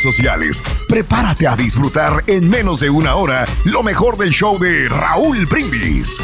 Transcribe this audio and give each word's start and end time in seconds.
sociales. 0.00 0.62
Prepárate 0.88 1.46
a 1.46 1.56
disfrutar 1.56 2.22
en 2.26 2.48
menos 2.48 2.80
de 2.80 2.90
una 2.90 3.16
hora 3.16 3.46
lo 3.64 3.82
mejor 3.82 4.16
del 4.16 4.30
show 4.30 4.58
de 4.58 4.88
Raúl 4.88 5.44
Brindis. 5.46 6.22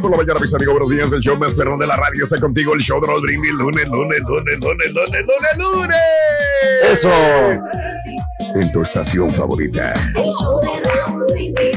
Por 0.00 0.12
la 0.12 0.16
mañana, 0.16 0.40
mis 0.40 0.54
amigos. 0.54 0.72
Buenos 0.74 0.90
días. 0.90 1.12
El 1.12 1.20
show 1.20 1.36
más 1.36 1.54
perrón 1.54 1.78
de 1.78 1.86
la 1.86 1.96
radio 1.96 2.22
está 2.22 2.38
contigo. 2.40 2.74
El 2.74 2.80
show 2.80 3.00
de 3.00 3.06
Raúl 3.08 3.22
Brindis. 3.22 3.52
Lunes, 3.52 3.86
lunes, 3.88 4.20
lunes, 4.20 4.60
lunes, 4.60 4.92
lunes, 4.94 5.26
lunes, 5.26 5.58
lunes. 5.58 5.98
Eso. 6.90 7.10
En 8.54 8.72
tu 8.72 8.82
estación 8.82 9.30
favorita. 9.30 9.94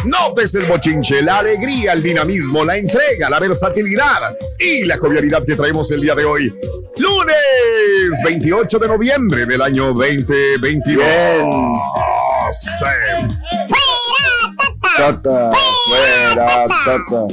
Notes 0.06 0.56
el 0.56 0.66
bochinche, 0.66 1.22
la 1.22 1.40
alegría, 1.40 1.94
el 1.94 2.02
dinamismo, 2.02 2.66
la 2.66 2.78
entrega, 2.78 3.30
la 3.30 3.40
versatilidad 3.40 4.36
y 4.60 4.86
la 4.86 4.98
jovialidad 4.98 5.46
que 5.46 5.56
traemos 5.56 5.90
el 5.92 6.02
día 6.02 6.16
de 6.16 6.26
hoy. 6.26 6.54
Lunes 6.98 8.24
28 8.26 8.80
de 8.80 8.88
noviembre 8.88 9.46
del 9.46 9.62
año 9.62 9.94
2022. 9.94 11.06
Sí. 12.52 12.86
Tata, 14.98 15.52
fuera, 15.88 16.68
tata. 16.86 17.28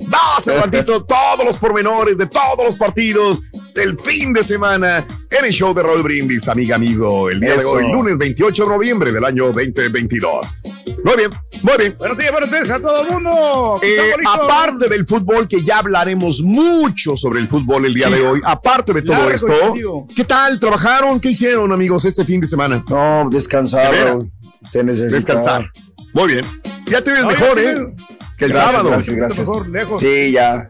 Vamos 0.00 0.46
ratito 0.46 1.04
todos 1.04 1.44
los 1.44 1.56
pormenores 1.56 2.18
de 2.18 2.26
todos 2.26 2.64
los 2.64 2.76
partidos 2.76 3.40
del 3.76 3.98
fin 4.00 4.32
de 4.32 4.42
semana 4.42 5.06
en 5.30 5.44
el 5.44 5.52
show 5.52 5.72
de 5.74 5.82
Roll 5.82 6.02
Brindis, 6.02 6.48
amiga, 6.48 6.76
amigo. 6.76 7.28
El 7.30 7.40
día 7.40 7.54
Eso. 7.54 7.76
de 7.76 7.84
hoy, 7.84 7.92
lunes 7.92 8.16
28 8.18 8.64
de 8.64 8.68
noviembre 8.70 9.12
del 9.12 9.24
año 9.24 9.44
2022. 9.52 10.54
Muy 11.04 11.16
bien, 11.16 11.30
muy 11.62 11.74
bien. 11.78 11.94
Buenos 11.98 12.18
días, 12.18 12.32
buenos 12.32 12.50
días 12.50 12.70
a 12.70 12.80
todo 12.80 13.02
el 13.06 13.12
mundo. 13.12 13.78
Eh, 13.82 14.12
aparte 14.26 14.88
del 14.88 15.06
fútbol, 15.06 15.46
que 15.46 15.62
ya 15.62 15.78
hablaremos 15.78 16.42
mucho 16.42 17.16
sobre 17.16 17.38
el 17.40 17.48
fútbol 17.48 17.84
el 17.84 17.94
día 17.94 18.08
Sí. 18.08 18.14
de 18.14 18.26
hoy, 18.26 18.40
aparte 18.44 18.92
de 18.94 19.02
todo 19.02 19.16
Largo 19.18 19.30
esto. 19.32 20.06
¿qué 20.16 20.24
tal? 20.24 20.58
¿Trabajaron? 20.58 21.20
¿Qué 21.20 21.30
hicieron, 21.30 21.70
amigos, 21.72 22.04
este 22.06 22.24
fin 22.24 22.40
de 22.40 22.46
semana? 22.46 22.82
No, 22.88 23.28
¿De 23.30 23.36
descansar. 23.36 23.92
veras? 23.92 24.06
Raúl. 24.08 24.32
Se 24.70 24.82
necesita. 24.82 25.14
Descansar. 25.16 25.70
Muy 26.14 26.32
bien. 26.32 26.46
Ya 26.90 27.02
te 27.04 27.12
ves 27.12 27.22
No, 27.22 27.28
mejor, 27.28 27.58
¿eh? 27.58 27.74
Que 28.38 28.46
el 28.46 28.52
Gracias, 28.52 28.72
sábado. 28.72 28.88
gracias, 28.90 29.16
gracias. 29.16 29.48
Mejor, 29.48 29.68
lejos. 29.68 30.00
Sí, 30.00 30.32
ya. 30.32 30.64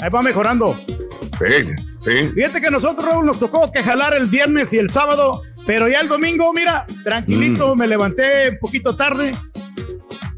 Ahí 0.00 0.10
va 0.10 0.22
mejorando. 0.22 0.78
Sí, 0.86 1.72
sí. 2.04 2.30
Fíjate 2.34 2.60
que 2.60 2.70
nosotros, 2.70 3.06
Raúl, 3.06 3.26
nos 3.26 3.38
tocó 3.38 3.70
que 3.72 3.82
jalar 3.82 4.14
el 4.14 4.26
viernes 4.26 4.72
y 4.72 4.78
el 4.78 4.90
sábado, 4.90 5.42
pero 5.66 5.88
ya 5.88 6.00
el 6.00 6.08
domingo, 6.08 6.52
mira, 6.52 6.86
tranquilito, 7.02 7.74
Mm. 7.74 7.78
me 7.78 7.86
levanté 7.86 8.50
un 8.50 8.58
poquito 8.58 8.94
tarde 8.96 9.34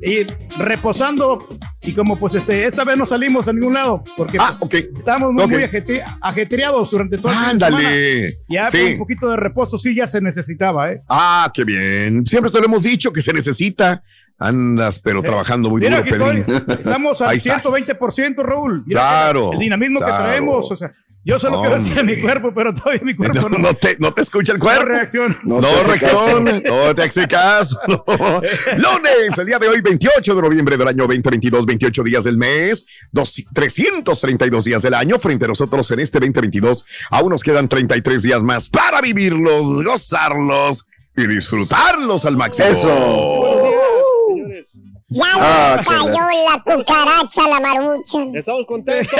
y 0.03 0.25
reposando. 0.59 1.39
Y 1.83 1.95
como 1.95 2.19
pues 2.19 2.35
este, 2.35 2.67
esta 2.67 2.83
vez 2.85 2.97
no 2.97 3.07
salimos 3.07 3.47
a 3.47 3.53
ningún 3.53 3.75
lado, 3.75 4.03
porque 4.17 4.39
Ah, 4.41 4.53
pues, 4.59 4.89
estábamos 4.97 5.33
muy, 5.33 5.45
Ok. 5.45 5.51
muy 5.51 6.01
ajetreados 6.21 6.91
durante 6.91 7.17
todo 7.17 7.31
el 7.31 7.39
fin 7.39 7.59
de 7.59 7.65
semana. 7.65 7.77
Ándale. 7.89 8.39
Ya 8.49 8.71
Sí. 8.71 8.93
un 8.93 8.99
poquito 8.99 9.31
de 9.31 9.37
reposo 9.37 9.79
sí 9.79 9.95
ya 9.95 10.07
se 10.09 10.21
necesitaba, 10.21 10.91
¿eh? 10.93 11.01
Ah, 11.09 11.49
qué 11.55 11.63
bien. 11.65 12.27
Siempre 12.27 12.51
te 12.51 12.59
lo 12.59 12.65
hemos 12.65 12.83
dicho 12.83 13.13
que 13.13 13.23
se 13.23 13.33
necesita. 13.33 14.03
Andas, 14.39 14.99
pero 14.99 15.23
trabajando 15.23 15.71
muy 15.71 15.81
Mira, 15.81 16.03
duro, 16.03 16.31
estoy. 16.31 16.55
Estamos 16.75 17.21
al 17.23 17.29
Ahí 17.31 17.37
estás. 17.39 17.63
120%, 17.65 18.43
Raúl. 18.43 18.83
Mira, 18.85 19.01
Claro, 19.01 19.53
El 19.55 19.59
dinamismo 19.61 19.99
claro. 20.01 20.17
que 20.17 20.23
traemos, 20.25 20.71
o 20.71 20.77
sea, 20.77 20.93
yo 21.27 21.39
sé 21.41 21.51
lo 21.51 21.61
que 21.61 21.69
decía 21.69 22.01
Hombre. 22.01 22.17
mi 22.17 22.23
cuerpo, 22.23 22.53
pero 22.55 22.73
todavía 22.73 23.03
mi 23.05 23.15
cuerpo 23.15 23.35
No, 23.41 23.49
no, 23.49 23.59
no 23.59 23.75
te, 23.75 23.97
no 23.99 24.15
te 24.15 24.23
escucha 24.23 24.53
el 24.53 24.59
no 24.59 24.65
cuerpo. 24.65 24.85
reacciona. 24.85 25.37
No, 25.43 25.61
te 25.61 25.67
hace 25.67 25.89
reacciona, 25.89 26.53
no 26.65 26.95
te 26.95 27.03
hace 27.03 27.27
caso. 27.29 27.79
no. 27.89 28.05
Lunes, 28.79 29.37
el 29.39 29.47
día 29.47 29.59
de 29.59 29.69
hoy, 29.69 29.81
28 29.81 30.35
de 30.37 30.43
noviembre 30.43 30.77
del 30.77 30.87
año 30.89 31.03
2022, 31.07 31.67
28 31.67 32.03
días 32.05 32.25
del 32.25 32.37
mes, 32.39 32.87
dos- 33.11 33.45
332 33.53 34.65
días 34.65 34.83
del 34.83 34.95
año. 34.95 35.19
Frente 35.19 35.45
a 35.45 35.49
nosotros 35.49 35.91
en 35.91 36.01
este 36.01 36.21
2022, 36.21 36.85
aún 37.11 37.31
nos 37.31 37.43
quedan 37.43 37.69
33 37.69 38.23
días 38.23 38.43
más 38.43 38.69
para 38.69 39.01
vivirlos, 39.01 39.83
gozarlos 39.83 40.87
y 41.17 41.27
disfrutarlos 41.27 42.25
al 42.25 42.37
máximo. 42.37 42.69
Eso. 42.69 43.46
Ya 45.17 45.25
Ah, 45.39 45.77
qué 45.79 45.85
cayó 45.87 46.13
la 46.13 46.63
cucaracha, 46.63 47.49
la 47.49 47.61
marucha. 47.61 48.19
Estamos 48.35 48.67
contentos, 48.67 49.19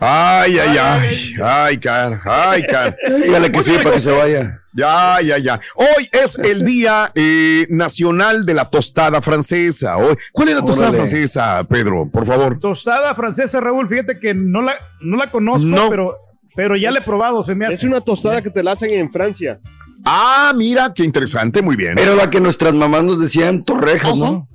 Ay, 0.00 0.58
ay, 0.58 0.78
ay, 0.78 1.34
ay, 1.42 1.78
car, 1.80 2.20
ay, 2.24 2.66
car. 2.66 2.96
Dígale 3.24 3.52
que 3.52 3.62
sí 3.62 3.72
para 3.78 3.92
que 3.92 4.00
se 4.00 4.16
vaya. 4.16 4.60
Ya, 4.74 5.20
ya, 5.22 5.38
ya. 5.38 5.60
Hoy 5.74 6.08
es 6.12 6.38
el 6.38 6.64
Día 6.64 7.10
eh, 7.14 7.66
Nacional 7.70 8.46
de 8.46 8.54
la 8.54 8.66
Tostada 8.66 9.20
Francesa. 9.22 9.96
Hoy, 9.96 10.16
¿Cuál 10.32 10.48
es 10.50 10.54
la 10.54 10.60
tostada 10.60 10.90
Órale. 10.90 10.98
francesa, 11.08 11.64
Pedro? 11.64 12.08
Por 12.12 12.26
favor. 12.26 12.58
Tostada 12.60 13.14
francesa, 13.14 13.60
Raúl, 13.60 13.88
fíjate 13.88 14.20
que 14.20 14.34
no 14.34 14.62
la, 14.62 14.74
no 15.00 15.16
la 15.16 15.30
conozco, 15.30 15.66
No. 15.66 15.88
pero, 15.90 16.16
pero 16.54 16.76
ya 16.76 16.90
la 16.92 17.00
he 17.00 17.02
probado, 17.02 17.42
se 17.42 17.54
me 17.56 17.66
hace. 17.66 17.74
Es 17.76 17.84
una 17.84 18.00
tostada 18.00 18.40
que 18.42 18.50
te 18.50 18.62
la 18.62 18.72
hacen 18.72 18.92
en 18.92 19.10
Francia. 19.10 19.58
Ah, 20.04 20.52
mira, 20.56 20.92
qué 20.94 21.04
interesante, 21.04 21.60
muy 21.62 21.76
bien. 21.76 21.98
Era 21.98 22.14
la 22.14 22.30
que 22.30 22.40
nuestras 22.40 22.74
mamás 22.74 23.04
nos 23.04 23.20
decían 23.20 23.64
torrejas, 23.64 24.16
¿no? 24.16 24.48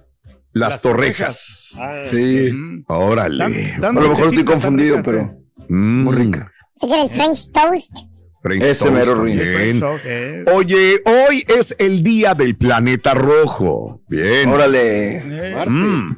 Las, 0.52 0.74
Las 0.74 0.82
torrejas. 0.82 1.76
Ah, 1.80 2.04
Sí. 2.12 2.52
Mm. 2.52 2.84
Órale. 2.88 3.38
Tan- 3.40 3.82
tan 3.82 3.98
A 3.98 4.02
lo 4.02 4.10
mejor 4.10 4.26
estoy 4.26 4.46
confundido, 4.46 5.02
pero 5.04 5.36
Mm, 5.70 6.04
muy 6.04 6.16
rica. 6.16 6.52
¿Se 6.76 6.88
quiere 6.88 7.04
el 7.04 7.10
French 7.10 7.52
toast? 7.52 7.92
French 8.42 8.64
Ese 8.64 8.90
toast 8.90 8.94
mero. 8.94 9.22
French 9.22 9.84
eh. 10.06 10.44
Oye, 10.54 11.02
hoy 11.06 11.46
es 11.48 11.76
el 11.80 12.04
Día 12.04 12.34
del 12.36 12.56
Planeta 12.58 13.14
Rojo. 13.14 14.02
Bien. 14.10 14.50
Órale. 14.50 15.18
Eh, 15.18 15.66
Mm, 15.66 16.12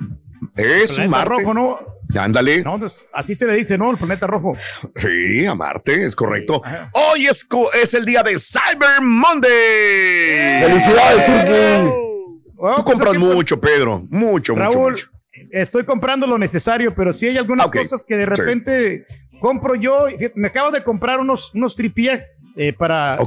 es 0.56 0.90
un 0.92 0.96
planeta 0.96 1.08
Marte. 1.10 1.30
rojo, 1.30 1.54
¿no? 1.54 1.78
Ándale. 2.18 2.64
No, 2.64 2.80
pues, 2.80 3.06
así 3.14 3.36
se 3.36 3.46
le 3.46 3.56
dice, 3.56 3.78
¿no? 3.78 3.92
El 3.92 3.98
planeta 3.98 4.26
rojo. 4.28 4.56
Sí, 4.96 5.46
a 5.46 5.54
Marte, 5.56 6.06
es 6.06 6.16
correcto. 6.16 6.62
Hoy 6.94 7.28
es, 7.28 7.44
co- 7.44 7.72
es 7.74 7.94
el 7.94 8.06
día 8.06 8.24
de 8.24 8.38
Cyber 8.40 9.02
Monday. 9.02 10.62
¡Felicidades, 10.62 11.26
Turki! 11.26 12.06
Bueno, 12.54 12.78
Tú 12.78 12.84
pues, 12.84 12.96
compras 12.98 13.18
pues, 13.18 13.36
mucho, 13.36 13.60
Pedro. 13.60 14.00
Mucho, 14.10 14.54
mucho, 14.56 14.56
Raúl, 14.56 14.92
mucho. 14.94 15.10
estoy 15.52 15.84
comprando 15.84 16.26
lo 16.28 16.38
necesario, 16.38 16.96
pero 16.96 17.14
sí 17.14 17.28
hay 17.28 17.38
algunas 17.38 17.68
Ok, 17.68 17.78
cosas 17.78 18.06
que 18.06 18.16
de 18.16 18.26
repente 18.26 19.06
compro 19.40 19.76
yo. 19.76 20.08
Me 20.36 20.48
acabo 20.48 20.72
de 20.72 20.82
comprar 20.84 21.20
unos, 21.20 21.54
unos 21.54 21.76
tripiés 21.76 22.24
eh, 22.56 22.72
para, 22.74 23.18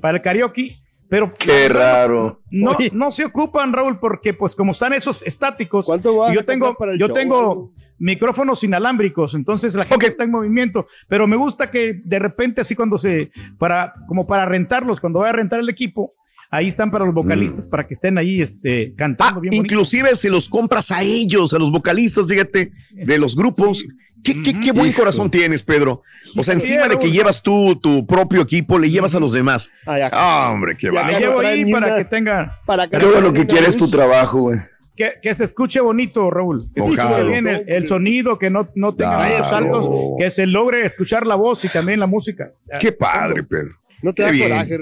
para 0.00 0.18
el 0.18 0.22
karaoke, 0.22 0.76
pero 1.08 1.32
Qué 1.34 1.68
raro. 1.70 2.42
no, 2.50 2.72
Oye. 2.72 2.90
no 2.92 3.10
se 3.10 3.24
ocupan, 3.24 3.72
Raúl, 3.72 3.98
porque 3.98 4.34
pues 4.34 4.54
como 4.54 4.72
están 4.72 4.92
esos 4.92 5.22
estáticos, 5.22 5.86
¿Cuánto 5.86 6.16
vas 6.16 6.28
y 6.28 6.32
a 6.32 6.34
yo 6.36 6.44
tengo, 6.44 6.66
comprar 6.66 6.78
para 6.78 6.92
el 6.92 6.98
yo 6.98 7.06
show, 7.06 7.16
tengo? 7.16 7.72
Micrófonos 7.98 8.62
inalámbricos, 8.64 9.34
entonces 9.34 9.74
la 9.74 9.82
gente 9.84 9.94
Ok. 10.06 10.10
está 10.10 10.24
en 10.24 10.30
movimiento, 10.30 10.86
pero 11.08 11.26
me 11.26 11.36
gusta 11.36 11.70
que 11.70 12.00
de 12.04 12.18
repente 12.18 12.60
así 12.60 12.74
cuando 12.74 12.98
se, 12.98 13.30
para, 13.58 13.94
como 14.08 14.26
para 14.26 14.44
rentarlos, 14.46 15.00
cuando 15.00 15.20
voy 15.20 15.28
a 15.28 15.32
rentar 15.32 15.60
el 15.60 15.68
equipo, 15.68 16.12
ahí 16.50 16.68
están 16.68 16.90
para 16.90 17.04
los 17.04 17.14
vocalistas, 17.14 17.66
para 17.66 17.86
que 17.86 17.94
estén 17.94 18.18
ahí 18.18 18.40
este, 18.42 18.88
Ah, 18.92 18.94
cantando 18.96 19.40
bonito. 19.40 19.56
inclusive 19.56 20.14
se 20.16 20.30
los 20.30 20.48
compras 20.48 20.90
a 20.90 21.02
ellos, 21.02 21.52
a 21.54 21.58
los 21.58 21.70
vocalistas, 21.72 22.26
fíjate, 22.26 22.72
de 22.92 23.18
los 23.18 23.34
grupos. 23.36 23.84
¿Qué, 24.22 24.40
qué- 24.42 24.58
qué 24.58 24.72
buen 24.72 24.88
Hijo. 24.88 25.00
corazón 25.00 25.30
tienes, 25.30 25.62
Pedro. 25.62 26.00
O 26.34 26.42
sea, 26.42 26.54
encima 26.54 26.88
de 26.88 26.98
que 26.98 27.10
llevas 27.10 27.42
tú 27.42 27.76
tu 27.76 28.06
propio 28.06 28.40
equipo, 28.40 28.78
le 28.78 28.88
llevas 28.90 29.14
a 29.14 29.20
los 29.20 29.34
demás. 29.34 29.70
Ay, 29.84 30.00
acá. 30.00 30.16
Ah, 30.18 30.50
hombre, 30.50 30.76
qué 30.78 30.88
Me 30.88 30.94
bárbaro. 30.94 31.18
llevo 31.18 31.40
ahí 31.40 31.70
para 31.70 31.86
una- 31.88 31.96
que 31.98 32.04
tenga, 32.06 32.58
Para 32.64 32.88
Qué 32.88 33.04
bueno 33.04 33.34
que 33.34 33.46
quieres 33.46 33.76
tu 33.76 33.86
trabajo, 33.90 34.40
güey. 34.40 34.60
Que, 34.96 35.14
que 35.22 35.34
se 35.34 35.44
escuche 35.44 35.80
bonito, 35.80 36.30
Raúl. 36.30 36.66
Que 36.74 36.80
escuche 36.80 37.28
bien 37.28 37.46
el, 37.48 37.64
el 37.68 37.88
sonido, 37.88 38.38
que 38.38 38.50
no, 38.50 38.68
no 38.74 38.94
tenga 38.94 39.26
Claro. 39.26 39.44
saltos, 39.44 39.90
que 40.18 40.30
se 40.30 40.46
logre 40.46 40.86
escuchar 40.86 41.26
la 41.26 41.34
voz 41.34 41.64
y 41.64 41.68
también 41.68 42.00
la 42.00 42.06
música. 42.06 42.50
Qué 42.80 42.92
padre, 42.92 43.42
Pedro. 43.42 43.74
No 44.02 44.12
te 44.12 44.22
Qué 44.22 44.26
da 44.26 44.30
bien. 44.32 44.48
coraje. 44.50 44.78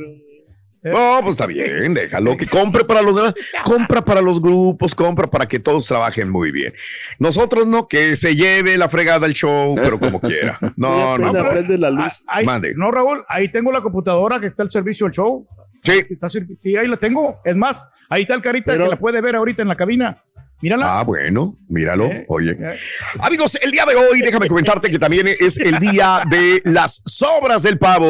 No, 0.84 1.18
pues 1.22 1.34
está 1.34 1.46
bien, 1.46 1.94
déjalo 1.94 2.36
que 2.36 2.44
compre 2.48 2.84
para 2.84 3.02
los 3.02 3.14
demás, 3.14 3.34
compra 3.64 4.04
para 4.04 4.20
los 4.20 4.42
grupos, 4.42 4.96
compra 4.96 5.28
para 5.30 5.46
que 5.46 5.60
todos 5.60 5.86
trabajen 5.86 6.28
muy 6.28 6.50
bien. 6.50 6.74
Nosotros 7.20 7.68
no, 7.68 7.86
que 7.86 8.16
se 8.16 8.34
lleve 8.34 8.76
la 8.76 8.88
fregada 8.88 9.24
al 9.26 9.32
show, 9.32 9.76
pero 9.76 10.00
como 10.00 10.20
quiera. 10.20 10.58
No, 10.76 11.16
no, 11.18 11.32
prende 11.50 11.78
la 11.78 11.88
luz. 11.90 12.24
Ah, 12.26 12.38
ahí- 12.38 12.44
Mande. 12.46 12.74
no, 12.74 12.90
Raúl, 12.90 13.24
ahí 13.28 13.48
tengo 13.48 13.70
la 13.70 13.80
computadora 13.80 14.40
que 14.40 14.48
está 14.48 14.64
al 14.64 14.70
servicio 14.70 15.06
del 15.06 15.14
show. 15.14 15.46
Sí. 15.82 16.04
Está 16.10 16.28
sirvi- 16.28 16.56
sí, 16.58 16.76
ahí 16.76 16.86
la 16.88 16.96
tengo. 16.96 17.40
Es 17.44 17.56
más, 17.56 17.88
ahí 18.08 18.22
está 18.22 18.34
el 18.34 18.42
carita 18.42 18.72
Pero- 18.72 18.84
que 18.84 18.90
la 18.90 18.98
puede 18.98 19.20
ver 19.20 19.36
ahorita 19.36 19.62
en 19.62 19.68
la 19.68 19.76
cabina. 19.76 20.22
Mírala. 20.60 21.00
Ah, 21.00 21.02
bueno, 21.02 21.56
míralo, 21.68 22.04
Eh, 22.04 22.24
oye. 22.28 22.52
eh. 22.52 22.78
Amigos, 23.20 23.58
el 23.60 23.72
día 23.72 23.84
de 23.84 23.96
hoy, 23.96 24.20
déjame 24.20 24.46
comentarte 24.46 24.88
que 24.92 24.98
también 25.00 25.26
es 25.26 25.58
el 25.58 25.76
día 25.80 26.22
de 26.30 26.62
las 26.64 27.02
sobras 27.04 27.64
del 27.64 27.78
pavo. 27.80 28.06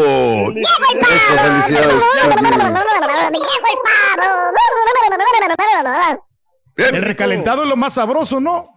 Eso, 0.54 0.84
felicidades, 1.00 1.66
Turki. 1.66 3.42
Bien, 6.76 6.94
El 6.94 7.02
recalentado 7.02 7.62
es 7.62 7.68
lo 7.68 7.76
más 7.76 7.94
sabroso, 7.94 8.40
¿no? 8.40 8.68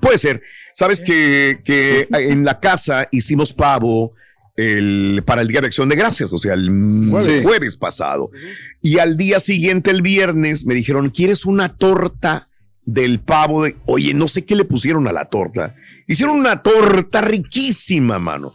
Puede 0.00 0.18
ser. 0.18 0.42
Sabes 0.72 1.00
que, 1.00 1.60
que 1.64 2.06
en 2.10 2.44
la 2.44 2.60
casa 2.60 3.08
hicimos 3.10 3.52
pavo 3.52 4.12
el, 4.56 5.22
para 5.24 5.42
el 5.42 5.48
Día 5.48 5.60
de 5.60 5.66
Acción 5.66 5.88
de 5.88 5.96
Gracias, 5.96 6.32
o 6.32 6.38
sea, 6.38 6.54
el 6.54 6.70
Jueves. 7.10 7.44
jueves, 7.44 7.76
pasado. 7.76 8.30
Y 8.82 8.98
al 8.98 9.16
día 9.16 9.40
siguiente, 9.40 9.90
el 9.90 10.02
viernes, 10.02 10.64
me 10.64 10.74
dijeron, 10.74 11.10
¿quieres 11.10 11.44
una 11.44 11.70
torta 11.70 12.48
del 12.84 13.20
pavo? 13.20 13.64
De... 13.64 13.76
Oye, 13.86 14.14
no 14.14 14.28
sé 14.28 14.44
qué 14.44 14.54
le 14.54 14.64
pusieron 14.64 15.08
a 15.08 15.12
la 15.12 15.26
torta. 15.26 15.74
Hicieron 16.06 16.36
una 16.36 16.62
torta 16.62 17.20
riquísima, 17.22 18.18
mano. 18.18 18.52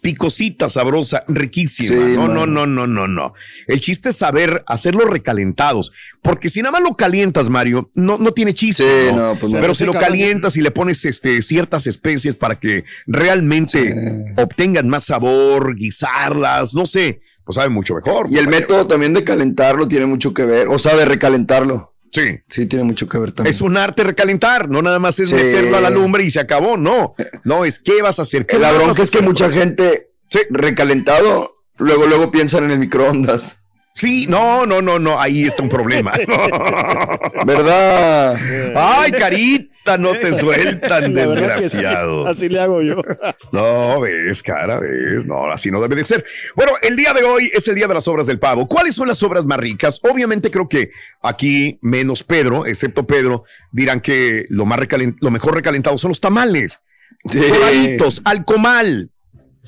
Picosita, 0.00 0.68
sabrosa, 0.68 1.24
riquísima. 1.28 1.88
Sí, 1.88 2.14
no, 2.14 2.28
no, 2.28 2.46
no, 2.46 2.66
no, 2.66 2.86
no, 2.86 3.08
no. 3.08 3.34
El 3.66 3.80
chiste 3.80 4.10
es 4.10 4.16
saber 4.16 4.62
hacerlos 4.66 5.10
recalentados. 5.10 5.92
Porque 6.22 6.48
si 6.48 6.60
nada 6.60 6.72
más 6.72 6.82
lo 6.82 6.90
calientas, 6.90 7.48
Mario, 7.50 7.90
no, 7.94 8.18
no 8.18 8.32
tiene 8.32 8.54
chiste. 8.54 8.84
Sí, 8.84 9.14
¿no? 9.14 9.34
no, 9.34 9.40
pues. 9.40 9.52
Pero 9.52 9.74
si 9.74 9.84
lo 9.84 9.92
calientas 9.92 10.56
y 10.56 10.62
le 10.62 10.70
pones 10.70 11.04
este, 11.04 11.42
ciertas 11.42 11.86
especies 11.86 12.34
para 12.34 12.58
que 12.58 12.84
realmente 13.06 14.34
obtengan 14.36 14.88
más 14.88 15.04
sabor, 15.04 15.74
guisarlas, 15.76 16.74
no 16.74 16.86
sé, 16.86 17.20
pues 17.44 17.56
sabe 17.56 17.68
mucho 17.70 17.94
mejor. 17.94 18.26
Y 18.30 18.38
el 18.38 18.48
método 18.48 18.86
también 18.86 19.14
de 19.14 19.24
calentarlo 19.24 19.88
tiene 19.88 20.06
mucho 20.06 20.34
que 20.34 20.44
ver, 20.44 20.68
o 20.68 20.78
sea, 20.78 20.96
de 20.96 21.04
recalentarlo. 21.04 21.94
Sí. 22.12 22.40
Sí, 22.48 22.66
tiene 22.66 22.84
mucho 22.84 23.08
que 23.08 23.18
ver 23.18 23.32
también. 23.32 23.54
Es 23.54 23.60
un 23.60 23.76
arte 23.76 24.02
recalentar, 24.04 24.68
no 24.68 24.80
nada 24.82 24.98
más 24.98 25.18
es 25.20 25.28
Sí. 25.28 25.34
meterlo 25.34 25.76
a 25.76 25.80
la 25.80 25.90
lumbre 25.90 26.24
y 26.24 26.30
se 26.30 26.40
acabó, 26.40 26.76
no. 26.76 27.14
No, 27.44 27.64
es 27.64 27.78
qué 27.78 28.02
vas 28.02 28.18
a 28.18 28.22
hacer. 28.22 28.46
¿Qué 28.46 28.58
La 28.58 28.72
bronca 28.72 29.02
es 29.02 29.10
que 29.10 29.20
mucha 29.20 29.50
gente 29.50 30.10
Sí. 30.30 30.40
recalentado, 30.50 31.62
luego, 31.76 32.06
luego 32.06 32.30
piensan 32.30 32.64
en 32.64 32.70
el 32.72 32.78
microondas. 32.78 33.62
Sí, 33.98 34.26
no, 34.28 34.64
no, 34.64 34.80
no, 34.80 35.00
no, 35.00 35.20
ahí 35.20 35.42
está 35.42 35.60
un 35.60 35.68
problema. 35.68 36.12
¿Verdad? 37.44 38.36
Ay, 38.76 39.10
carita, 39.10 39.98
no 39.98 40.12
te 40.12 40.34
sueltan, 40.34 41.12
La 41.14 41.24
sí. 41.24 41.30
desgraciado. 41.30 42.28
Así 42.28 42.48
le 42.48 42.60
hago 42.60 42.80
yo. 42.80 43.02
No, 43.50 43.98
ves, 44.00 44.40
cara, 44.44 44.78
ves, 44.78 45.26
no, 45.26 45.50
así 45.50 45.72
no 45.72 45.82
debe 45.82 45.96
de 45.96 46.04
ser. 46.04 46.24
Bueno, 46.54 46.74
el 46.82 46.94
día 46.94 47.12
de 47.12 47.24
hoy 47.24 47.50
es 47.52 47.66
el 47.66 47.74
día 47.74 47.88
de 47.88 47.94
las 47.94 48.06
obras 48.06 48.28
del 48.28 48.38
pavo. 48.38 48.68
¿Cuáles 48.68 48.94
son 48.94 49.08
las 49.08 49.20
obras 49.24 49.44
más 49.44 49.58
ricas? 49.58 49.98
Obviamente 50.08 50.52
creo 50.52 50.68
que 50.68 50.92
aquí, 51.20 51.80
menos 51.82 52.22
Pedro, 52.22 52.66
excepto 52.66 53.04
Pedro, 53.04 53.42
dirán 53.72 53.98
que 54.00 54.46
lo, 54.48 54.64
más 54.64 54.78
lo 55.18 55.30
mejor 55.32 55.56
recalentado 55.56 55.98
son 55.98 56.10
los 56.10 56.20
tamales. 56.20 56.82
Sí. 57.28 57.40
Doraditos, 57.40 58.22
al 58.24 58.44
comal. 58.44 59.10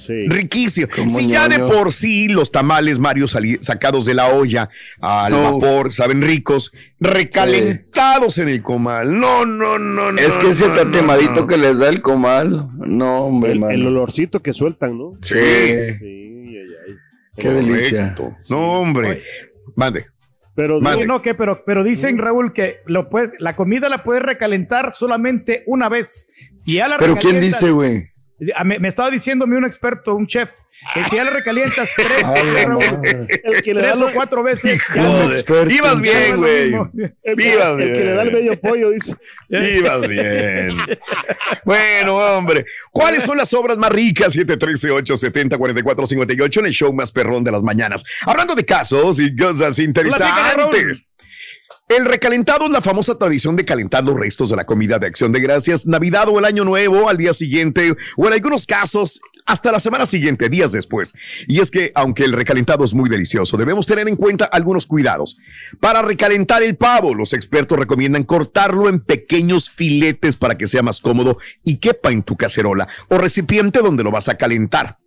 Sí. 0.00 0.26
Riquísimo. 0.28 0.88
Como 0.94 1.10
Si 1.10 1.28
ya 1.28 1.46
de 1.48 1.58
por 1.58 1.92
sí 1.92 2.28
los 2.28 2.50
tamales, 2.50 2.98
Mario, 2.98 3.26
sacados 3.28 4.06
de 4.06 4.14
la 4.14 4.28
olla 4.28 4.70
al 5.00 5.32
vapor, 5.32 5.92
saben 5.92 6.22
ricos, 6.22 6.72
recalentados 6.98 8.38
en 8.38 8.48
el 8.48 8.62
comal. 8.62 9.20
No, 9.20 9.44
no, 9.44 9.78
no, 9.78 10.10
no. 10.10 10.20
Es 10.20 10.38
que 10.38 10.50
ese 10.50 10.68
no, 10.68 10.74
tatemadito 10.74 11.42
no. 11.42 11.46
que 11.46 11.58
les 11.58 11.78
da 11.78 11.88
el 11.90 12.00
comal. 12.00 12.70
No, 12.78 13.26
hombre, 13.26 13.52
El, 13.52 13.86
olorcito 13.86 14.40
que 14.40 14.54
sueltan, 14.54 14.96
¿no? 14.96 15.18
Sí. 15.20 15.36
Sí, 15.36 16.04
ay, 16.06 16.56
ay. 16.88 16.94
Qué 17.36 17.50
delicia. 17.50 18.16
No, 18.48 18.80
hombre. 18.80 19.22
Mande. 19.76 20.06
Pero 20.54 20.80
Mande. 20.80 21.02
Sí, 21.02 21.08
no, 21.08 21.22
que, 21.22 21.34
pero, 21.34 21.64
pero 21.64 21.84
dicen, 21.84 22.18
Raúl, 22.18 22.52
que 22.52 22.80
lo 22.86 23.08
puedes, 23.08 23.32
la 23.38 23.54
comida 23.54 23.88
la 23.88 24.02
puedes 24.02 24.22
recalentar 24.22 24.92
solamente 24.92 25.62
una 25.66 25.88
vez. 25.88 26.30
Si 26.54 26.74
ya 26.74 26.88
la 26.88 26.98
Pero 26.98 27.16
¿quién 27.16 27.40
dice, 27.40 27.70
güey? 27.70 28.09
Ah, 28.54 28.64
Me, 28.64 28.78
me 28.78 28.88
estaba 28.88 29.10
diciéndome 29.10 29.56
un 29.56 29.64
experto, 29.64 30.14
un 30.14 30.26
chef, 30.26 30.50
que 30.94 31.04
si 31.10 31.16
ya 31.16 31.24
la 31.24 31.30
recalientas 31.30 31.92
tres, 31.94 32.24
Ay, 32.26 32.40
el 33.44 33.60
que 33.62 33.74
le 33.74 33.82
da 33.82 33.88
tres 33.92 34.00
o 34.02 34.06
lo- 34.06 34.12
cuatro 34.14 34.42
veces. 34.42 34.80
Ibas 35.68 36.00
bien, 36.00 36.36
güey. 36.38 36.72
el, 37.22 37.36
Viva 37.36 37.70
el 37.78 37.92
que 37.92 38.04
le 38.04 38.12
da 38.14 38.22
el 38.22 38.30
bien. 38.30 38.42
medio 38.44 38.58
pollo, 38.60 38.90
dice. 38.90 39.14
Ibas 39.50 40.08
bien. 40.08 40.78
Bueno, 41.64 42.16
hombre. 42.16 42.64
¿Cuáles 42.92 43.22
son 43.24 43.36
las 43.36 43.52
obras 43.52 43.76
más 43.76 43.90
ricas? 43.92 44.34
713-870-4458 44.36 46.58
en 46.60 46.66
el 46.66 46.72
show 46.72 46.92
más 46.92 47.12
perrón 47.12 47.44
de 47.44 47.50
las 47.52 47.62
mañanas. 47.62 48.04
Hablando 48.24 48.54
de 48.54 48.64
casos 48.64 49.20
y 49.20 49.36
cosas 49.36 49.78
interesantes. 49.78 51.04
El 51.90 52.04
recalentado 52.04 52.66
es 52.66 52.70
la 52.70 52.82
famosa 52.82 53.16
tradición 53.18 53.56
de 53.56 53.64
calentar 53.64 54.04
los 54.04 54.14
restos 54.14 54.48
de 54.50 54.54
la 54.54 54.64
comida 54.64 55.00
de 55.00 55.08
acción 55.08 55.32
de 55.32 55.40
gracias, 55.40 55.88
Navidad 55.88 56.28
o 56.28 56.38
el 56.38 56.44
Año 56.44 56.62
Nuevo 56.62 57.08
al 57.08 57.16
día 57.16 57.34
siguiente, 57.34 57.96
o 58.16 58.28
en 58.28 58.32
algunos 58.32 58.64
casos 58.64 59.20
hasta 59.44 59.72
la 59.72 59.80
semana 59.80 60.06
siguiente, 60.06 60.48
días 60.48 60.70
después. 60.70 61.14
Y 61.48 61.58
es 61.58 61.72
que, 61.72 61.90
aunque 61.96 62.22
el 62.22 62.32
recalentado 62.32 62.84
es 62.84 62.94
muy 62.94 63.10
delicioso, 63.10 63.56
debemos 63.56 63.88
tener 63.88 64.06
en 64.06 64.14
cuenta 64.14 64.44
algunos 64.44 64.86
cuidados. 64.86 65.36
Para 65.80 66.00
recalentar 66.00 66.62
el 66.62 66.76
pavo, 66.76 67.12
los 67.12 67.32
expertos 67.32 67.76
recomiendan 67.76 68.22
cortarlo 68.22 68.88
en 68.88 69.00
pequeños 69.00 69.68
filetes 69.68 70.36
para 70.36 70.56
que 70.56 70.68
sea 70.68 70.84
más 70.84 71.00
cómodo 71.00 71.38
y 71.64 71.78
quepa 71.78 72.12
en 72.12 72.22
tu 72.22 72.36
cacerola 72.36 72.86
o 73.08 73.18
recipiente 73.18 73.80
donde 73.80 74.04
lo 74.04 74.12
vas 74.12 74.28
a 74.28 74.36
calentar. 74.36 74.99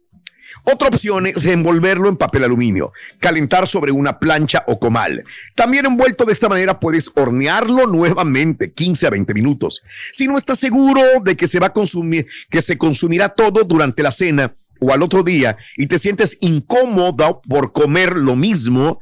Otra 0.64 0.88
opción 0.88 1.28
es 1.28 1.46
envolverlo 1.46 2.10
en 2.10 2.18
papel 2.18 2.44
aluminio, 2.44 2.94
calentar 3.20 3.68
sobre 3.68 3.92
una 3.92 4.20
plancha 4.20 4.64
o 4.68 4.80
comal. 4.80 5.24
También 5.56 5.86
envuelto 5.86 6.26
de 6.26 6.34
esta 6.34 6.50
manera 6.50 6.80
puedes 6.80 7.12
hornearlo 7.16 7.88
nuevamente 7.88 8.72
15 8.72 9.08
a 9.08 9.10
20 9.10 9.34
minutos. 9.34 9.82
Si 10.12 10.28
no 10.28 10.38
estás 10.38 10.60
seguro 10.60 11.02
de 11.24 11.36
que 11.36 11.48
se 11.48 11.60
va 11.60 11.68
a 11.68 11.74
consumir, 11.74 12.28
que 12.50 12.62
se 12.62 12.78
consumirá 12.78 13.30
todo 13.30 13.64
durante 13.64 14.04
la 14.04 14.12
cena 14.12 14.56
o 14.80 14.94
al 14.94 15.02
otro 15.02 15.24
día 15.24 15.58
y 15.78 15.88
te 15.88 16.00
sientes 16.00 16.38
incómodo 16.42 17.42
por 17.48 17.72
comer 17.72 18.14
lo 18.16 18.36
mismo, 18.36 19.00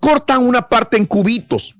corta 0.00 0.38
una 0.38 0.68
parte 0.68 0.96
en 0.96 1.06
cubitos 1.06 1.76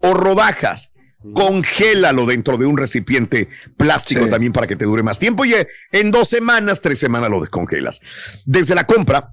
o 0.00 0.14
rodajas. 0.14 0.90
Congélalo 1.32 2.26
dentro 2.26 2.56
de 2.58 2.66
un 2.66 2.76
recipiente 2.76 3.48
plástico 3.76 4.24
Sí. 4.24 4.30
también 4.30 4.52
para 4.52 4.66
que 4.66 4.76
te 4.76 4.84
dure 4.84 5.02
más 5.02 5.18
tiempo 5.18 5.44
y 5.44 5.54
eh, 5.54 5.68
en 5.92 6.10
dos 6.10 6.28
semanas, 6.28 6.80
tres 6.80 6.98
semanas 6.98 7.30
lo 7.30 7.40
descongelas. 7.40 8.00
Desde 8.44 8.74
la 8.74 8.86
compra, 8.86 9.32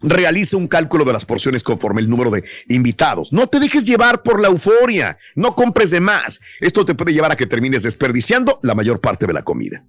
realiza 0.00 0.56
un 0.56 0.68
cálculo 0.68 1.04
de 1.04 1.12
las 1.12 1.24
porciones 1.24 1.62
conforme 1.62 2.00
el 2.00 2.08
número 2.08 2.30
de 2.30 2.44
invitados. 2.68 3.32
No 3.32 3.46
te 3.46 3.60
dejes 3.60 3.84
llevar 3.84 4.22
por 4.22 4.40
la 4.40 4.48
euforia, 4.48 5.18
no 5.34 5.54
compres 5.54 5.90
de 5.90 6.00
más. 6.00 6.40
Esto 6.60 6.84
te 6.84 6.94
puede 6.94 7.12
llevar 7.12 7.32
a 7.32 7.36
que 7.36 7.46
termines 7.46 7.82
desperdiciando 7.82 8.60
la 8.62 8.74
mayor 8.74 9.00
parte 9.00 9.26
de 9.26 9.32
la 9.32 9.42
comida. 9.42 9.84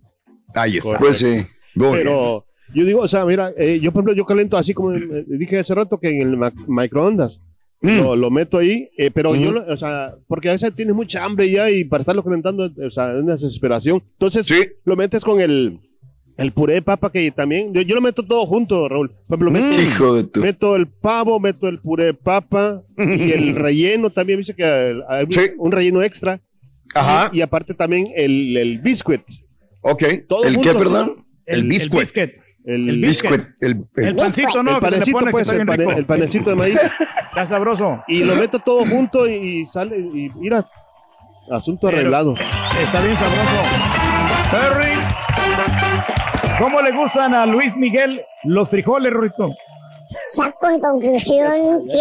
Ahí 0.56 0.78
está. 0.78 0.98
Pues 0.98 1.18
sí. 1.18 1.46
Pero 1.76 2.46
yo 2.74 2.86
digo, 2.86 3.02
o 3.02 3.08
sea, 3.08 3.26
mira, 3.26 3.52
eh, 3.58 3.80
yo 3.82 3.92
por 3.92 4.00
ejemplo, 4.02 4.14
yo 4.16 4.26
calento 4.26 4.58
así 4.58 4.74
como 4.74 4.94
eh, 4.94 5.26
dije 5.28 5.60
hace 5.60 5.74
rato 5.76 6.00
que 6.00 6.10
en 6.10 6.22
el 6.22 6.38
microondas. 6.68 7.42
Mm. 7.82 7.98
Lo, 7.98 8.16
lo 8.18 8.30
meto 8.30 8.58
ahí, 8.58 8.90
eh, 8.98 9.10
pero 9.10 9.36
yo, 9.36 9.52
lo- 9.54 9.66
o 9.66 9.78
sea, 9.78 10.14
porque 10.28 10.50
a 10.50 10.54
veces 10.54 10.76
tienes 10.76 10.94
mucha 10.96 11.24
hambre 11.24 11.50
ya 11.50 11.70
y 11.72 11.86
para 11.86 12.02
estarlo 12.02 12.24
calentando, 12.24 12.70
o 12.86 12.90
sea, 12.90 13.14
es 13.14 13.24
una 13.24 13.34
desesperación. 13.34 14.04
Entonces, 14.14 14.46
Sí. 14.46 14.60
lo 14.84 14.98
metes 14.98 15.24
con 15.24 15.40
el, 15.40 15.80
el 16.38 16.52
puré 16.52 16.74
de 16.74 16.82
papa 16.82 17.10
que 17.10 17.32
también, 17.32 17.74
yo, 17.74 17.82
yo 17.82 17.96
lo 17.96 18.02
meto 18.02 18.22
todo 18.24 18.46
junto, 18.46 18.90
Raúl. 18.90 19.10
Por 19.28 19.38
ejemplo, 19.40 19.52
meto, 19.52 19.70
bien. 19.78 19.82
Hijo 19.88 20.14
de 20.16 20.24
tu. 20.26 20.42
meto 20.42 20.76
el 20.76 20.88
pavo, 20.88 21.40
meto 21.40 21.70
el 21.70 21.80
puré 21.80 22.06
de 22.06 22.14
papa 22.14 22.82
y 22.98 23.32
el 23.32 23.56
relleno 23.56 24.10
también, 24.10 24.40
dice 24.40 24.54
que 24.56 24.66
hay 25.08 25.26
Sí. 25.30 25.42
un 25.58 25.72
relleno 25.72 26.04
extra. 26.04 26.42
Ajá. 26.94 27.30
Y, 27.34 27.38
y 27.38 27.42
aparte 27.42 27.74
también 27.74 28.10
el, 28.16 28.58
el 28.58 28.80
biscuit. 28.80 29.22
Ok. 29.82 30.04
Todo 30.28 30.44
¿El 30.44 30.56
junto, 30.56 30.74
qué, 30.74 30.78
perdón? 30.78 31.26
El 31.46 31.64
biscuit. 31.68 32.02
biscuit. 32.02 32.32
El, 32.66 32.90
El 32.90 33.02
Biscuit. 33.02 33.42
El, 33.62 33.86
el- 33.96 34.06
El 34.06 34.16
pancito, 34.16 34.62
¿no? 34.64 34.76
el 34.76 34.80
panecito, 34.82 35.18
pone 35.20 35.32
pues, 35.32 35.48
está 35.50 35.62
el, 35.62 36.06
panecito 36.06 36.50
de 36.52 36.56
maíz. 36.56 36.78
Está 37.30 37.48
sabroso. 37.48 38.04
y 38.08 38.24
lo 38.24 38.36
meto 38.36 38.58
todo 38.60 38.86
junto 38.88 39.28
y, 39.28 39.34
y 39.62 39.66
sale 39.68 39.98
y 40.00 40.30
mira 40.36 40.68
asunto 41.52 41.88
Pero- 41.88 42.00
arreglado 42.00 42.34
Está 42.82 43.02
bien 43.02 43.16
sabroso. 43.18 43.62
Perry. 44.52 44.94
¿Cómo 46.60 46.82
le 46.82 46.92
gustan 46.92 47.34
a 47.36 47.46
Luis 47.46 47.78
Miguel 47.78 48.22
los 48.44 48.70
frijoles, 48.70 49.14
Rurito? 49.14 49.50
Saco 50.34 50.70
en 50.70 50.80
conclusión 50.82 51.88
que 51.88 52.00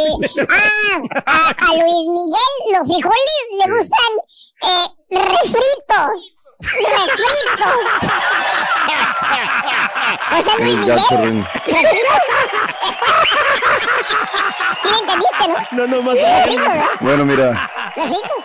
ah, 0.48 1.02
a, 1.26 1.48
a 1.50 1.72
Luis 1.74 2.08
Miguel 2.08 2.78
los 2.78 2.86
frijoles 2.88 3.42
le 3.52 3.70
gustan 3.70 4.12
eh, 4.62 4.88
refritos. 5.10 6.44
Refritos. 6.60 7.76
O 10.14 10.42
sea, 10.44 10.54
Luis 10.58 10.74
el 10.74 10.80
Miguel. 10.80 11.46
¿Sí 14.82 14.88
me 14.90 14.98
entendiste, 14.98 15.48
no? 15.48 15.54
no 15.72 15.86
no 15.86 16.02
más 16.02 16.14
Refritos, 16.14 16.66
¿verdad? 16.66 16.86
Bueno, 17.00 17.24
mira. 17.24 17.70
Refritos. 17.96 18.44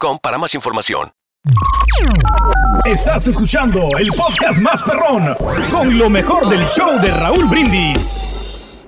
para 0.21 0.37
más 0.39 0.55
información. 0.55 1.11
Estás 2.85 3.27
escuchando 3.27 3.87
el 3.99 4.07
podcast 4.17 4.59
más 4.59 4.81
perrón 4.81 5.35
con 5.69 5.95
lo 5.97 6.09
mejor 6.09 6.49
del 6.49 6.65
show 6.69 6.99
de 6.99 7.11
Raúl 7.11 7.45
Brindis. 7.45 8.87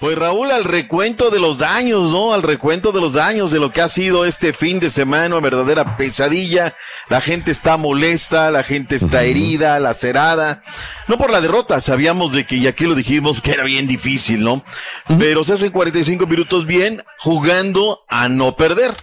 Pues 0.00 0.16
Raúl, 0.16 0.50
al 0.50 0.64
recuento 0.64 1.30
de 1.30 1.38
los 1.38 1.58
daños, 1.58 2.10
¿no? 2.12 2.32
Al 2.32 2.42
recuento 2.42 2.92
de 2.92 3.00
los 3.00 3.12
daños 3.12 3.50
de 3.50 3.58
lo 3.58 3.72
que 3.72 3.82
ha 3.82 3.88
sido 3.88 4.24
este 4.24 4.52
fin 4.54 4.78
de 4.78 4.88
semana, 4.88 5.36
una 5.36 5.44
verdadera 5.44 5.96
pesadilla. 5.98 6.74
La 7.08 7.20
gente 7.20 7.50
está 7.50 7.76
molesta, 7.76 8.50
la 8.50 8.62
gente 8.62 8.96
está 8.96 9.24
herida, 9.24 9.78
lacerada. 9.80 10.62
No 11.08 11.18
por 11.18 11.30
la 11.30 11.40
derrota, 11.40 11.80
sabíamos 11.80 12.32
de 12.32 12.46
que, 12.46 12.56
y 12.56 12.66
aquí 12.66 12.84
lo 12.84 12.94
dijimos, 12.94 13.40
que 13.42 13.52
era 13.52 13.64
bien 13.64 13.86
difícil, 13.86 14.44
¿no? 14.44 14.64
Pero 15.18 15.44
se 15.44 15.54
hacen 15.54 15.72
45 15.72 16.26
minutos 16.26 16.66
bien 16.66 17.02
jugando 17.18 18.04
a 18.08 18.28
no 18.28 18.56
perder. 18.56 18.96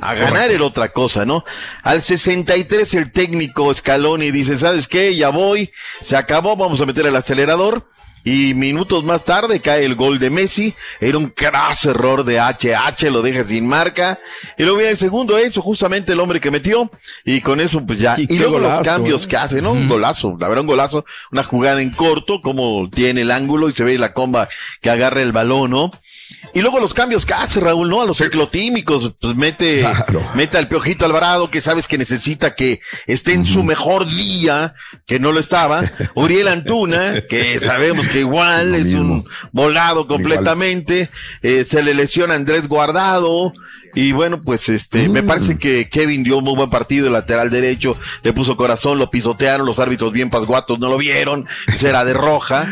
A 0.00 0.14
ganar 0.14 0.50
era 0.50 0.64
otra 0.64 0.90
cosa, 0.90 1.26
¿no? 1.26 1.44
Al 1.82 2.02
63 2.02 2.94
el 2.94 3.12
técnico 3.12 3.72
Scaloni 3.72 4.30
dice, 4.30 4.56
¿sabes 4.56 4.88
qué? 4.88 5.14
Ya 5.14 5.28
voy, 5.28 5.70
se 6.00 6.16
acabó, 6.16 6.56
vamos 6.56 6.80
a 6.80 6.86
meter 6.86 7.06
el 7.06 7.16
acelerador. 7.16 7.86
Y 8.24 8.54
minutos 8.54 9.02
más 9.02 9.24
tarde 9.24 9.60
cae 9.60 9.84
el 9.84 9.96
gol 9.96 10.18
de 10.20 10.30
Messi. 10.30 10.74
Era 11.00 11.18
un 11.18 11.30
craso 11.30 11.90
error 11.90 12.24
de 12.24 12.38
HH, 12.38 13.10
lo 13.10 13.20
deja 13.20 13.42
sin 13.42 13.66
marca. 13.66 14.20
Y 14.56 14.62
luego 14.62 14.78
viene 14.78 14.92
el 14.92 14.98
segundo, 14.98 15.38
eso, 15.38 15.60
justamente 15.60 16.12
el 16.12 16.20
hombre 16.20 16.40
que 16.40 16.50
metió. 16.50 16.88
Y 17.24 17.40
con 17.40 17.60
eso, 17.60 17.84
pues 17.84 17.98
ya. 17.98 18.14
Y 18.16 18.38
luego 18.38 18.60
los 18.60 18.80
cambios 18.82 19.24
¿eh? 19.24 19.28
que 19.28 19.36
hace, 19.36 19.60
¿no? 19.62 19.72
Un 19.72 19.88
golazo, 19.88 20.36
la 20.38 20.48
verdad, 20.48 20.62
un 20.62 20.68
golazo. 20.68 21.04
Una 21.32 21.42
jugada 21.42 21.82
en 21.82 21.90
corto, 21.90 22.40
como 22.40 22.88
tiene 22.88 23.22
el 23.22 23.30
ángulo 23.32 23.68
y 23.68 23.72
se 23.72 23.82
ve 23.82 23.98
la 23.98 24.12
comba 24.12 24.48
que 24.80 24.90
agarra 24.90 25.20
el 25.20 25.32
balón, 25.32 25.70
¿no? 25.70 25.90
Y 26.54 26.60
luego 26.60 26.80
los 26.80 26.92
cambios 26.92 27.24
que 27.24 27.32
hace 27.34 27.60
Raúl, 27.60 27.88
¿no? 27.88 28.02
A 28.02 28.06
los 28.06 28.18
ciclotímicos, 28.18 29.14
pues 29.20 29.34
mete, 29.36 29.80
Claro. 29.80 30.28
mete 30.34 30.58
al 30.58 30.68
Piojito 30.68 31.04
Alvarado, 31.04 31.50
que 31.50 31.60
sabes 31.60 31.88
que 31.88 31.96
necesita 31.96 32.54
que 32.54 32.80
esté 33.06 33.32
en 33.32 33.44
su 33.44 33.62
mejor 33.62 34.06
día, 34.06 34.74
que 35.06 35.18
no 35.18 35.32
lo 35.32 35.40
estaba. 35.40 35.90
Uriel 36.14 36.48
Antuna, 36.48 37.22
que 37.28 37.58
sabemos 37.60 38.06
que 38.08 38.20
igual 38.20 38.74
es 38.74 38.92
un 38.92 39.24
volado 39.52 40.06
completamente. 40.06 41.08
Eh, 41.42 41.64
se 41.66 41.82
le 41.82 41.94
lesiona 41.94 42.34
Andrés 42.34 42.68
Guardado. 42.68 43.52
Y 43.94 44.12
bueno, 44.12 44.40
pues 44.40 44.68
este, 44.68 45.08
me 45.08 45.22
parece 45.22 45.58
que 45.58 45.88
Kevin 45.88 46.22
dio 46.22 46.38
un 46.38 46.44
muy 46.44 46.54
buen 46.56 46.70
partido, 46.70 47.06
el 47.06 47.12
lateral 47.12 47.50
derecho, 47.50 47.96
le 48.22 48.32
puso 48.32 48.56
corazón, 48.56 48.98
lo 48.98 49.10
pisotearon, 49.10 49.66
los 49.66 49.78
árbitros 49.78 50.12
bien 50.12 50.30
pasguatos 50.30 50.78
no 50.78 50.88
lo 50.88 50.96
vieron, 50.98 51.46
será 51.76 52.04
de 52.04 52.14
roja. 52.14 52.66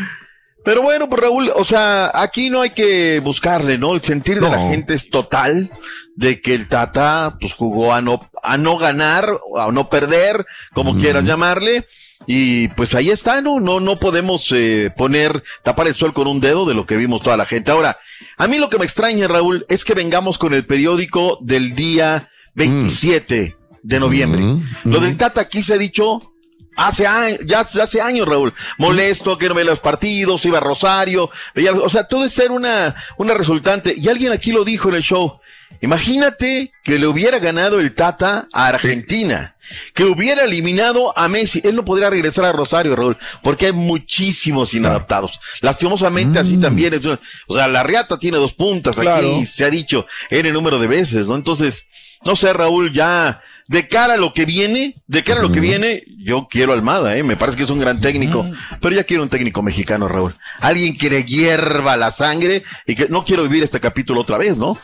Pero 0.64 0.82
bueno, 0.82 1.08
pues 1.08 1.22
Raúl, 1.22 1.50
o 1.54 1.64
sea, 1.64 2.10
aquí 2.14 2.50
no 2.50 2.60
hay 2.60 2.70
que 2.70 3.20
buscarle, 3.20 3.78
¿no? 3.78 3.94
El 3.94 4.02
sentir 4.02 4.40
de 4.40 4.50
la 4.50 4.68
gente 4.68 4.92
es 4.92 5.08
total 5.08 5.70
de 6.16 6.42
que 6.42 6.54
el 6.54 6.68
Tata 6.68 7.36
pues 7.40 7.54
jugó 7.54 7.94
a 7.94 8.02
no 8.02 8.20
a 8.42 8.58
no 8.58 8.76
ganar, 8.76 9.26
a 9.56 9.72
no 9.72 9.88
perder, 9.88 10.44
como 10.74 10.94
quieras 10.94 11.24
llamarle. 11.24 11.86
Y 12.26 12.68
pues 12.68 12.94
ahí 12.94 13.10
está, 13.10 13.40
¿no? 13.40 13.60
No, 13.60 13.80
no 13.80 13.96
podemos 13.96 14.52
eh, 14.52 14.92
poner, 14.94 15.42
tapar 15.62 15.88
el 15.88 15.94
sol 15.94 16.12
con 16.12 16.26
un 16.26 16.40
dedo 16.40 16.66
de 16.66 16.74
lo 16.74 16.84
que 16.86 16.96
vimos 16.96 17.22
toda 17.22 17.38
la 17.38 17.46
gente. 17.46 17.70
Ahora, 17.70 17.96
a 18.36 18.46
mí 18.46 18.58
lo 18.58 18.68
que 18.68 18.78
me 18.78 18.84
extraña, 18.84 19.26
Raúl, 19.26 19.64
es 19.68 19.84
que 19.84 19.94
vengamos 19.94 20.36
con 20.36 20.52
el 20.52 20.66
periódico 20.66 21.38
del 21.40 21.74
día 21.74 22.28
27 22.54 23.56
de 23.82 24.00
noviembre. 24.00 24.42
Mm, 24.42 24.68
Lo 24.84 25.00
mm. 25.00 25.04
del 25.04 25.16
Tata 25.16 25.40
aquí 25.40 25.62
se 25.62 25.74
ha 25.74 25.78
dicho 25.78 26.34
Hace 26.76 27.06
años, 27.06 27.40
ya, 27.46 27.66
ya 27.72 27.82
hace 27.82 28.00
años, 28.00 28.26
Raúl, 28.28 28.54
molesto, 28.78 29.36
que 29.36 29.48
no 29.48 29.54
veía 29.54 29.70
los 29.70 29.80
partidos, 29.80 30.44
iba 30.46 30.58
a 30.58 30.60
Rosario, 30.60 31.30
veía- 31.54 31.72
o 31.72 31.88
sea, 31.90 32.04
todo 32.04 32.24
es 32.24 32.32
ser 32.32 32.52
una, 32.52 32.94
una 33.18 33.34
resultante. 33.34 33.92
Y 33.96 34.08
alguien 34.08 34.32
aquí 34.32 34.52
lo 34.52 34.64
dijo 34.64 34.88
en 34.88 34.94
el 34.94 35.02
show. 35.02 35.40
Imagínate 35.82 36.72
que 36.84 36.98
le 36.98 37.06
hubiera 37.06 37.38
ganado 37.38 37.80
el 37.80 37.94
Tata 37.94 38.48
a 38.52 38.68
Argentina, 38.68 39.56
que 39.94 40.04
hubiera 40.04 40.44
eliminado 40.44 41.16
a 41.18 41.26
Messi. 41.28 41.60
Él 41.64 41.74
no 41.74 41.84
podría 41.84 42.08
regresar 42.10 42.44
a 42.44 42.52
Rosario, 42.52 42.94
Raúl, 42.94 43.18
porque 43.42 43.66
hay 43.66 43.72
muchísimos 43.72 44.72
inadaptados. 44.72 45.40
Lastimosamente 45.60 46.38
así 46.38 46.56
también 46.58 46.94
es. 46.94 47.04
una- 47.04 47.20
O 47.48 47.56
sea, 47.56 47.66
la 47.68 47.82
Riata 47.82 48.18
tiene 48.18 48.38
dos 48.38 48.54
puntas 48.54 48.96
Claro. 48.96 49.36
aquí, 49.36 49.46
se 49.46 49.64
ha 49.64 49.70
dicho, 49.70 50.06
en 50.30 50.46
el 50.46 50.52
número 50.52 50.78
de 50.78 50.86
veces, 50.86 51.26
¿no? 51.26 51.34
Entonces, 51.34 51.84
no 52.24 52.36
sé, 52.36 52.52
Raúl, 52.52 52.92
ya 52.92 53.42
de 53.70 53.86
cara 53.86 54.14
a 54.14 54.16
lo 54.16 54.32
que 54.32 54.46
viene, 54.46 54.96
de 55.06 55.22
cara 55.22 55.38
a 55.38 55.42
lo 55.44 55.52
que 55.52 55.60
viene, 55.60 56.02
yo 56.18 56.48
quiero 56.50 56.72
Almada, 56.72 57.16
¿eh? 57.16 57.22
Me 57.22 57.36
parece 57.36 57.56
que 57.56 57.62
es 57.62 57.70
un 57.70 57.78
gran 57.78 58.00
técnico, 58.00 58.44
pero 58.80 58.96
ya 58.96 59.04
quiero 59.04 59.22
un 59.22 59.28
técnico 59.28 59.62
mexicano, 59.62 60.08
Raúl. 60.08 60.34
Alguien 60.58 60.96
que 60.96 61.08
le 61.08 61.22
hierva 61.22 61.96
la 61.96 62.10
sangre 62.10 62.64
y 62.84 62.96
que 62.96 63.08
no 63.08 63.24
quiero 63.24 63.44
vivir 63.44 63.62
este 63.62 63.78
capítulo 63.78 64.22
otra 64.22 64.38
vez, 64.38 64.56
¿no? 64.56 64.76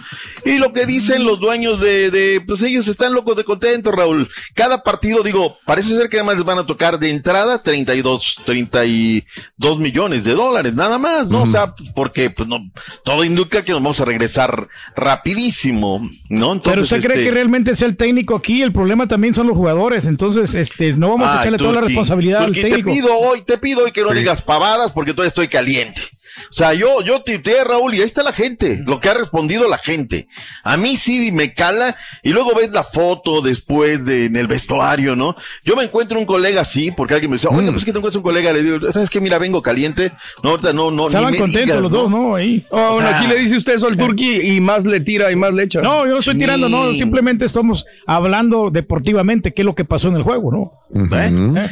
Y 0.45 0.59
lo 0.59 0.73
que 0.73 0.87
dicen 0.87 1.25
los 1.25 1.41
dueños 1.41 1.81
de, 1.81 2.13
de 2.13 2.41
pues 2.47 2.63
ellos 2.63 2.87
están 2.87 3.13
locos 3.13 3.37
de 3.37 3.43
contentos, 3.43 3.93
Raúl. 3.93 4.31
Cada 4.55 4.85
partido, 4.85 5.25
digo, 5.25 5.59
parece 5.67 5.97
ser 5.97 6.09
que 6.09 6.19
además 6.19 6.37
les 6.37 6.45
van 6.45 6.59
a 6.59 6.65
tocar 6.65 7.01
de 7.01 7.11
entrada 7.11 7.61
32, 7.61 8.37
32 8.45 9.81
millones 9.81 10.23
de 10.23 10.35
dólares, 10.35 10.75
nada 10.75 10.97
más, 10.99 11.29
¿no? 11.29 11.43
O 11.43 11.51
sea, 11.51 11.75
porque 11.97 12.31
pues 12.31 12.49
no, 12.49 12.61
todo 13.05 13.25
indica 13.25 13.65
que 13.65 13.73
nos 13.73 13.83
vamos 13.83 14.01
a 14.01 14.05
regresar 14.05 14.69
rapidísimo, 14.95 16.09
¿no? 16.29 16.53
Entonces, 16.53 16.71
Pero 16.71 16.83
usted 16.83 17.01
cree 17.01 17.17
este, 17.17 17.25
que 17.25 17.35
realmente 17.35 17.75
sea 17.75 17.89
el 17.89 17.97
técnico 17.97 18.37
aquí, 18.37 18.63
el 18.63 18.76
problema 18.77 19.07
también 19.09 19.35
son 19.35 19.49
los 19.49 19.57
jugadores, 19.57 20.07
entonces 20.07 20.55
este 20.55 20.93
no 20.93 21.09
vamos 21.09 21.29
a 21.29 21.41
echarle 21.41 21.59
toda 21.59 21.73
la 21.73 21.81
responsabilidad 21.81 22.45
al 22.45 22.55
técnico. 22.55 22.91
Te 22.91 22.97
pido 22.97 23.19
hoy, 23.19 23.43
te 23.43 23.59
pido 23.59 23.85
hoy 23.85 23.93
que 23.93 24.03
no 24.03 24.13
digas 24.13 24.43
pavadas 24.43 24.93
porque 24.93 25.13
todavía 25.13 25.29
estoy 25.29 25.49
caliente. 25.49 26.03
O 26.51 26.55
sea, 26.55 26.75
yo, 26.75 27.03
yo 27.03 27.23
tuiteé, 27.23 27.65
Raúl, 27.65 27.95
y 27.95 28.01
ahí 28.01 28.07
está 28.07 28.23
la 28.23 28.33
gente, 28.33 28.83
lo 28.87 29.01
que 29.01 29.09
ha 29.09 29.15
respondido 29.15 29.69
la 29.69 29.79
gente. 29.79 30.29
A 30.63 30.77
mí 30.77 30.97
sí 30.97 31.33
me 31.33 31.55
cala, 31.55 31.97
y 32.23 32.31
luego 32.31 32.55
ves 32.55 32.71
la 32.71 32.85
foto 32.85 33.41
después 33.41 34.05
de, 34.05 34.27
en 34.27 34.37
el 34.37 34.47
vestuario, 34.47 35.17
¿no? 35.17 35.37
Yo 35.65 35.77
me 35.77 35.85
encuentro 35.85 36.19
un 36.19 36.27
colega 36.27 36.63
así, 36.63 36.91
porque 36.91 37.15
alguien 37.15 37.31
me 37.31 37.37
decía, 37.37 37.51
oye, 37.51 37.71
pues 37.71 37.85
que 37.85 37.93
te 37.93 37.99
encuentras 37.99 38.17
un 38.17 38.23
colega, 38.23 38.53
le 38.53 38.63
digo, 38.63 38.93
¿sabes 38.93 39.11
qué? 39.11 39.21
Mira, 39.21 39.39
vengo 39.39 39.61
caliente. 39.61 40.13
No, 40.43 40.51
ahorita 40.51 40.73
no, 40.73 40.91
no, 40.91 41.03
ni 41.03 41.07
Estaban 41.09 41.33
me 41.33 41.39
contentos 41.39 41.67
digas, 41.67 41.81
los 41.81 41.91
dos, 41.91 42.11
¿no? 42.11 42.35
Ahí. 42.35 42.65
Oh, 42.71 42.95
bueno, 42.95 43.09
aquí 43.09 43.27
le 43.27 43.39
dice 43.39 43.57
usted 43.57 43.75
eso 43.75 43.87
al 43.87 43.97
Turqui 43.97 44.57
y 44.57 44.61
más 44.61 44.87
le 44.87 45.01
tira 45.01 45.31
y 45.31 45.37
más 45.37 45.53
le 45.53 45.65
echa. 45.65 45.81
No, 45.81 46.07
yo 46.07 46.13
no 46.13 46.19
estoy 46.19 46.39
tirando, 46.39 46.69
no, 46.69 46.95
simplemente 46.95 47.45
estamos 47.45 47.87
hablando 48.07 48.71
deportivamente 48.71 49.53
qué 49.53 49.63
es 49.63 49.67
lo 49.67 49.75
que 49.75 49.85
pasó 49.85 50.09
en 50.09 50.17
el 50.17 50.23
juego, 50.23 50.53
¿no? 50.53 50.73
¿Eh? 51.17 51.69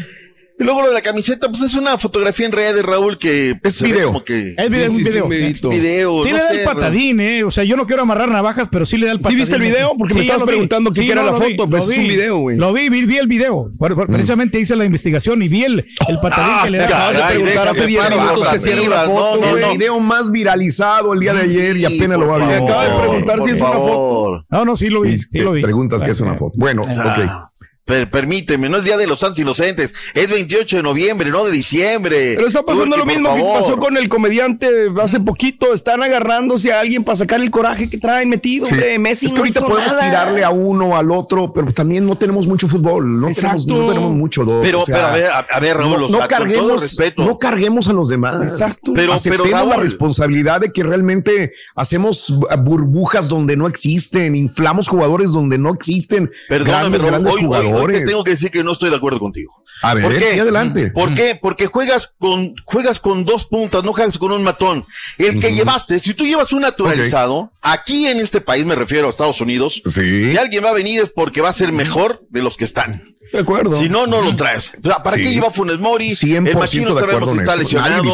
Y 0.57 0.63
luego 0.63 0.83
lo 0.83 0.89
de 0.89 0.95
la 0.95 1.03
camiseta, 1.03 1.49
pues 1.51 1.63
es 1.63 1.75
una 1.75 1.99
fotografía 1.99 2.47
en 2.47 2.53
redes, 2.53 2.85
Raúl, 2.85 3.19
que 3.19 3.59
Es 3.65 3.83
video. 3.83 4.07
como 4.09 4.25
que 4.25 4.55
Es 4.57 4.71
video, 4.71 4.89
Sí, 4.89 4.97
un 4.99 5.03
sí, 5.05 5.11
video. 5.11 5.29
sí, 5.29 5.69
video, 5.69 6.23
Sí 6.23 6.31
no 6.31 6.37
le 6.37 6.43
da 6.45 6.49
sé, 6.49 6.59
el 6.61 6.65
patadín, 6.65 7.19
eh. 7.21 7.43
O 7.43 7.51
sea, 7.51 7.65
yo 7.65 7.77
no 7.77 7.87
quiero 7.87 8.03
amarrar 8.03 8.29
navajas, 8.29 8.69
pero 8.71 8.87
sí 8.87 8.97
le 8.97 9.07
da 9.07 9.13
el 9.13 9.19
¿Sí 9.19 9.23
patadín. 9.25 9.39
viste 9.41 9.57
el 9.57 9.63
video? 9.63 9.95
Porque 9.99 10.15
me 10.15 10.21
Sí, 10.21 10.27
estabas 10.29 10.47
preguntando 10.47 10.93
qué 10.93 11.11
era 11.11 11.25
la 11.25 11.35
foto, 11.35 11.69
pues 11.69 11.89
es 11.89 11.99
un 11.99 12.05
vi. 12.05 12.09
video, 12.11 12.37
güey. 12.39 12.57
Lo 12.57 12.73
vi, 12.73 12.89
vi, 12.89 13.05
vi 13.05 13.17
el 13.19 13.27
video. 13.27 13.73
Por- 13.77 14.07
precisamente 14.07 14.61
hice 14.61 14.77
la 14.77 14.85
investigación 14.85 15.43
y 15.43 15.49
vi 15.49 15.65
el, 15.65 15.87
el 16.09 16.19
patadín 16.23 16.55
que 16.65 16.71
le 16.71 16.79
da. 16.79 16.87
te 16.87 16.95
acabas 16.95 17.15
de 17.17 17.35
preguntar 17.35 17.69
hace 17.69 17.87
10 17.89 18.11
minutos 18.11 18.49
que 18.49 18.59
si 18.61 18.71
era 18.71 18.83
una 18.83 19.01
foto, 19.01 19.57
el 19.59 19.77
video 19.77 19.99
más 19.99 20.31
viralizado 20.31 21.15
el 21.15 21.21
día 21.21 21.35
de 21.35 21.41
ayer 21.43 21.77
y 21.79 21.85
apenas 21.85 22.17
lo 22.17 22.29
va 22.29 22.37
a 22.37 22.39
Me 22.39 22.47
ver. 22.47 22.63
acaba 22.63 22.89
de 22.89 23.01
preguntar 23.01 23.41
si 23.43 23.51
es 23.51 23.59
una 23.61 23.71
foto. 23.73 24.45
No, 24.51 24.65
no, 24.65 24.77
sí 24.77 24.87
lo 24.89 25.01
vi, 25.01 25.19
sí 25.19 25.39
lo. 25.41 25.51
Preguntas 25.53 26.01
que 26.05 26.13
es 26.13 26.21
una 26.21 26.35
foto. 26.37 26.53
Bueno, 26.57 26.83
Ah, 26.87 27.51
ok. 27.51 27.51
Per- 27.85 28.11
permíteme, 28.11 28.69
no 28.69 28.79
es 28.79 28.85
Día 28.85 28.97
de 28.97 29.07
los 29.07 29.21
Santos 29.21 29.39
Inocentes, 29.41 29.93
es 30.15 30.29
28 30.29 30.79
de 30.79 30.83
noviembre, 30.83 31.31
no 31.31 31.45
de 31.45 31.53
diciembre. 31.53 32.35
Pero 32.37 32.47
está 32.49 32.63
pasando 32.63 32.97
lo 32.97 33.05
mismo 33.07 33.35
que 33.35 33.43
pasó 33.43 33.77
con 33.79 33.97
el 33.97 34.09
comediante 34.09 34.69
hace 35.03 35.21
poquito. 35.21 35.73
Están 35.73 36.03
agarrándose 36.03 36.73
a 36.73 36.81
alguien 36.81 37.05
para 37.05 37.17
sacar 37.17 37.41
el 37.41 37.51
coraje 37.51 37.91
que 37.91 37.99
traen 37.99 38.29
metido, 38.29 38.67
Sí. 38.67 38.73
hombre. 38.75 38.99
Messi 38.99 39.27
es 39.27 39.33
que 39.33 39.37
no 39.39 39.43
ahorita 39.43 39.59
hizo 39.61 39.69
podemos 39.69 39.93
nada. 39.93 40.05
tirarle 40.09 40.45
a 40.45 40.51
uno, 40.51 40.97
al 40.97 41.11
otro, 41.11 41.53
pero 41.53 41.73
también 41.73 42.07
no 42.07 42.17
tenemos 42.17 42.47
mucho 42.47 42.69
fútbol. 42.69 43.05
No, 43.21 43.27
tenemos, 43.29 43.39
Exacto. 43.39 43.75
no 43.75 43.89
tenemos 43.89 44.13
mucho. 44.13 44.45
Doc, 44.45 44.63
Pero, 44.63 44.83
o 44.83 44.87
sea, 44.87 44.95
pero 44.97 45.07
a 45.09 45.13
ver, 45.13 45.27
a, 45.27 45.39
a 45.39 45.61
ver, 45.61 45.77
Raúl, 45.77 46.01
no, 46.01 46.09
no 46.09 46.29
carguemos, 46.29 46.99
no 47.17 47.39
carguemos 47.39 47.89
a 47.89 47.93
los 47.93 48.09
demás. 48.09 48.43
Exacto. 48.43 48.93
Pero- 48.95 49.13
Aceptemos 49.13 49.47
pero, 49.49 49.59
Raúl- 49.65 49.69
la 49.71 49.77
responsabilidad 49.77 50.61
de 50.61 50.73
que 50.73 50.83
realmente 50.83 51.53
hacemos 51.75 52.33
bu- 52.33 52.63
burbujas 52.65 53.29
donde 53.29 53.57
no 53.57 53.67
existen, 53.67 54.35
inflamos 54.35 54.89
jugadores 54.89 55.33
donde 55.33 55.59
no 55.59 55.73
existen, 55.73 56.31
grandes, 56.49 57.01
Raúl, 57.03 57.11
grandes 57.11 57.35
hoy- 57.35 57.45
hoy- 57.47 57.74
te 57.87 58.01
tengo 58.03 58.25
que 58.25 58.33
decir 58.33 58.51
que 58.51 58.63
no 58.65 58.73
estoy 58.73 58.91
de 58.91 58.97
acuerdo 58.97 59.19
contigo. 59.19 59.53
A 59.83 59.95
ver, 59.95 60.05
¿Por 60.05 60.19
qué? 60.19 60.37
y 60.37 60.39
adelante. 60.39 60.91
¿Por 60.91 61.15
qué? 61.15 61.39
Porque 61.41 61.67
juegas 61.67 62.15
con, 62.19 62.55
juegas 62.65 63.01
con 63.01 63.25
dos 63.25 63.45
puntas, 63.47 63.83
no 63.85 63.93
juegas 63.93 64.17
con 64.19 64.33
un 64.33 64.43
matón. 64.43 64.87
El 65.19 65.41
que 65.41 65.53
llevaste, 65.55 65.99
si 65.99 66.15
tú 66.15 66.25
llevas 66.25 66.53
un 66.53 66.63
naturalizado, 66.63 67.53
aquí 67.61 68.07
en 68.07 68.19
este 68.21 68.41
país 68.41 68.65
me 68.65 68.75
refiero 68.77 69.09
a 69.09 69.11
Estados 69.11 69.41
Unidos, 69.41 69.83
Sí. 69.85 70.31
si 70.31 70.37
alguien 70.39 70.65
va 70.65 70.71
a 70.71 70.75
venir 70.75 71.01
es 71.01 71.11
porque 71.11 71.41
va 71.41 71.49
a 71.51 71.53
ser 71.53 71.73
mejor 71.73 72.23
de 72.31 72.43
los 72.43 72.57
que 72.57 72.65
están. 72.65 73.03
De 73.35 73.41
acuerdo. 73.41 73.77
Si 73.81 73.89
no, 73.89 74.07
no 74.07 74.21
lo 74.23 74.37
traes. 74.37 74.73
O 74.83 74.87
sea, 74.89 75.03
¿para 75.03 75.17
Sí. 75.17 75.25
qué 75.25 75.31
lleva 75.33 75.51
Funes 75.51 75.81
Mori? 75.81 76.15
100% 76.15 76.47
el 76.51 76.57
machino 76.57 76.95
de 76.95 77.01
acuerdo 77.03 77.33
si 77.33 77.39
está 77.39 77.57
lesionado. 77.57 78.05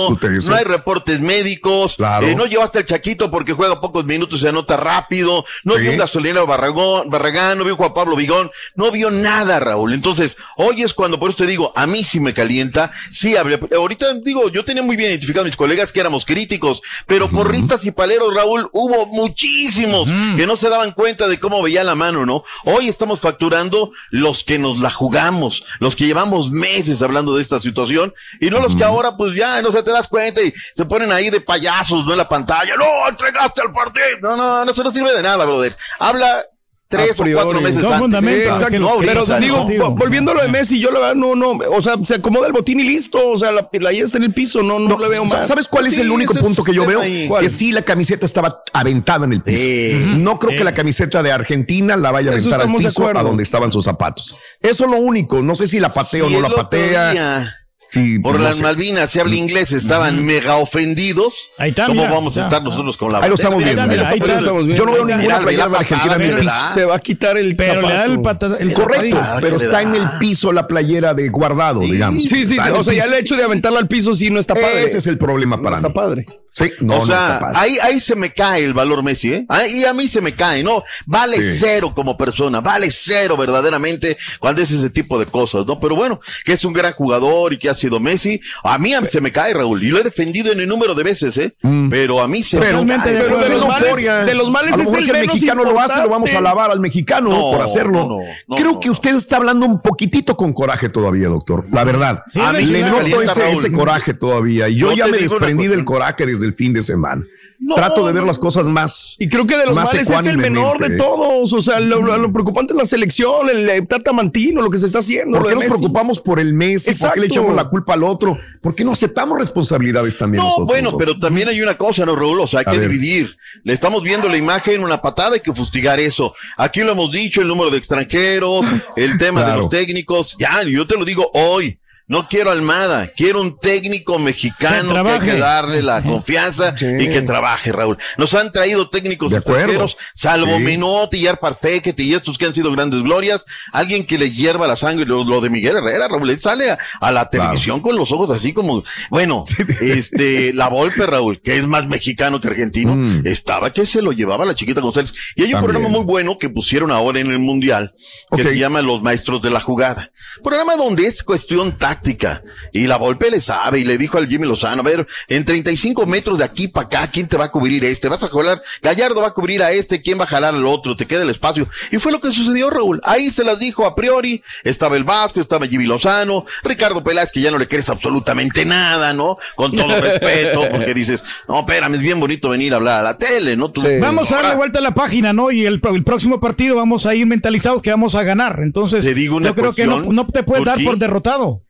No 0.49 0.55
hay 0.55 0.65
reportes 0.65 1.21
médicos. 1.21 1.97
Claro. 1.97 2.27
eh, 2.27 2.35
no 2.35 2.47
llevaste 2.47 2.79
al 2.79 2.87
Chaquito 2.87 3.31
porque 3.31 3.53
juega 3.53 3.83
pocos 3.83 4.07
minutos 4.07 4.39
y 4.39 4.43
se 4.43 4.49
anota 4.49 4.79
rápido. 4.79 5.45
No 5.65 5.75
Sí. 5.75 5.81
vio 5.83 5.91
un 5.91 5.99
gasolinero 5.99 6.47
Barragón, 6.47 7.11
Barragán, 7.11 7.59
no 7.59 7.65
vio 7.65 7.77
Juan 7.77 7.93
Pablo 7.93 8.17
Vigón. 8.17 8.50
No 8.77 8.91
vio 8.91 9.11
nada, 9.11 9.61
Raúl. 9.61 9.93
Entonces, 9.93 10.39
hoy 10.57 10.81
es 10.83 10.95
cuando, 10.95 11.19
por 11.21 11.29
eso 11.31 11.37
te 11.39 11.47
digo, 11.47 11.71
a 11.77 11.87
mí 11.87 12.03
sí 12.03 12.19
me 12.19 12.33
calienta. 12.33 12.91
Sí, 13.11 13.35
ahorita 13.37 14.15
digo, 14.25 14.49
yo 14.49 14.65
tenía 14.65 14.83
muy 14.83 14.97
bien 14.97 15.11
identificado 15.11 15.43
a 15.43 15.47
mis 15.47 15.57
colegas 15.57 15.93
que 15.93 16.00
éramos 16.00 16.25
críticos, 16.25 16.81
pero 17.06 17.30
porristas 17.30 17.85
y 17.85 17.91
paleros, 17.91 18.35
Raúl, 18.35 18.71
hubo 18.73 19.04
muchísimos 19.06 20.09
que 20.37 20.47
no 20.47 20.56
se 20.56 20.71
daban 20.71 20.93
cuenta 20.93 21.28
de 21.28 21.39
cómo 21.39 21.63
veía 21.63 21.85
la 21.85 21.95
mano, 21.95 22.25
¿no? 22.25 22.43
Hoy 22.65 22.89
estamos 22.89 23.21
facturando 23.21 23.91
los 24.11 24.45
que 24.45 24.59
nos 24.59 24.80
la 24.80 24.89
jugamos, 25.10 25.64
los 25.80 25.96
que 25.96 26.06
llevamos 26.06 26.50
meses 26.52 27.02
hablando 27.02 27.34
de 27.34 27.42
esta 27.42 27.60
situación, 27.60 28.14
y 28.40 28.49
no 28.49 28.60
los 28.60 28.76
que 28.76 28.84
ahora, 28.84 29.16
pues 29.16 29.34
ya, 29.34 29.60
no 29.60 29.73
se 29.73 29.82
te 29.82 29.90
das 29.90 30.06
cuenta 30.06 30.40
y 30.40 30.54
se 30.73 30.84
ponen 30.84 31.10
ahí 31.10 31.30
de 31.30 31.40
payasos, 31.40 32.06
¿no? 32.06 32.12
En 32.12 32.18
la 32.18 32.28
pantalla, 32.28 32.76
no, 32.76 33.08
entregaste 33.08 33.60
al 33.60 33.73
partido. 33.73 34.06
No, 34.23 34.36
no, 34.36 34.64
no, 34.64 34.70
eso 34.70 34.84
no 34.84 34.92
sirve 34.92 35.12
de 35.12 35.23
nada, 35.23 35.44
brother. 35.44 35.76
Habla 35.99 36.46
tres 36.91 37.13
o 37.13 37.25
cuatro 37.35 37.61
meses 37.61 37.79
No, 37.79 37.87
antes. 37.87 38.00
fundamento, 38.00 38.43
Sí, 38.43 38.49
exacto. 38.49 38.67
que 38.99 39.07
pero 39.07 39.39
digo, 39.39 39.57
¿no? 39.59 39.65
vo- 39.67 39.99
volviendo 39.99 40.33
a 40.33 40.35
lo 40.35 40.43
de 40.43 40.49
Messi, 40.49 40.81
yo 40.81 40.91
la 40.91 40.99
verdad 40.99 41.15
no, 41.15 41.37
no, 41.37 41.53
o 41.53 41.81
sea, 41.81 41.95
se 42.05 42.17
acomoda 42.17 42.49
el 42.49 42.53
botín 42.53 42.81
y 42.81 42.83
listo, 42.83 43.29
o 43.31 43.39
sea, 43.39 43.53
la, 43.53 43.69
la 43.73 43.93
ya 43.93 44.03
está 44.05 44.19
en 44.19 44.25
el 44.25 44.35
piso, 44.35 44.63
no, 44.63 44.79
no, 44.81 44.99
le 44.99 45.09
veo 45.09 45.25
más. 45.25 45.47
¿Sabes 45.47 45.69
cuál 45.69 45.87
es 45.87 45.95
Sí, 45.95 46.00
el 46.00 46.11
único 46.11 46.35
punto 46.35 46.65
que 46.65 46.75
yo 46.75 46.85
veo? 46.85 47.00
Que 47.41 47.49
sí, 47.49 47.71
la 47.73 47.83
camiseta 47.83 48.26
estaba 48.26 48.63
aventada 48.73 49.25
en 49.25 49.33
el 49.35 49.41
piso. 49.41 49.63
Sí. 49.63 50.15
No 50.19 50.39
creo 50.39 50.59
que 50.59 50.65
la 50.65 50.75
camiseta 50.75 51.23
de 51.23 51.31
Argentina 51.33 51.97
la 51.97 52.11
vaya 52.11 52.31
a 52.31 52.35
aventar 52.35 52.61
al 52.61 52.75
piso 52.75 53.09
a 53.09 53.23
donde 53.23 53.45
estaban 53.45 53.71
sus 53.73 53.85
zapatos. 53.85 54.37
Eso 54.61 54.85
es 54.85 54.91
lo 54.91 54.97
único. 54.99 55.43
No 55.43 55.55
sé 55.55 55.67
si 55.69 55.79
la 55.81 55.89
patea 55.93 56.25
o 56.25 56.29
no 56.31 56.41
la 56.41 56.50
patea. 56.55 57.13
día, 57.13 57.57
Sí, 57.91 58.21
Por 58.21 58.37
no 58.37 58.45
las 58.45 58.59
sé. 58.59 58.63
Malvinas, 58.63 59.11
se 59.11 59.21
habla 59.21 59.35
inglés, 59.35 59.73
estaban 59.73 60.25
mega 60.25 60.57
ofendidos. 60.57 61.35
Ahí 61.59 61.71
está, 61.71 61.87
¿Cómo 61.87 62.03
mira, 62.03 62.13
vamos 62.15 62.37
a 62.37 62.41
ya. 62.41 62.47
estar 62.47 62.63
nosotros 62.63 62.97
con 62.97 63.11
la 63.13 63.19
Ahí 63.19 63.29
lo 63.29 63.35
estamos 63.35 63.65
viendo. 63.65 63.85
mira, 63.89 64.09
ahí 64.09 64.21
Mira, 64.21 64.35
está. 64.35 64.39
estamos 64.39 64.65
viendo. 64.67 64.76
Yo 64.85 64.87
no 64.87 64.93
veo 64.93 65.05
ninguna 65.05 65.41
playera 65.41 65.65
la 65.65 65.71
de 65.73 65.76
Argentina 65.79 66.15
en 66.15 66.23
el 66.23 66.31
patada, 66.37 66.63
piso. 66.69 66.75
Se 66.75 66.85
va 66.85 66.95
a 66.95 66.99
quitar 67.00 67.37
el 67.37 67.57
Pero 67.57 67.83
le 67.83 67.89
da 67.89 67.89
zapato. 68.07 68.13
el 68.13 68.21
patadón. 68.23 68.57
el 68.61 68.73
Correcto, 68.75 69.21
pero 69.41 69.57
está 69.57 69.83
en 69.83 69.95
el 69.97 70.09
piso 70.21 70.53
la 70.53 70.69
playera 70.69 71.15
de 71.15 71.29
guardado, 71.31 71.81
digamos. 71.81 72.23
Sí, 72.23 72.29
sí, 72.29 72.47
sí, 72.47 72.57
Está 72.59 72.73
o 72.75 72.85
sea, 72.85 72.95
ya 72.95 73.05
el 73.07 73.15
hecho 73.15 73.35
de 73.35 73.43
aventarla 73.43 73.81
al 73.81 73.89
piso 73.89 74.15
sí 74.15 74.31
no 74.31 74.39
está 74.39 74.55
padre. 74.55 74.85
Ese 74.85 74.99
es 74.99 75.07
el 75.09 75.19
problema 75.19 75.57
no 75.57 75.63
para 75.63 75.76
está 75.79 75.89
mí. 75.89 75.95
padre. 75.95 76.26
Sí, 76.60 76.73
no, 76.80 76.94
o 76.96 76.99
no 77.00 77.06
sea, 77.06 77.40
ahí, 77.54 77.78
ahí 77.82 77.99
se 78.00 78.14
me 78.14 78.32
cae 78.32 78.64
el 78.64 78.75
valor 78.75 79.02
Messi, 79.02 79.32
¿eh? 79.32 79.46
Ahí 79.49 79.84
a 79.84 79.92
mí 79.94 80.06
se 80.08 80.20
me 80.20 80.34
cae, 80.34 80.62
¿no? 80.62 80.82
Vale 81.06 81.42
Sí. 81.42 81.58
cero 81.58 81.92
como 81.94 82.16
persona, 82.16 82.60
vale 82.60 82.90
cero 82.90 83.36
verdaderamente 83.36 84.16
cuando 84.38 84.60
es 84.62 84.70
ese 84.70 84.90
tipo 84.90 85.18
de 85.18 85.26
cosas, 85.26 85.64
¿no? 85.66 85.80
Pero 85.80 85.96
bueno, 85.96 86.20
que 86.44 86.52
es 86.52 86.64
un 86.64 86.73
gran 86.73 86.92
jugador 86.92 87.52
y 87.52 87.58
que 87.58 87.68
ha 87.70 87.75
sido 87.75 87.99
Messi, 88.00 88.40
a 88.62 88.78
mí 88.78 88.94
a- 88.94 89.04
se 89.06 89.20
me 89.20 89.32
cae, 89.32 89.54
Raúl, 89.54 89.82
y 89.82 89.88
lo 89.88 89.99
he 89.99 90.02
defendido 90.02 90.52
en 90.52 90.60
un 90.60 90.68
número 90.68 90.94
de 90.94 91.02
veces, 91.02 91.36
¿eh? 91.38 91.52
Pero 91.90 92.20
a 92.20 92.28
mí 92.28 92.42
se 92.42 92.58
Pero, 92.58 92.84
me 92.84 92.96
cae. 92.96 93.12
pero 93.20 93.38
de, 93.38 93.49
los 93.50 93.66
males- 93.66 94.26
de 94.26 94.34
los 94.34 94.50
males 94.50 94.78
es 94.78 94.92
el 94.92 95.04
si 95.04 95.10
el 95.10 95.16
menos 95.16 95.34
mexicano 95.34 95.64
lo 95.64 95.80
hace, 95.80 96.00
lo 96.02 96.08
vamos 96.08 96.32
a 96.34 96.38
alabar 96.38 96.70
al 96.70 96.80
mexicano 96.80 97.30
No, 97.30 97.50
por 97.52 97.62
hacerlo. 97.62 97.92
no, 98.00 98.08
no, 98.08 98.18
no, 98.49 98.56
Creo 98.56 98.80
que 98.80 98.90
usted 98.90 99.14
está 99.16 99.36
hablando 99.36 99.66
un 99.66 99.80
poquitito 99.80 100.36
con 100.36 100.52
coraje 100.52 100.88
todavía, 100.88 101.28
doctor. 101.28 101.66
La 101.73 101.84
verdad. 101.84 102.23
Sí, 102.30 102.40
A 102.40 102.52
mí 102.52 102.66
le 102.66 102.82
noto 102.82 103.23
ese, 103.23 103.52
ese 103.52 103.73
coraje 103.73 104.14
todavía. 104.14 104.68
Y 104.68 104.76
yo 104.76 104.92
ya 104.92 105.06
me 105.06 105.18
desprendí 105.18 105.66
del 105.66 105.84
coraje 105.84 106.26
desde 106.26 106.50
el 106.50 106.54
fin 106.54 106.73
de 106.73 106.82
semana. 106.82 107.25
No, 107.63 107.75
Trato 107.75 108.06
de 108.06 108.15
ver 108.15 108.23
las 108.25 108.39
cosas 108.39 108.65
más. 108.65 109.17
Y 109.19 109.28
creo 109.28 109.47
que 109.47 109.54
de 109.54 109.67
los 109.67 109.75
males 109.75 110.08
es 110.08 110.25
el 110.26 110.39
menor 110.39 110.78
de 110.78 110.97
todos. 110.97 111.52
O 111.52 111.60
sea, 111.60 111.78
lo, 111.78 112.00
lo- 112.00 112.17
lo 112.17 112.32
preocupante 112.32 112.73
es 112.73 112.76
la 112.78 112.86
selección, 112.86 113.50
el, 113.50 113.69
eh, 113.69 113.82
Tata 113.82 114.13
Mantino, 114.15 114.63
lo 114.63 114.71
que 114.71 114.78
se 114.78 114.86
está 114.86 115.00
haciendo. 115.00 115.36
¿Por 115.36 115.43
qué 115.47 115.50
de 115.50 115.54
nos 115.56 115.65
Messi. 115.65 115.76
preocupamos 115.78 116.21
por 116.21 116.41
el 116.41 116.54
mes? 116.54 116.86
¿Por 116.99 117.13
qué 117.13 117.21
le 117.21 117.26
echamos 117.26 117.54
la 117.54 117.67
culpa 117.69 117.93
al 117.93 118.02
otro? 118.04 118.39
¿Por 118.63 118.75
qué 118.75 118.82
no 118.82 118.93
aceptamos 118.93 119.39
responsabilidades 119.39 120.17
también 120.17 120.43
No, 120.43 120.49
nosotros? 120.49 120.69
bueno, 120.69 120.91
doctor? 120.93 121.06
pero 121.08 121.21
también 121.21 121.49
hay 121.49 121.60
una 121.60 121.76
cosa, 121.76 122.06
¿no, 122.06 122.17
Raúl? 122.17 122.41
O 122.41 122.47
sea, 122.47 122.60
hay 122.60 122.65
A 122.67 122.73
que 122.73 122.78
ver. 122.78 122.89
dividir. 122.89 123.36
Le 123.63 123.75
estamos 123.75 124.02
viendo 124.02 124.26
la 124.30 124.39
imagen, 124.39 124.82
una 124.82 125.02
patada, 125.02 125.34
hay 125.34 125.41
que 125.41 125.52
fustigar 125.52 126.00
eso. 126.00 126.32
Aquí 126.56 126.80
lo 126.80 126.93
hemos 126.93 127.13
dicho, 127.13 127.43
el 127.43 127.49
número 127.49 127.71
de 127.71 127.76
extranjeros, 127.76 128.65
el 128.97 129.19
tema 129.19 129.41
de 129.41 129.47
Claro. 129.47 129.60
los 129.63 129.71
técnicos. 129.71 130.34
Ya, 130.41 130.63
yo 130.63 130.86
te 130.86 130.97
lo 130.97 131.04
digo 131.04 131.30
hoy. 131.34 131.78
No 132.10 132.26
quiero 132.28 132.50
Almada, 132.50 133.06
quiero 133.16 133.40
un 133.40 133.56
técnico 133.58 134.18
mexicano 134.18 134.92
que, 135.04 135.10
hay 135.10 135.20
que 135.20 135.36
darle 135.36 135.80
la 135.80 136.02
confianza 136.02 136.76
Sí. 136.76 136.86
y 136.99 137.08
que 137.08 137.23
trabaje, 137.23 137.70
Raúl. 137.70 137.99
Nos 138.18 138.34
han 138.34 138.50
traído 138.50 138.90
técnicos 138.90 139.32
extranjeros, 139.32 139.96
salvo 140.12 140.56
Sí. 140.56 140.62
Menotti 140.64 141.18
y 141.18 141.26
Arparfequete 141.28 142.02
y 142.02 142.14
estos 142.14 142.36
que 142.36 142.46
han 142.46 142.54
sido 142.54 142.73
grandes 142.73 143.00
glorias, 143.02 143.44
alguien 143.73 144.04
que 144.04 144.18
le 144.18 144.28
hierva 144.30 144.66
la 144.66 144.75
sangre, 144.75 145.06
lo, 145.06 145.23
lo 145.23 145.40
de 145.40 145.50
Miguel 145.50 145.76
Herrera, 145.76 146.08
Raúl, 146.08 146.28
él 146.30 146.40
sale 146.40 146.73
a, 146.73 146.78
a 147.00 147.12
la 147.12 147.28
Claro. 147.28 147.44
televisión 147.50 147.80
con 147.80 147.94
los 147.96 148.10
ojos 148.10 148.28
así 148.32 148.52
como, 148.52 148.82
bueno, 149.10 149.44
este, 149.80 150.52
la 150.52 150.66
Volpe, 150.68 151.06
Raúl, 151.06 151.40
que 151.40 151.58
es 151.58 151.66
más 151.66 151.86
mexicano 151.86 152.40
que 152.40 152.49
argentino, 152.49 152.96
Mm. 152.96 153.25
estaba 153.25 153.73
que 153.73 153.86
se 153.86 154.02
lo 154.02 154.10
llevaba 154.10 154.44
la 154.44 154.56
chiquita 154.56 154.80
González. 154.80 155.14
Y 155.36 155.42
hay 155.42 155.49
un 155.49 155.60
También. 155.60 155.73
programa 155.75 155.88
muy 155.96 156.04
bueno 156.04 156.38
que 156.38 156.49
pusieron 156.50 156.90
ahora 156.90 157.20
en 157.20 157.30
el 157.30 157.38
Mundial, 157.38 157.94
que 158.36 158.42
se 158.42 158.58
llama 158.58 158.82
Los 158.82 159.00
Maestros 159.00 159.40
de 159.42 159.50
la 159.50 159.60
Jugada. 159.60 160.10
Programa 160.42 160.75
donde 160.75 161.06
es 161.06 161.23
cuestión 161.23 161.78
táctica 161.78 162.00
táctica. 162.00 162.43
Y 162.73 162.86
la 162.86 162.97
Volpe 162.97 163.30
le 163.30 163.41
sabe 163.41 163.80
y 163.80 163.84
le 163.84 163.99
dijo 163.99 164.19
al 164.19 164.26
Jimmy 164.26 164.47
Lozano, 164.47 164.80
a 164.80 164.84
ver, 164.84 165.06
en 165.28 165.45
35 165.45 166.06
metros 166.06 166.39
de 166.39 166.45
aquí 166.45 166.69
para 166.69 166.86
acá, 166.86 167.10
¿quién 167.10 167.28
te 167.28 167.36
va 167.36 167.45
a 167.47 167.50
cubrir 167.50 167.84
este? 167.84 168.08
Vas 168.08 168.25
a 168.25 168.28
jalar, 168.28 168.63
Gallardo 168.82 169.21
va 169.21 169.28
a 169.28 169.34
cubrir 169.34 169.63
a 169.63 169.71
este, 169.73 170.00
¿quién 170.00 170.19
va 170.19 170.25
a 170.25 170.26
jalar 170.26 170.54
al 170.54 170.67
otro? 170.67 170.97
Te 170.97 171.06
queda 171.06 171.23
el 171.23 171.30
espacio. 171.30 171.69
Y 171.91 171.99
fue 171.99 172.13
lo 172.13 172.21
que 172.21 172.32
sucedió, 172.32 172.71
Raúl. 172.71 173.00
Ahí 173.04 173.30
se 173.30 173.45
las 173.45 173.58
dijo 173.58 173.86
a 173.86 173.95
priori. 173.95 174.43
Estaba 174.65 174.97
el 174.97 175.04
Vasco, 175.04 175.41
estaba 175.41 175.67
Jimmy 175.67 175.86
Lozano, 175.86 176.47
Ricardo 176.63 177.02
Peláez, 177.04 177.30
que 177.32 177.41
ya 177.41 177.50
no 177.50 177.58
le 177.58 177.69
crees 177.69 177.89
absolutamente 177.91 178.65
nada, 178.65 179.13
¿no? 179.13 179.36
Con 179.56 179.73
todo 179.73 179.89
respeto, 180.00 180.63
porque 180.71 180.95
dices, 180.95 181.23
no, 181.49 181.60
espérame, 181.60 181.95
es 181.95 182.00
bien 182.00 182.19
bonito 182.21 182.49
venir 182.49 182.73
a 182.73 182.76
hablar 182.76 183.00
a 183.00 183.02
la 183.02 183.19
tele, 183.19 183.56
¿no? 183.56 183.71
Tú- 183.71 183.82
Vamos 184.00 184.30
a 184.32 184.36
darle 184.36 184.56
vuelta 184.56 184.78
a 184.78 184.82
la 184.82 184.95
página, 184.95 185.32
¿no? 185.32 185.50
Y 185.50 185.67
el, 185.67 185.80
el 185.93 186.04
próximo 186.04 186.41
partido 186.41 186.76
vamos 186.76 187.06
a 187.06 187.15
ir 187.15 187.26
mentalizados 187.26 187.82
que 187.82 187.91
vamos 187.91 188.15
a 188.15 188.23
ganar. 188.23 188.60
Entonces, 188.63 189.04
Te 189.04 189.15
digo 189.15 189.36
una 189.36 189.49
yo 189.49 189.54
creo 189.54 189.73
que 189.73 189.86
no, 189.86 190.26
te 190.26 190.43
puedes 190.43 190.65
dar 190.65 190.82
por 190.82 190.99
derrotado. 190.99 191.63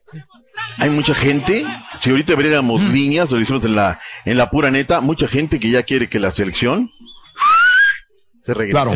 Hay 0.78 0.90
mucha 0.90 1.14
gente, 1.14 1.64
si 1.98 2.10
ahorita 2.10 2.32
abriéramos 2.32 2.82
líneas, 2.90 3.30
lo 3.30 3.40
hicimos 3.40 3.64
en 3.64 3.76
la, 3.76 4.00
en 4.24 4.36
la 4.36 4.50
pura 4.50 4.70
neta, 4.70 5.00
mucha 5.00 5.28
gente 5.28 5.60
que 5.60 5.70
ya 5.70 5.82
quiere 5.82 6.08
que 6.08 6.18
la 6.18 6.30
selección 6.30 6.92
se 8.42 8.54
regrese. 8.54 8.72
Claro. 8.72 8.92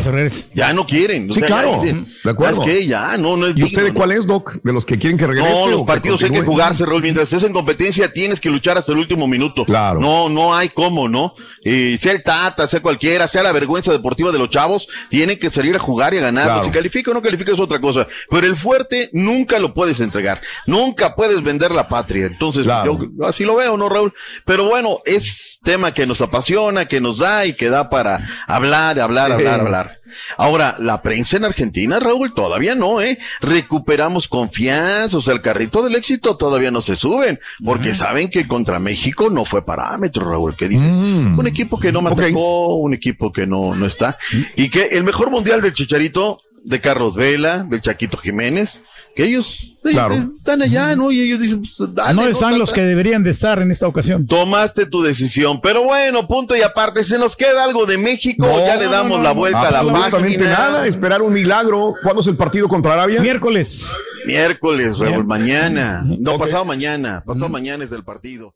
Ya 0.53 0.73
no 0.73 0.85
quieren. 0.85 1.29
o 1.29 1.33
Sí, 1.33 1.39
sea, 1.39 1.47
claro. 1.47 1.79
dicen, 1.81 2.07
De 2.23 2.31
acuerdo. 2.31 2.65
Ya, 2.65 3.17
no, 3.17 3.37
no 3.37 3.47
es 3.47 3.55
¿Y 3.57 3.63
usted 3.63 3.81
de 3.81 3.85
digno, 3.89 3.97
cuál 3.99 4.11
es, 4.11 4.25
Doc? 4.25 4.57
¿De 4.63 4.73
los 4.73 4.85
que 4.85 4.97
quieren 4.97 5.17
que 5.17 5.27
regrese? 5.27 5.49
No, 5.51 5.67
los 5.67 5.83
partidos 5.83 6.23
hay 6.23 6.31
que 6.31 6.41
jugarse, 6.41 6.85
Raúl. 6.85 7.01
Mientras 7.03 7.25
estés 7.31 7.43
en 7.47 7.53
competencia, 7.53 8.11
tienes 8.11 8.39
que 8.39 8.49
luchar 8.49 8.77
hasta 8.77 8.91
el 8.91 8.97
último 8.97 9.27
minuto. 9.27 9.63
Claro. 9.65 9.99
No, 9.99 10.29
no 10.29 10.55
hay 10.55 10.69
cómo, 10.69 11.07
¿no? 11.07 11.35
Eh, 11.63 11.97
sea 11.99 12.11
el 12.13 12.23
Tata, 12.23 12.67
sea 12.67 12.81
cualquiera, 12.81 13.27
sea 13.27 13.43
la 13.43 13.51
vergüenza 13.51 13.91
deportiva 13.91 14.31
de 14.31 14.39
los 14.39 14.49
chavos, 14.49 14.87
tienen 15.09 15.37
que 15.37 15.49
salir 15.51 15.75
a 15.75 15.79
jugar 15.79 16.13
y 16.13 16.17
a 16.17 16.21
ganar. 16.21 16.45
Claro. 16.45 16.65
Si 16.65 16.71
califica 16.71 17.11
o 17.11 17.13
no 17.13 17.21
califica 17.21 17.51
es 17.51 17.59
otra 17.59 17.79
cosa. 17.79 18.07
Pero 18.29 18.47
el 18.47 18.55
fuerte 18.55 19.09
nunca 19.13 19.59
lo 19.59 19.73
puedes 19.73 19.99
entregar. 19.99 20.41
Nunca 20.65 21.15
puedes 21.15 21.43
vender 21.43 21.71
la 21.71 21.87
patria. 21.87 22.25
Entonces, 22.25 22.63
Claro. 22.63 22.97
yo 23.17 23.25
así 23.27 23.43
lo 23.43 23.55
veo, 23.55 23.77
¿no, 23.77 23.89
Raúl? 23.89 24.13
Pero 24.45 24.65
bueno, 24.65 24.99
es 25.05 25.59
tema 25.63 25.93
que 25.93 26.05
nos 26.05 26.21
apasiona, 26.21 26.85
que 26.85 26.99
nos 26.99 27.19
da 27.19 27.45
y 27.45 27.53
que 27.53 27.69
da 27.69 27.89
para 27.89 28.27
hablar, 28.47 28.99
hablar, 28.99 29.31
Sí. 29.34 29.34
Hablar, 29.35 29.59
hablar. 29.61 29.99
Ahora, 30.37 30.75
la 30.79 31.01
prensa 31.01 31.37
en 31.37 31.45
Argentina, 31.45 31.99
Raúl, 31.99 32.33
todavía 32.33 32.75
no, 32.75 33.01
¿eh? 33.01 33.17
Recuperamos 33.41 34.27
confianza, 34.27 35.17
o 35.17 35.21
sea, 35.21 35.33
el 35.33 35.41
carrito 35.41 35.83
del 35.83 35.95
éxito 35.95 36.37
todavía 36.37 36.71
no 36.71 36.81
se 36.81 36.95
suben, 36.95 37.39
porque 37.63 37.93
saben 37.93 38.29
que 38.29 38.47
contra 38.47 38.79
México 38.79 39.29
no 39.29 39.45
fue 39.45 39.65
parámetro, 39.65 40.29
Raúl, 40.29 40.55
que 40.55 40.67
dice, 40.69 40.85
Mm. 40.85 41.37
un 41.37 41.47
equipo 41.47 41.79
que 41.79 41.91
no 41.91 42.01
me 42.01 42.11
un 42.35 42.93
equipo 42.93 43.31
que 43.31 43.45
no, 43.45 43.75
no 43.75 43.85
está, 43.85 44.17
y 44.55 44.69
que 44.69 44.83
el 44.91 45.03
mejor 45.03 45.29
mundial 45.31 45.61
del 45.61 45.73
Chicharito, 45.73 46.39
de 46.65 46.81
Carlos 46.81 47.15
Vela, 47.15 47.63
del 47.63 47.79
Chaquito 47.81 48.17
Jiménez, 48.17 48.81
que 49.15 49.23
ellos 49.23 49.59
Claro. 49.83 50.31
están 50.35 50.63
allá, 50.63 50.95
¿no? 50.95 51.11
Y 51.11 51.21
ellos 51.21 51.39
dicen, 51.39 51.59
pues, 51.61 51.75
dale, 51.93 52.15
no 52.15 52.27
están 52.27 52.49
Tata. 52.49 52.57
los 52.57 52.73
que 52.73 52.81
deberían 52.81 53.23
de 53.23 53.29
estar 53.29 53.61
en 53.61 53.69
esta 53.69 53.87
ocasión. 53.87 54.25
Tomaste 54.25 54.87
tu 54.87 55.03
decisión, 55.03 55.61
pero 55.61 55.83
bueno, 55.83 56.27
punto 56.27 56.55
y 56.55 56.63
aparte, 56.63 57.03
se 57.03 57.19
nos 57.19 57.35
queda 57.35 57.63
algo 57.63 57.85
de 57.85 57.99
México, 57.99 58.47
No, 58.47 58.57
ya 58.65 58.75
le 58.77 58.87
damos 58.87 59.21
la 59.21 59.31
vuelta 59.31 59.61
a 59.67 59.71
la 59.71 59.79
Absolutamente 59.79 60.39
página. 60.39 60.57
nada, 60.57 60.87
esperar 60.87 61.21
un 61.21 61.33
milagro. 61.33 61.93
¿Cuándo 62.01 62.21
es 62.21 62.27
el 62.27 62.35
partido 62.35 62.67
contra 62.67 62.93
Arabia? 62.93 63.21
Miércoles. 63.21 63.95
Miércoles, 64.25 64.97
Raúl, 64.97 65.23
mañana. 65.23 66.03
No, 66.19 66.39
pasado 66.39 66.65
mañana. 66.65 67.21
Pasado 67.23 67.47
mañana 67.47 67.83
es 67.83 67.91
del 67.91 68.03
partido. 68.03 68.55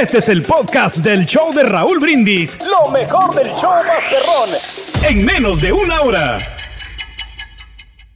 Este 0.00 0.18
es 0.18 0.28
el 0.28 0.42
podcast 0.42 0.96
del 0.98 1.26
show 1.26 1.54
de 1.54 1.62
Raúl 1.62 2.00
Brindis. 2.00 2.58
Lo 2.66 2.90
mejor 2.90 3.32
del 3.36 3.46
show 3.54 3.70
Masterrón. 3.86 5.08
En 5.08 5.24
menos 5.24 5.60
de 5.60 5.72
una 5.72 6.00
hora. 6.00 6.36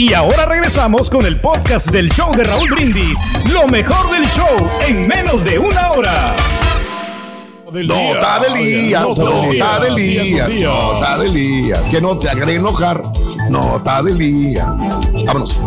Y 0.00 0.14
ahora 0.14 0.46
regresamos 0.46 1.10
con 1.10 1.26
el 1.26 1.38
podcast 1.42 1.90
del 1.90 2.08
show 2.08 2.34
de 2.34 2.42
Raúl 2.42 2.70
Brindis. 2.70 3.18
Lo 3.52 3.66
mejor 3.66 4.10
del 4.10 4.24
show 4.28 4.48
en 4.88 5.06
menos 5.06 5.44
de 5.44 5.58
una 5.58 5.92
hora. 5.92 6.34
Nota 7.70 8.40
del 8.40 8.54
día, 8.54 9.00
nota 9.02 9.78
del 9.78 9.94
día, 9.96 10.48
nota 10.48 11.18
del 11.18 11.34
día. 11.34 11.84
Que 11.90 12.00
no 12.00 12.18
te 12.18 12.30
haga 12.30 12.50
enojar. 12.50 13.02
Nota 13.50 14.02
del 14.02 14.16
día. 14.16 14.74
Vámonos. 15.26 15.60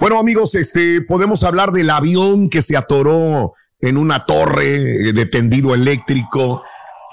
Bueno, 0.00 0.18
amigos, 0.18 0.54
este, 0.54 1.02
podemos 1.02 1.44
hablar 1.44 1.70
del 1.70 1.90
avión 1.90 2.48
que 2.48 2.62
se 2.62 2.78
atoró 2.78 3.52
en 3.78 3.98
una 3.98 4.24
torre 4.24 5.10
eh, 5.10 5.12
de 5.12 5.26
tendido 5.26 5.74
eléctrico. 5.74 6.62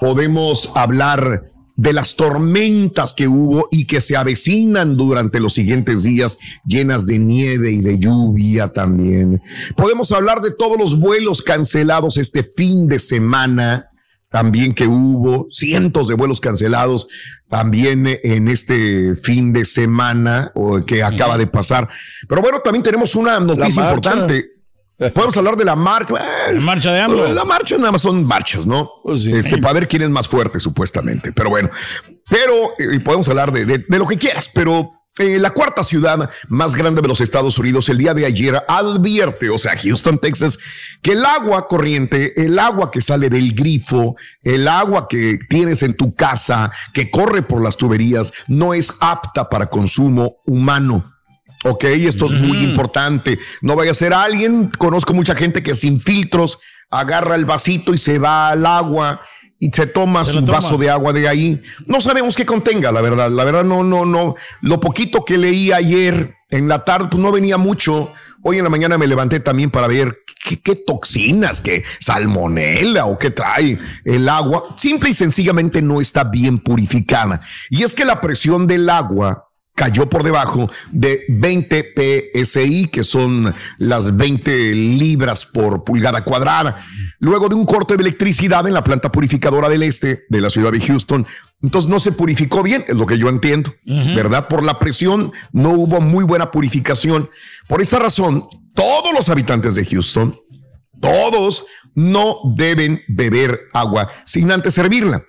Podemos 0.00 0.72
hablar 0.74 1.42
de 1.76 1.92
las 1.92 2.14
tormentas 2.14 3.14
que 3.14 3.26
hubo 3.26 3.68
y 3.70 3.86
que 3.86 4.00
se 4.00 4.16
avecinan 4.16 4.96
durante 4.96 5.40
los 5.40 5.54
siguientes 5.54 6.04
días, 6.04 6.38
llenas 6.64 7.06
de 7.06 7.18
nieve 7.18 7.72
y 7.72 7.80
de 7.80 7.98
lluvia 7.98 8.72
también. 8.72 9.42
Podemos 9.76 10.12
hablar 10.12 10.40
de 10.40 10.52
todos 10.52 10.78
los 10.78 10.98
vuelos 10.98 11.42
cancelados 11.42 12.16
este 12.16 12.44
fin 12.44 12.86
de 12.86 12.98
semana, 12.98 13.90
también 14.30 14.72
que 14.72 14.86
hubo 14.86 15.46
cientos 15.50 16.08
de 16.08 16.14
vuelos 16.14 16.40
cancelados 16.40 17.06
también 17.48 18.18
en 18.24 18.48
este 18.48 19.14
fin 19.14 19.52
de 19.52 19.64
semana 19.64 20.50
o 20.54 20.84
que 20.84 21.02
acaba 21.02 21.38
de 21.38 21.46
pasar. 21.46 21.88
Pero 22.28 22.42
bueno, 22.42 22.60
también 22.60 22.82
tenemos 22.82 23.14
una 23.14 23.38
noticia 23.38 23.82
importante. 23.82 24.53
Podemos 24.98 25.36
hablar 25.36 25.56
de 25.56 25.64
la 25.64 25.74
marcha. 25.76 26.14
La 26.52 26.60
marcha 26.60 26.92
de 26.92 27.00
AMLO. 27.00 27.26
La 27.32 27.44
marcha 27.44 27.76
nada 27.78 27.92
más 27.92 28.02
son 28.02 28.24
marchas, 28.24 28.64
¿no? 28.66 28.90
Este, 29.32 29.58
para 29.60 29.74
ver 29.74 29.88
quién 29.88 30.02
es 30.02 30.10
más 30.10 30.28
fuerte, 30.28 30.60
supuestamente. 30.60 31.32
Pero 31.32 31.50
bueno, 31.50 31.68
pero 32.30 32.52
eh, 32.78 33.00
podemos 33.00 33.28
hablar 33.28 33.52
de, 33.52 33.64
de- 33.66 33.84
de 33.88 33.98
lo 33.98 34.06
que 34.06 34.16
quieras, 34.16 34.48
pero 34.54 34.92
eh, 35.18 35.38
la 35.38 35.50
cuarta 35.50 35.84
ciudad 35.84 36.28
más 36.48 36.74
grande 36.74 37.00
de 37.02 37.08
los 37.08 37.20
Estados 37.20 37.58
Unidos 37.58 37.88
el 37.88 37.98
día 37.98 38.14
de 38.14 38.26
ayer 38.26 38.60
advierte, 38.68 39.48
o 39.50 39.58
sea, 39.58 39.76
Houston, 39.76 40.18
Texas, 40.18 40.58
que 41.02 41.12
el 41.12 41.24
agua 41.24 41.66
corriente, 41.68 42.44
el 42.44 42.58
agua 42.58 42.90
que 42.90 43.00
sale 43.00 43.30
del 43.30 43.52
grifo, 43.54 44.16
el 44.42 44.66
agua 44.68 45.06
que 45.08 45.38
tienes 45.48 45.82
en 45.82 45.94
tu 45.96 46.12
casa, 46.14 46.72
que 46.92 47.10
corre 47.10 47.42
por 47.42 47.62
las 47.62 47.76
tuberías, 47.76 48.32
no 48.48 48.74
es 48.74 48.92
apta 49.00 49.48
para 49.48 49.66
consumo 49.66 50.36
humano. 50.46 51.12
Ok, 51.66 51.84
esto 51.84 52.26
es 52.26 52.34
muy 52.34 52.58
importante. 52.58 53.38
No 53.62 53.74
vaya 53.74 53.92
a 53.92 53.94
ser 53.94 54.12
alguien, 54.12 54.70
conozco 54.76 55.14
mucha 55.14 55.34
gente 55.34 55.62
que 55.62 55.74
sin 55.74 55.98
filtros 55.98 56.58
agarra 56.90 57.36
el 57.36 57.46
vasito 57.46 57.94
y 57.94 57.98
se 57.98 58.18
va 58.18 58.50
al 58.50 58.66
agua 58.66 59.22
y 59.58 59.70
se 59.72 59.86
toma 59.86 60.26
su 60.26 60.44
vaso 60.44 60.76
de 60.76 60.90
agua 60.90 61.14
de 61.14 61.26
ahí. 61.26 61.62
No 61.86 62.02
sabemos 62.02 62.36
qué 62.36 62.44
contenga, 62.44 62.92
la 62.92 63.00
verdad. 63.00 63.30
La 63.30 63.44
verdad, 63.44 63.64
no, 63.64 63.82
no, 63.82 64.04
no. 64.04 64.34
Lo 64.60 64.78
poquito 64.78 65.24
que 65.24 65.38
leí 65.38 65.72
ayer 65.72 66.34
en 66.50 66.68
la 66.68 66.84
tarde, 66.84 67.08
pues 67.10 67.22
no 67.22 67.32
venía 67.32 67.56
mucho. 67.56 68.12
Hoy 68.42 68.58
en 68.58 68.64
la 68.64 68.70
mañana 68.70 68.98
me 68.98 69.06
levanté 69.06 69.40
también 69.40 69.70
para 69.70 69.86
ver 69.86 70.18
qué, 70.46 70.60
qué 70.60 70.76
toxinas, 70.76 71.62
qué 71.62 71.82
salmonela 71.98 73.06
o 73.06 73.18
qué 73.18 73.30
trae 73.30 73.78
el 74.04 74.28
agua. 74.28 74.74
Simple 74.76 75.08
y 75.08 75.14
sencillamente 75.14 75.80
no 75.80 76.02
está 76.02 76.24
bien 76.24 76.58
purificada. 76.58 77.40
Y 77.70 77.84
es 77.84 77.94
que 77.94 78.04
la 78.04 78.20
presión 78.20 78.66
del 78.66 78.90
agua 78.90 79.48
cayó 79.74 80.08
por 80.08 80.22
debajo 80.22 80.70
de 80.92 81.24
20 81.28 81.94
PSI, 82.32 82.88
que 82.88 83.02
son 83.02 83.52
las 83.78 84.16
20 84.16 84.74
libras 84.74 85.46
por 85.46 85.84
pulgada 85.84 86.22
cuadrada. 86.22 86.84
Luego 87.18 87.48
de 87.48 87.56
un 87.56 87.64
corte 87.64 87.96
de 87.96 88.02
electricidad 88.02 88.66
en 88.66 88.74
la 88.74 88.84
planta 88.84 89.10
purificadora 89.10 89.68
del 89.68 89.82
este 89.82 90.24
de 90.28 90.40
la 90.40 90.50
ciudad 90.50 90.72
de 90.72 90.80
Houston, 90.80 91.26
entonces 91.62 91.90
no 91.90 91.98
se 91.98 92.12
purificó 92.12 92.62
bien, 92.62 92.84
es 92.86 92.96
lo 92.96 93.06
que 93.06 93.18
yo 93.18 93.28
entiendo, 93.28 93.74
¿verdad? 93.84 94.48
Por 94.48 94.62
la 94.62 94.78
presión 94.78 95.32
no 95.52 95.70
hubo 95.70 96.00
muy 96.00 96.24
buena 96.24 96.50
purificación. 96.50 97.28
Por 97.66 97.80
esa 97.80 97.98
razón, 97.98 98.46
todos 98.74 99.12
los 99.14 99.28
habitantes 99.28 99.74
de 99.74 99.86
Houston, 99.86 100.38
todos 101.00 101.64
no 101.94 102.36
deben 102.56 103.02
beber 103.08 103.62
agua 103.72 104.08
sin 104.24 104.52
antes 104.52 104.74
servirla. 104.74 105.24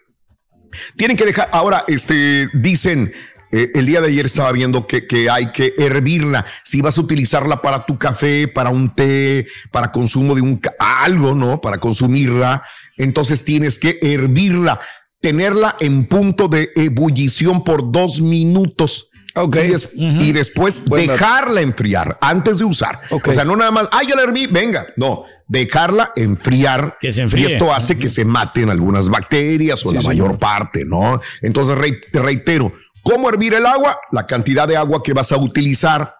Tienen 0.98 1.16
que 1.16 1.26
dejar, 1.26 1.50
ahora, 1.54 1.86
este, 1.88 2.50
dicen, 2.54 3.14
eh, 3.52 3.72
el 3.76 3.86
día 3.86 4.02
de 4.02 4.08
ayer 4.08 4.26
estaba 4.26 4.52
viendo 4.52 4.88
que, 4.88 5.08
que 5.08 5.30
hay 5.30 5.52
que 5.52 5.74
hervirla. 5.78 6.46
Si 6.64 6.82
vas 6.82 6.98
a 6.98 7.02
utilizarla 7.02 7.62
para 7.62 7.86
tu 7.86 7.98
café, 7.98 8.48
para 8.48 8.70
un 8.70 8.94
té, 8.96 9.48
para 9.72 9.92
consumo 9.92 10.36
de 10.36 10.42
un 10.42 10.60
algo, 10.80 11.34
¿no? 11.36 11.62
Para 11.62 11.78
consumirla, 11.78 12.64
entonces 12.98 13.44
tienes 13.44 13.78
que 13.80 14.00
hervirla, 14.02 14.80
tenerla 15.22 15.76
en 15.80 16.08
punto 16.08 16.48
de 16.48 16.72
ebullición 16.76 17.64
por 17.64 17.92
dos 17.92 18.22
minutos. 18.22 19.10
Ok. 19.38 19.58
Y, 19.58 19.68
des- 19.68 19.90
y 19.96 20.32
después 20.32 20.84
Buen 20.86 21.08
dato. 21.08 21.20
dejarla 21.20 21.60
enfriar 21.62 22.18
antes 22.22 22.60
de 22.60 22.64
usar. 22.66 23.00
Ok. 23.10 23.28
O 23.28 23.34
sea, 23.34 23.44
no 23.44 23.56
nada 23.58 23.72
más, 23.72 23.90
ah, 23.92 24.02
ya 24.08 24.16
la 24.16 24.22
herví, 24.24 24.48
venga. 24.48 24.86
No, 24.96 25.24
dejarla 25.46 26.14
enfriar. 26.16 26.98
Que 27.02 27.12
se 27.12 27.24
enfríe. 27.24 27.42
Y 27.50 27.52
esto 27.52 27.74
hace 27.74 27.98
que 27.98 28.08
se 28.08 28.24
maten 28.24 28.70
algunas 28.70 29.10
bacterias 29.10 29.86
o 29.86 29.90
Sí, 29.90 29.96
la 29.96 30.02
señor. 30.02 30.16
mayor 30.28 30.40
parte, 30.40 30.86
¿no? 30.86 31.20
Entonces, 31.42 31.76
te 32.14 32.22
reitero, 32.22 32.72
¿cómo 33.06 33.30
hervir 33.30 33.54
el 33.54 33.66
agua? 33.66 33.98
La 34.12 34.28
cantidad 34.28 34.68
de 34.68 34.76
agua 34.76 35.02
que 35.04 35.14
vas 35.14 35.32
a 35.32 35.38
utilizar. 35.38 36.16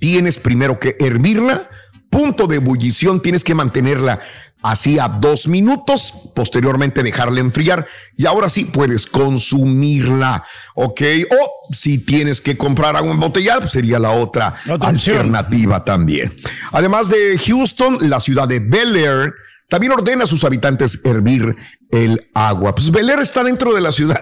Tienes 0.00 0.38
primero 0.38 0.78
que 0.78 0.96
hervirla. 1.00 1.68
Punto 2.08 2.46
de 2.46 2.56
ebullición, 2.56 3.20
tienes 3.20 3.42
que 3.44 3.54
mantenerla 3.54 4.20
así 4.62 4.98
a 4.98 5.08
dos 5.08 5.48
minutos, 5.48 6.12
posteriormente 6.34 7.02
dejarla 7.02 7.40
enfriar 7.40 7.86
y 8.16 8.26
ahora 8.26 8.48
sí 8.48 8.64
puedes 8.64 9.06
consumirla, 9.06 10.44
¿ok? 10.74 11.02
O 11.30 11.74
si 11.74 11.98
tienes 11.98 12.40
que 12.40 12.56
comprar 12.56 12.96
agua 12.96 13.12
embotellada, 13.12 13.60
pues 13.60 13.72
sería 13.72 13.98
la 13.98 14.10
otra, 14.10 14.54
alternativa 14.80 15.84
también. 15.84 16.34
Además 16.72 17.08
de 17.10 17.38
Houston, 17.38 17.98
la 18.08 18.20
ciudad 18.20 18.48
de 18.48 18.60
Bel 18.60 18.96
Air 18.96 19.34
también 19.68 19.92
ordena 19.92 20.24
a 20.24 20.28
sus 20.28 20.44
habitantes 20.44 21.00
hervir 21.04 21.54
el 21.90 22.28
agua. 22.34 22.74
Pues 22.74 22.90
Bel 22.90 23.10
Air 23.10 23.20
está 23.20 23.44
dentro 23.44 23.74
de 23.74 23.80
la 23.80 23.92
ciudad. 23.92 24.20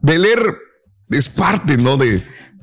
Bel 0.00 0.24
Air 0.24 0.56
es 1.10 1.28
parte, 1.28 1.76
¿no? 1.76 1.96
De, 1.96 2.22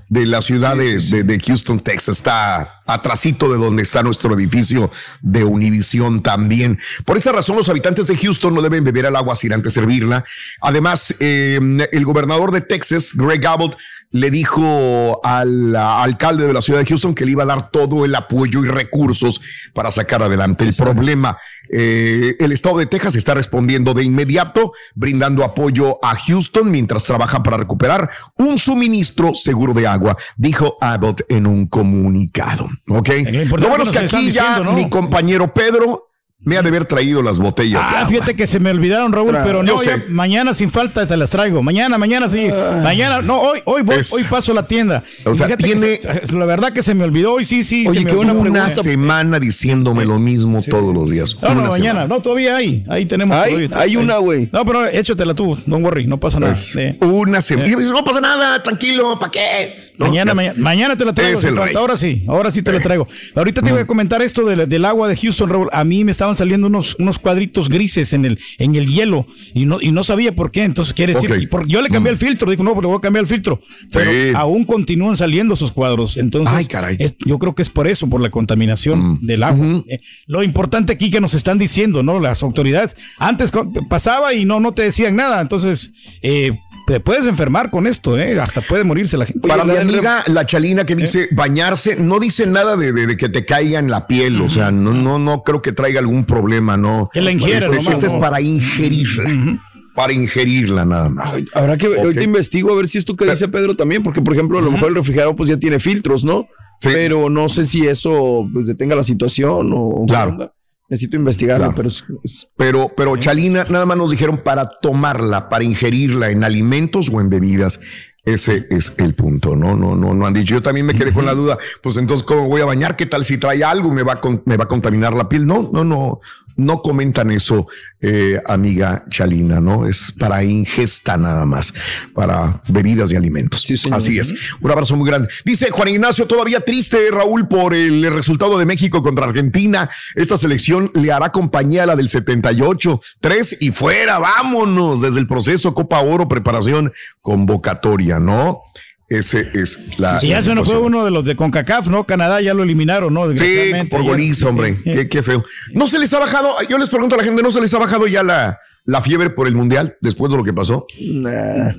de 0.09 0.25
la 0.25 0.41
ciudad 0.41 0.75
de, 0.75 0.97
de- 0.99 1.23
de 1.23 1.39
Houston, 1.39 1.79
Texas. 1.79 2.17
Está 2.17 2.81
atrasito 2.85 3.51
de 3.51 3.57
donde 3.57 3.81
está 3.83 4.03
nuestro 4.03 4.33
edificio 4.35 4.91
de 5.21 5.43
Univision 5.45 6.21
también. 6.21 6.79
Por 7.05 7.15
esa 7.17 7.31
razón, 7.31 7.55
los 7.55 7.69
habitantes 7.69 8.07
de 8.07 8.17
Houston 8.17 8.53
no 8.53 8.61
deben 8.61 8.83
beber 8.83 9.05
el 9.05 9.15
agua 9.15 9.35
sin 9.37 9.53
antes 9.53 9.73
servirla. 9.73 10.25
Además, 10.61 11.15
eh, 11.19 11.59
el 11.91 12.03
gobernador 12.05 12.51
de 12.51 12.59
Texas, 12.61 13.11
Greg 13.15 13.45
Abbott, 13.47 13.77
le 14.11 14.29
dijo 14.29 15.19
al 15.23 15.75
alcalde 15.75 16.47
de 16.47 16.53
la 16.53 16.61
ciudad 16.61 16.79
de 16.79 16.85
Houston 16.85 17.15
que 17.15 17.25
le 17.25 17.31
iba 17.31 17.43
a 17.43 17.47
dar 17.47 17.71
todo 17.71 18.05
el 18.05 18.13
apoyo 18.13 18.63
y 18.63 18.67
recursos 18.67 19.41
para 19.73 19.91
sacar 19.91 20.21
adelante 20.21 20.65
el 20.65 20.75
problema. 20.75 21.37
Eh, 21.73 22.35
el 22.39 22.51
estado 22.51 22.79
de 22.79 22.85
Texas 22.85 23.15
está 23.15 23.33
respondiendo 23.33 23.93
de 23.93 24.03
inmediato, 24.03 24.73
brindando 24.93 25.45
apoyo 25.45 26.03
a 26.03 26.17
Houston 26.17 26.69
mientras 26.69 27.05
trabaja 27.05 27.41
para 27.41 27.57
recuperar 27.57 28.09
un 28.37 28.57
suministro 28.57 29.33
seguro 29.33 29.73
de 29.73 29.87
agua, 29.87 30.17
dijo 30.35 30.77
Abbott 30.81 31.21
en 31.29 31.47
un 31.47 31.67
comunicado. 31.67 32.69
Ok. 32.89 33.09
lo 33.49 33.57
Lo 33.57 33.69
bueno 33.69 33.83
es 33.85 33.91
que 33.91 33.99
aquí 33.99 34.31
ya 34.31 34.59
mi 34.59 34.89
compañero 34.89 35.53
Pedro 35.53 36.10
me 36.43 36.57
ha 36.57 36.61
de 36.63 36.69
haber 36.69 36.85
traído 36.85 37.21
las 37.21 37.37
botellas. 37.37 37.81
de 37.81 37.95
Ah, 37.95 37.99
agua. 37.99 38.09
fíjate 38.09 38.35
que 38.35 38.47
se 38.47 38.59
me 38.59 38.71
olvidaron, 38.71 39.11
Raúl, 39.13 39.29
Tra- 39.31 39.43
pero 39.43 39.61
no, 39.61 39.83
ya 39.83 39.97
mañana 40.09 40.53
sin 40.55 40.71
falta 40.71 41.05
te 41.05 41.15
las 41.15 41.29
traigo. 41.29 41.61
Mañana, 41.61 41.97
mañana 41.99 42.29
sí. 42.29 42.49
Mañana, 42.83 43.21
no, 43.21 43.39
hoy, 43.39 43.61
hoy 43.65 43.83
voy, 43.83 43.97
Es- 43.97 44.11
hoy 44.11 44.23
paso 44.23 44.51
a 44.51 44.55
la 44.55 44.67
tienda. 44.67 45.03
O 45.23 45.33
sea, 45.35 45.45
Fíjate 45.47 45.63
que 45.63 45.69
tiene- 45.75 45.99
se- 46.27 46.35
la 46.35 46.45
verdad 46.45 46.73
que 46.73 46.81
se 46.81 46.95
me 46.95 47.03
olvidó 47.03 47.33
hoy, 47.33 47.45
sí, 47.45 47.63
sí. 47.63 47.85
Oye, 47.87 47.99
se 47.99 48.05
me 48.05 48.11
olvidó. 48.13 48.33
una 48.39 48.69
semana 48.69 49.39
diciéndome 49.39 50.03
lo 50.05 50.17
mismo 50.17 50.61
todos 50.63 50.93
los 50.93 51.09
días. 51.11 51.35
No, 51.41 51.49
no, 51.53 51.61
mañana, 51.69 51.77
semana. 52.01 52.07
no, 52.07 52.21
todavía 52.21 52.55
hay. 52.55 52.83
Ahí 52.89 53.05
tenemos. 53.05 53.37
Hay- 53.37 53.67
todavía. 53.67 53.77
hay 53.79 53.95
una, 53.97 54.17
güey. 54.17 54.49
No, 54.51 54.65
pero 54.65 54.87
échatela 54.87 55.33
tú, 55.35 55.57
don't 55.67 55.83
worry, 55.85 56.07
no 56.07 56.19
pasa 56.19 56.39
nada. 56.39 56.53
Pues. 56.53 56.95
Una 57.01 57.41
semana. 57.41 57.67
Dice, 57.67 57.89
No 57.91 58.03
pasa 58.03 58.19
nada, 58.21 58.63
tranquilo, 58.63 59.19
¿para 59.19 59.31
qué? 59.31 59.90
No, 59.97 60.05
Mañana, 60.07 60.33
mañana, 60.57 60.95
te 60.95 61.05
la 61.05 61.13
traigo. 61.13 61.33
Es 61.35 61.39
sin 61.41 61.49
el 61.49 61.55
falta. 61.55 61.67
rey. 61.73 61.75
Ahora 61.75 61.97
sí, 61.97 62.23
ahora 62.27 62.51
sí 62.51 62.61
te 62.61 62.71
la 62.71 62.79
traigo. 62.79 63.07
Ahorita 63.35 63.61
te 63.61 63.69
Mm. 63.69 63.71
voy 63.73 63.81
a 63.81 63.87
comentar 63.87 64.21
esto 64.21 64.45
del, 64.45 64.67
del 64.67 64.85
agua 64.85 65.07
de 65.07 65.15
Houston, 65.15 65.49
Raúl. 65.49 65.69
A 65.71 65.83
mí 65.83 66.03
me 66.03 66.11
estaban 66.11 66.35
saliendo 66.35 66.67
unos, 66.67 66.95
unos 66.99 67.19
cuadritos 67.19 67.69
grises 67.69 68.13
en 68.13 68.25
el, 68.25 68.39
en 68.57 68.75
el 68.75 68.87
hielo 68.87 69.27
y 69.53 69.65
no, 69.65 69.79
y 69.81 69.91
no 69.91 70.03
sabía 70.03 70.33
por 70.35 70.51
qué. 70.51 70.63
Entonces 70.63 70.93
quiere 70.93 71.13
decir, 71.13 71.49
por- 71.49 71.67
yo 71.67 71.81
le 71.81 71.89
cambié 71.89 72.11
el 72.11 72.17
filtro, 72.17 72.49
digo, 72.49 72.63
no, 72.63 72.75
pero 72.75 72.87
voy 72.89 72.97
a 72.97 73.01
cambiar 73.01 73.23
el 73.23 73.27
filtro. 73.29 73.61
Pero 73.91 74.11
Sí. 74.11 74.31
aún 74.35 74.63
continúan 74.65 75.15
saliendo 75.17 75.53
esos 75.53 75.71
cuadros. 75.71 76.17
Entonces, 76.17 76.53
Ay, 76.55 76.65
caray. 76.65 76.95
es- 76.99 77.13
yo 77.25 77.37
creo 77.37 77.53
que 77.55 77.61
es 77.61 77.69
por 77.69 77.87
eso, 77.87 78.07
por 78.09 78.21
la 78.21 78.29
contaminación 78.31 79.19
del 79.21 79.43
agua. 79.43 79.83
Eh, 79.87 79.99
lo 80.27 80.43
importante 80.43 80.93
aquí 80.93 81.11
que 81.11 81.21
nos 81.21 81.33
están 81.33 81.57
diciendo, 81.57 82.01
¿no? 82.03 82.19
Las 82.19 82.43
autoridades. 82.43 82.95
Antes 83.17 83.51
pasaba 83.89 84.33
y 84.33 84.45
no, 84.45 84.59
no 84.59 84.73
te 84.73 84.83
decían 84.83 85.15
nada. 85.15 85.41
Entonces, 85.41 85.91
eh, 86.21 86.51
te 86.91 86.99
puedes 86.99 87.25
enfermar 87.25 87.69
con 87.71 87.87
esto, 87.87 88.17
¿eh? 88.19 88.37
Hasta 88.39 88.59
puede 88.61 88.83
morirse 88.83 89.15
la 89.17 89.25
gente. 89.25 89.47
Para 89.47 89.63
mi 89.63 89.77
amiga, 89.77 90.23
la 90.27 90.45
chalina 90.45 90.85
que 90.85 90.95
dice 90.95 91.29
bañarse, 91.31 91.95
no 91.95 92.19
dice 92.19 92.45
nada 92.47 92.75
de, 92.75 92.91
de- 92.91 93.07
de 93.07 93.15
que 93.17 93.29
te 93.29 93.45
caiga 93.45 93.79
en 93.79 93.89
la 93.89 94.07
piel. 94.07 94.41
O 94.41 94.49
sea, 94.49 94.71
no, 94.71 94.93
no, 94.93 95.17
no 95.17 95.43
creo 95.43 95.61
que 95.61 95.71
traiga 95.71 95.99
algún 96.01 96.25
problema, 96.25 96.75
¿no? 96.75 97.09
Que 97.13 97.21
la 97.21 97.31
Este, 97.31 97.67
nomás, 97.67 97.87
este 97.87 98.05
es 98.07 98.13
para 98.13 98.41
ingerirla. 98.41 99.59
Para 99.95 100.13
ingerirla 100.13 100.85
nada 100.85 101.09
más. 101.09 101.37
Habrá 101.53 101.77
que 101.77 101.87
Ok. 101.87 101.97
ahorita 101.99 102.23
investigo 102.23 102.71
a 102.71 102.75
ver 102.75 102.87
si 102.87 102.97
esto 102.97 103.15
que 103.15 103.25
dice 103.29 103.47
Pedro 103.47 103.75
también, 103.75 104.03
porque 104.03 104.21
por 104.21 104.33
ejemplo, 104.33 104.59
a 104.59 104.61
lo 104.61 104.71
mejor 104.71 104.89
el 104.89 104.95
refrigerador 104.95 105.35
pues 105.35 105.49
ya 105.49 105.57
tiene 105.57 105.79
filtros, 105.79 106.23
¿no? 106.23 106.47
Sí. 106.81 106.89
Pero 106.91 107.29
no 107.29 107.47
sé 107.49 107.65
si 107.65 107.87
eso 107.87 108.47
pues 108.53 108.67
detenga 108.67 108.95
la 108.95 109.03
situación 109.03 109.71
o 109.73 110.05
Claro. 110.07 110.53
Necesito 110.91 111.15
investigarlo, 111.15 111.63
Claro. 111.67 111.75
pero 111.75 111.87
es- 111.87 112.03
es- 112.23 112.47
Pero, 112.57 112.91
pero 112.97 113.15
Chalina, 113.15 113.65
nada 113.69 113.85
más 113.85 113.95
nos 113.97 114.11
dijeron 114.11 114.37
para 114.39 114.69
tomarla, 114.81 115.47
para 115.47 115.63
ingerirla 115.63 116.29
en 116.31 116.43
alimentos 116.43 117.09
o 117.11 117.21
en 117.21 117.29
bebidas. 117.29 117.79
Ese 118.25 118.67
es 118.69 118.93
el 118.97 119.15
punto, 119.15 119.55
¿no? 119.55 119.75
No, 119.75 119.95
no, 119.95 120.13
no 120.13 120.27
han 120.27 120.33
dicho. 120.33 120.53
Yo 120.55 120.61
también 120.61 120.85
me 120.85 120.93
quedé 120.93 121.11
con 121.13 121.25
la 121.25 121.33
duda. 121.33 121.57
Pues 121.81 121.95
entonces, 121.97 122.23
¿cómo 122.23 122.47
voy 122.49 122.61
a 122.61 122.65
bañar? 122.65 122.95
¿Qué 122.97 123.05
tal 123.07 123.23
si 123.25 123.37
trae 123.39 123.63
algo? 123.63 123.89
¿Me 123.91 124.03
va 124.03 124.13
a, 124.13 124.21
con- 124.21 124.43
me 124.45 124.57
va 124.57 124.65
a 124.65 124.67
contaminar 124.67 125.13
la 125.13 125.27
piel? 125.29 125.47
No, 125.47 125.69
no, 125.73 125.83
no. 125.83 126.19
No 126.55 126.81
comentan 126.81 127.31
eso, 127.31 127.67
eh, 128.01 128.39
amiga 128.47 129.05
Chalina, 129.09 129.59
¿no? 129.59 129.87
Es 129.87 130.11
para 130.11 130.43
ingesta 130.43 131.17
nada 131.17 131.45
más, 131.45 131.73
para 132.13 132.61
bebidas 132.67 133.11
y 133.11 133.15
alimentos. 133.15 133.65
Así 133.91 134.19
es. 134.19 134.33
Un 134.61 134.71
abrazo 134.71 134.95
muy 134.95 135.07
grande. 135.07 135.29
Dice 135.45 135.69
Juan 135.71 135.89
Ignacio, 135.89 136.27
todavía 136.27 136.61
triste, 136.61 137.09
Raúl, 137.11 137.47
por 137.47 137.73
el 137.73 138.11
resultado 138.13 138.57
de 138.57 138.65
México 138.65 139.01
contra 139.01 139.25
Argentina. 139.25 139.89
Esta 140.15 140.37
selección 140.37 140.91
le 140.93 141.11
hará 141.11 141.31
compañía 141.31 141.83
a 141.83 141.85
la 141.87 141.95
del 141.95 142.09
78. 142.09 143.01
Tres 143.19 143.57
y 143.59 143.71
fuera, 143.71 144.19
vámonos. 144.19 145.01
Desde 145.01 145.19
el 145.19 145.27
proceso 145.27 145.73
Copa 145.73 146.01
Oro, 146.01 146.27
preparación, 146.27 146.93
convocatoria, 147.21 148.19
¿no? 148.19 148.63
Ese 149.11 149.51
es 149.53 149.99
la. 149.99 150.19
Y 150.21 150.31
eso 150.31 150.55
no 150.55 150.63
fue 150.63 150.77
uno 150.77 151.03
de 151.03 151.11
los 151.11 151.25
de 151.25 151.35
CONCACAF, 151.35 151.89
¿no? 151.89 152.05
Canadá 152.05 152.39
ya 152.39 152.53
lo 152.53 152.63
eliminaron, 152.63 153.13
¿no? 153.13 153.29
Sí, 153.35 153.73
por 153.89 154.03
goliza, 154.03 154.47
hombre. 154.47 154.77
Sí. 154.85 154.91
Qué, 154.91 155.09
qué 155.09 155.21
feo. 155.21 155.43
¿No 155.73 155.89
se 155.89 155.99
les 155.99 156.13
ha 156.13 156.19
bajado? 156.19 156.55
Yo 156.69 156.77
les 156.77 156.87
pregunto 156.87 157.15
a 157.15 157.17
la 157.17 157.25
gente, 157.25 157.43
¿no 157.43 157.51
se 157.51 157.59
les 157.59 157.73
ha 157.73 157.77
bajado 157.77 158.07
ya 158.07 158.23
la, 158.23 158.57
la 158.85 159.01
fiebre 159.01 159.29
por 159.29 159.47
el 159.47 159.55
mundial 159.55 159.97
después 159.99 160.31
de 160.31 160.37
lo 160.37 160.45
que 160.45 160.53
pasó? 160.53 160.87
Nah. 160.97 161.73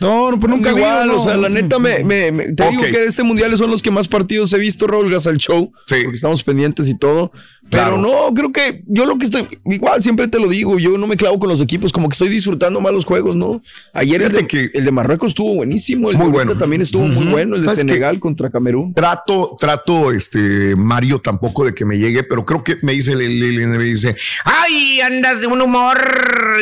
No, 0.00 0.30
no, 0.30 0.38
pues 0.40 0.50
nunca 0.50 0.70
Igual, 0.70 1.10
o 1.10 1.20
sea, 1.20 1.36
la 1.36 1.48
neta 1.48 1.78
me, 1.78 2.04
me- 2.04 2.30
me- 2.32 2.52
te 2.52 2.68
digo 2.70 2.82
que 2.82 2.98
de 2.98 3.06
este 3.06 3.22
mundial 3.22 3.56
son 3.56 3.70
los 3.70 3.82
que 3.82 3.90
más 3.90 4.06
partidos 4.08 4.52
he 4.52 4.58
visto, 4.58 4.86
Raúl, 4.86 5.10
gracias 5.10 5.32
al 5.32 5.38
show, 5.38 5.72
Sí. 5.86 5.96
porque 6.02 6.14
estamos 6.16 6.42
pendientes 6.44 6.88
y 6.88 6.96
todo. 6.96 7.32
Pero 7.70 7.82
Claro. 7.84 7.98
no, 7.98 8.32
creo 8.34 8.50
que 8.50 8.82
yo 8.86 9.04
lo 9.04 9.18
que 9.18 9.26
estoy, 9.26 9.46
igual 9.66 10.00
siempre 10.02 10.26
te 10.28 10.38
lo 10.38 10.48
digo, 10.48 10.78
yo 10.78 10.96
no 10.96 11.06
me 11.06 11.16
clavo 11.16 11.38
con 11.38 11.48
los 11.50 11.60
equipos, 11.60 11.92
como 11.92 12.08
que 12.08 12.14
estoy 12.14 12.28
disfrutando 12.30 12.80
más 12.80 12.94
los 12.94 13.04
juegos, 13.04 13.36
¿no? 13.36 13.60
Ayer 13.92 14.22
el 14.22 14.32
de, 14.32 14.38
Fíjate 14.38 14.70
que- 14.70 14.78
el 14.78 14.84
de 14.86 14.90
Marruecos 14.90 15.28
estuvo 15.30 15.54
buenísimo, 15.54 16.10
el 16.10 16.16
Muy 16.16 16.26
de 16.28 16.32
bueno. 16.32 16.56
también 16.56 16.80
estuvo 16.80 17.06
muy 17.06 17.26
bueno, 17.26 17.56
el 17.56 17.62
de. 17.64 17.74
Senegal 17.74 18.20
contra 18.20 18.50
Camerún. 18.50 18.94
Trato, 18.94 19.56
trato, 19.60 20.12
este, 20.12 20.74
Mario, 20.76 21.20
tampoco 21.20 21.64
de 21.66 21.74
que 21.74 21.84
me 21.84 21.98
llegue, 21.98 22.22
pero 22.22 22.46
creo 22.46 22.64
que 22.64 22.76
me 22.82 22.92
dice, 22.94 23.14
le- 23.14 23.28
le- 23.28 23.52
le- 23.52 23.66
me 23.66 23.84
dice, 23.84 24.16
Ay, 24.44 25.00
andas 25.02 25.40
de 25.42 25.46
un 25.46 25.60
humor. 25.60 25.98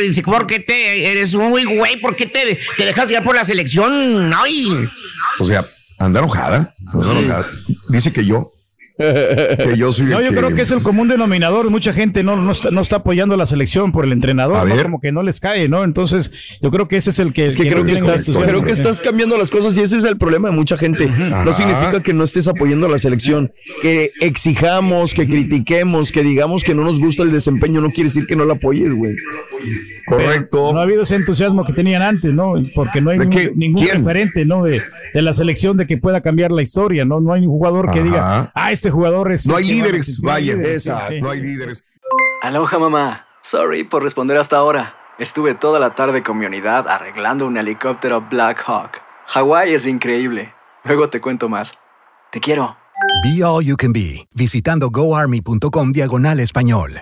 Dice, 0.01 0.21
¿por 0.23 0.45
qué 0.45 0.59
te 0.59 1.09
eres 1.11 1.33
muy 1.35 1.63
güey? 1.63 1.97
¿Por 2.01 2.15
qué 2.15 2.25
te, 2.25 2.57
te 2.77 2.85
dejas 2.85 3.07
guiar 3.09 3.23
por 3.27 3.35
la 3.35 3.43
selección? 3.43 4.33
Ay. 4.33 4.87
o 5.39 5.43
sea, 5.43 5.65
anda 5.99 6.19
enojada, 6.19 6.71
anda 6.93 7.11
enojada. 7.11 7.45
Dice 7.89 8.13
que 8.13 8.25
yo, 8.25 8.49
que 8.97 9.75
yo 9.77 9.91
soy. 9.91 10.07
No, 10.17 10.21
yo 10.21 10.29
creo 10.31 10.55
que 10.55 10.61
es 10.61 10.71
el 10.71 10.81
común 10.81 11.07
denominador. 11.07 11.69
Mucha 11.69 11.93
gente 11.93 12.23
no, 12.23 12.35
no, 12.35 12.51
está, 12.51 12.71
no 12.71 12.81
está 12.81 12.97
apoyando 12.97 13.35
a 13.35 13.37
la 13.37 13.45
selección 13.45 13.91
por 13.91 14.05
el 14.05 14.11
entrenador, 14.11 14.67
¿no? 14.67 14.83
Como 14.83 14.99
que 14.99 15.11
no 15.11 15.21
les 15.21 15.39
cae, 15.39 15.67
¿no? 15.67 15.83
Entonces, 15.83 16.31
yo 16.61 16.71
creo 16.71 16.87
que 16.87 16.97
ese 16.97 17.09
es 17.09 17.19
el 17.19 17.33
que. 17.33 17.45
Es 17.45 17.55
que, 17.55 17.67
creo, 17.67 17.79
no 17.79 17.85
que 17.85 17.91
estás, 17.91 18.31
creo 18.31 18.63
que 18.63 18.71
estás 18.71 19.01
cambiando 19.01 19.37
las 19.37 19.51
cosas 19.51 19.77
y 19.77 19.81
ese 19.81 19.97
es 19.97 20.03
el 20.03 20.17
problema 20.17 20.49
de 20.49 20.55
mucha 20.55 20.77
gente. 20.77 21.07
No 21.45 21.53
significa 21.53 22.01
que 22.01 22.13
no 22.13 22.23
estés 22.23 22.47
apoyando 22.47 22.87
a 22.87 22.89
la 22.89 22.97
selección. 22.97 23.51
Que 23.81 24.09
exijamos, 24.21 25.13
que 25.13 25.27
critiquemos, 25.27 26.11
que 26.11 26.23
digamos 26.23 26.63
que 26.63 26.73
no 26.73 26.83
nos 26.83 26.99
gusta 26.99 27.23
el 27.23 27.31
desempeño, 27.31 27.81
no 27.81 27.89
quiere 27.89 28.09
decir 28.09 28.25
que 28.27 28.35
no 28.35 28.45
la 28.45 28.53
apoyes, 28.53 28.93
güey. 28.93 29.13
correcto. 30.07 30.73
No 30.73 30.79
ha 30.79 30.83
habido 30.83 31.03
ese 31.03 31.15
entusiasmo 31.15 31.65
que 31.65 31.73
tenían 31.73 32.01
antes, 32.01 32.33
¿no? 32.33 32.53
Porque 32.75 33.01
no 33.01 33.09
hay 33.11 33.17
¿De 33.19 33.25
ningún, 33.25 33.57
ningún 33.57 33.87
referente, 33.87 34.45
¿no? 34.45 34.63
De, 34.63 34.81
de 35.13 35.21
la 35.21 35.35
selección 35.35 35.77
de 35.77 35.85
que 35.85 35.97
pueda 35.97 36.21
cambiar 36.21 36.51
la 36.51 36.61
historia, 36.61 37.05
¿no? 37.05 37.19
No 37.19 37.33
hay 37.33 37.41
un 37.41 37.49
jugador 37.49 37.91
que 37.91 37.99
Ajá. 37.99 38.03
diga, 38.03 38.51
ah, 38.53 38.71
este 38.71 38.86
jugador 38.91 39.31
es. 39.31 39.47
No 39.47 39.55
hay 39.55 39.65
líderes, 39.65 40.21
beneficiar". 40.21 40.31
vaya, 40.33 40.53
líderes, 40.53 40.75
esa, 40.75 41.07
sí. 41.09 41.21
no 41.21 41.29
hay 41.29 41.41
líderes. 41.41 41.83
Aloha 42.41 42.79
mamá. 42.79 43.27
Sorry 43.41 43.83
por 43.83 44.03
responder 44.03 44.37
hasta 44.37 44.57
ahora. 44.57 44.95
Estuve 45.19 45.55
toda 45.55 45.79
la 45.79 45.95
tarde 45.95 46.21
con 46.21 46.37
mi 46.37 46.45
unidad 46.45 46.87
arreglando 46.87 47.47
un 47.47 47.57
helicóptero 47.57 48.21
Black 48.29 48.63
Hawk. 48.67 49.01
Hawái 49.27 49.73
es 49.73 49.87
increíble. 49.87 50.53
Luego 50.83 51.09
te 51.09 51.19
cuento 51.19 51.49
más. 51.49 51.77
Te 52.31 52.39
quiero. 52.39 52.77
Be 53.23 53.43
All 53.43 53.63
You 53.63 53.75
Can 53.77 53.93
Be, 53.93 54.27
visitando 54.35 54.89
goarmy.com 54.89 55.91
diagonal 55.91 56.39
español. 56.39 57.01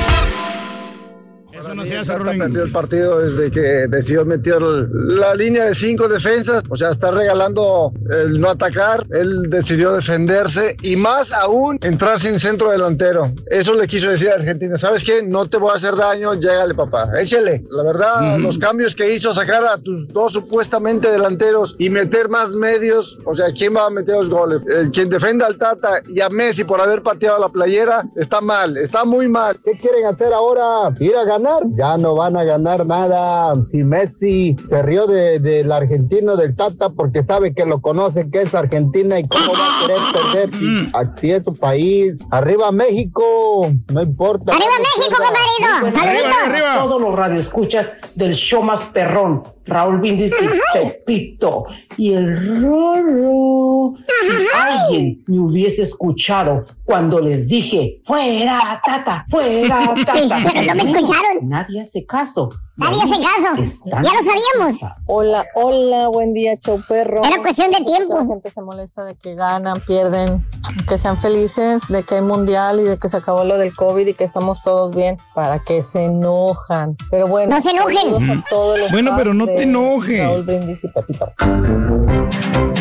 Eso 1.71 1.77
no 1.77 1.85
se 1.85 1.97
hace, 1.97 2.13
perdió 2.17 2.63
el 2.63 2.71
partido 2.73 3.19
desde 3.19 3.49
que 3.49 3.87
decidió 3.87 4.25
meter 4.25 4.61
la 4.61 5.33
línea 5.33 5.67
de 5.67 5.73
cinco 5.73 6.09
defensas. 6.09 6.63
O 6.67 6.75
sea, 6.75 6.89
está 6.89 7.11
regalando 7.11 7.93
el 8.09 8.41
no 8.41 8.49
atacar. 8.49 9.05
Él 9.09 9.43
decidió 9.49 9.93
defenderse 9.93 10.75
y 10.81 10.97
más 10.97 11.31
aún 11.31 11.79
entrar 11.81 12.19
sin 12.19 12.41
centro 12.41 12.71
delantero. 12.71 13.31
Eso 13.45 13.73
le 13.73 13.87
quiso 13.87 14.09
decir 14.09 14.31
a 14.31 14.33
Argentina. 14.33 14.77
¿Sabes 14.77 15.05
qué? 15.05 15.23
No 15.23 15.47
te 15.47 15.55
voy 15.55 15.71
a 15.71 15.75
hacer 15.75 15.95
daño. 15.95 16.33
Llégale, 16.33 16.73
papá. 16.73 17.09
Échele. 17.17 17.63
La 17.69 17.83
verdad, 17.83 18.37
los 18.39 18.59
cambios 18.59 18.93
que 18.93 19.13
hizo, 19.13 19.33
sacar 19.33 19.65
a 19.65 19.77
tus 19.77 20.09
dos 20.09 20.33
supuestamente 20.33 21.09
delanteros 21.09 21.77
y 21.79 21.89
meter 21.89 22.27
más 22.27 22.49
medios. 22.49 23.17
O 23.23 23.33
sea, 23.33 23.45
¿quién 23.57 23.73
va 23.73 23.85
a 23.85 23.89
meter 23.89 24.15
los 24.15 24.29
goles? 24.29 24.67
El 24.67 24.91
quien 24.91 25.07
defienda 25.07 25.47
al 25.47 25.57
Tata 25.57 26.01
y 26.05 26.19
a 26.19 26.27
Messi 26.27 26.65
por 26.65 26.81
haber 26.81 27.01
pateado 27.01 27.39
la 27.39 27.47
playera 27.47 28.03
está 28.17 28.41
mal. 28.41 28.75
Está 28.75 29.05
muy 29.05 29.29
mal. 29.29 29.55
¿Qué 29.63 29.71
quieren 29.77 30.05
hacer 30.05 30.33
ahora? 30.33 30.93
¿Ir 30.99 31.15
a 31.15 31.23
ganar? 31.23 31.60
Ya 31.69 31.97
no 31.97 32.15
van 32.15 32.35
a 32.37 32.43
ganar 32.43 32.85
nada. 32.85 33.53
Si 33.71 33.77
Messi 33.83 34.55
se 34.69 34.81
rió 34.81 35.07
de- 35.07 35.39
del 35.39 35.71
argentino 35.71 36.35
del 36.35 36.55
Tata 36.55 36.89
porque 36.89 37.23
sabe 37.23 37.53
que 37.53 37.65
lo 37.65 37.81
conoce 37.81 38.29
que 38.29 38.41
es 38.41 38.53
Argentina 38.55 39.19
y 39.19 39.27
cómo 39.27 39.53
va 39.53 39.59
a 39.59 39.87
querer 39.87 40.01
perder 40.13 40.53
si 40.53 40.89
aquí 40.93 41.31
es 41.31 41.43
su 41.43 41.53
país. 41.53 42.25
Arriba 42.31 42.71
México, 42.71 43.69
no 43.93 44.01
importa. 44.01 44.51
¡Arriba 44.53 44.71
México, 44.79 45.15
compadrito! 45.17 45.99
¡Saluditos! 45.99 46.77
Todos 46.77 47.01
los 47.01 47.15
radioescuchas 47.15 47.97
del 48.15 48.33
show 48.33 48.61
más 48.63 48.87
perrón, 48.87 49.43
Raúl 49.65 49.99
Brindis 49.99 50.33
y 50.41 50.47
Pepito. 50.79 51.65
Y 51.97 52.13
el 52.13 52.61
roro. 52.61 53.93
Si 54.05 54.47
alguien 54.57 55.23
me 55.27 55.39
hubiese 55.39 55.83
escuchado 55.83 56.63
cuando 56.85 57.19
les 57.19 57.47
dije, 57.47 58.01
fuera, 58.05 58.81
tata, 58.83 59.25
fuera, 59.29 59.93
Sí, 59.95 60.27
tata. 60.27 60.37
pero 60.53 60.61
no 60.67 60.75
me 60.75 60.83
escucharon. 60.83 61.37
Nadie 61.49 61.81
hace 61.81 62.05
caso. 62.05 62.49
Nadie 62.77 63.01
hace 63.03 63.21
caso. 63.21 63.61
Están- 63.61 64.03
Ya 64.03 64.11
lo 64.13 64.21
sabíamos. 64.23 64.81
Hola, 65.05 65.45
hola, 65.55 66.07
buen 66.07 66.33
día, 66.33 66.55
show 66.57 66.79
perro. 66.87 67.23
Era 67.23 67.37
cuestión 67.41 67.69
de 67.71 67.83
tiempo. 67.83 68.15
La 68.17 68.25
gente 68.25 68.49
se 68.49 68.61
molesta 68.61 69.03
de 69.03 69.15
que 69.15 69.35
ganan, 69.35 69.79
pierden, 69.85 70.43
que 70.87 70.97
sean 70.97 71.17
felices, 71.17 71.83
de 71.89 72.03
que 72.03 72.15
hay 72.15 72.21
mundial 72.21 72.79
y 72.79 72.83
de 72.83 72.97
que 72.97 73.09
se 73.09 73.17
acabó 73.17 73.43
lo 73.43 73.57
del 73.57 73.75
COVID 73.75 74.07
y 74.07 74.13
que 74.15 74.23
estamos 74.23 74.63
todos 74.63 74.95
bien, 74.95 75.17
para 75.35 75.59
que 75.59 75.81
se 75.83 76.05
enojan. 76.05 76.95
Pero 77.11 77.27
bueno, 77.27 77.53
No 77.55 77.61
se 77.61 77.69
enojen. 77.71 78.31
a 78.31 78.43
todos 78.49 78.79
los 78.79 78.91
Bueno, 78.91 79.11
pero 79.15 79.33
no 79.33 79.45
te 79.61 79.67
enojes. 79.67 80.19
Raúl 80.19 80.43
Brindis 80.43 80.83
y 80.83 80.87
Pepito. 80.87 81.31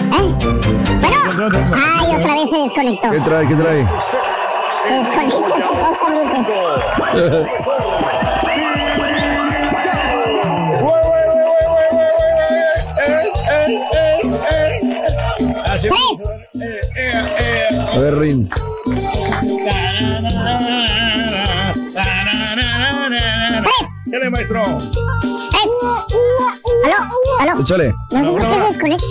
Bueno. 0.08 0.38
Ay, 1.76 2.16
otra 2.16 2.34
vez 2.34 2.50
se 2.50 2.56
desconectó. 2.56 3.10
¿Qué 3.10 3.20
trae? 3.20 3.48
¿Qué 3.48 3.54
trae? 3.54 3.86
Se 4.88 4.94
desconecta 4.94 5.56
esta 5.58 5.70
cosa, 5.78 6.06
bruto. 6.10 6.40
A 17.92 17.98
ver, 17.98 18.14
Rin. 18.18 18.48
Dale, 24.06 24.30
maestro. 24.30 24.62
¿Aló? 26.84 26.96
¿Aló? 27.40 27.60
Échale. 27.60 27.92
No 28.12 28.24
sé 28.24 28.30
por 28.32 28.40
qué 28.40 28.46
se 28.54 28.60
desconecta. 28.60 29.06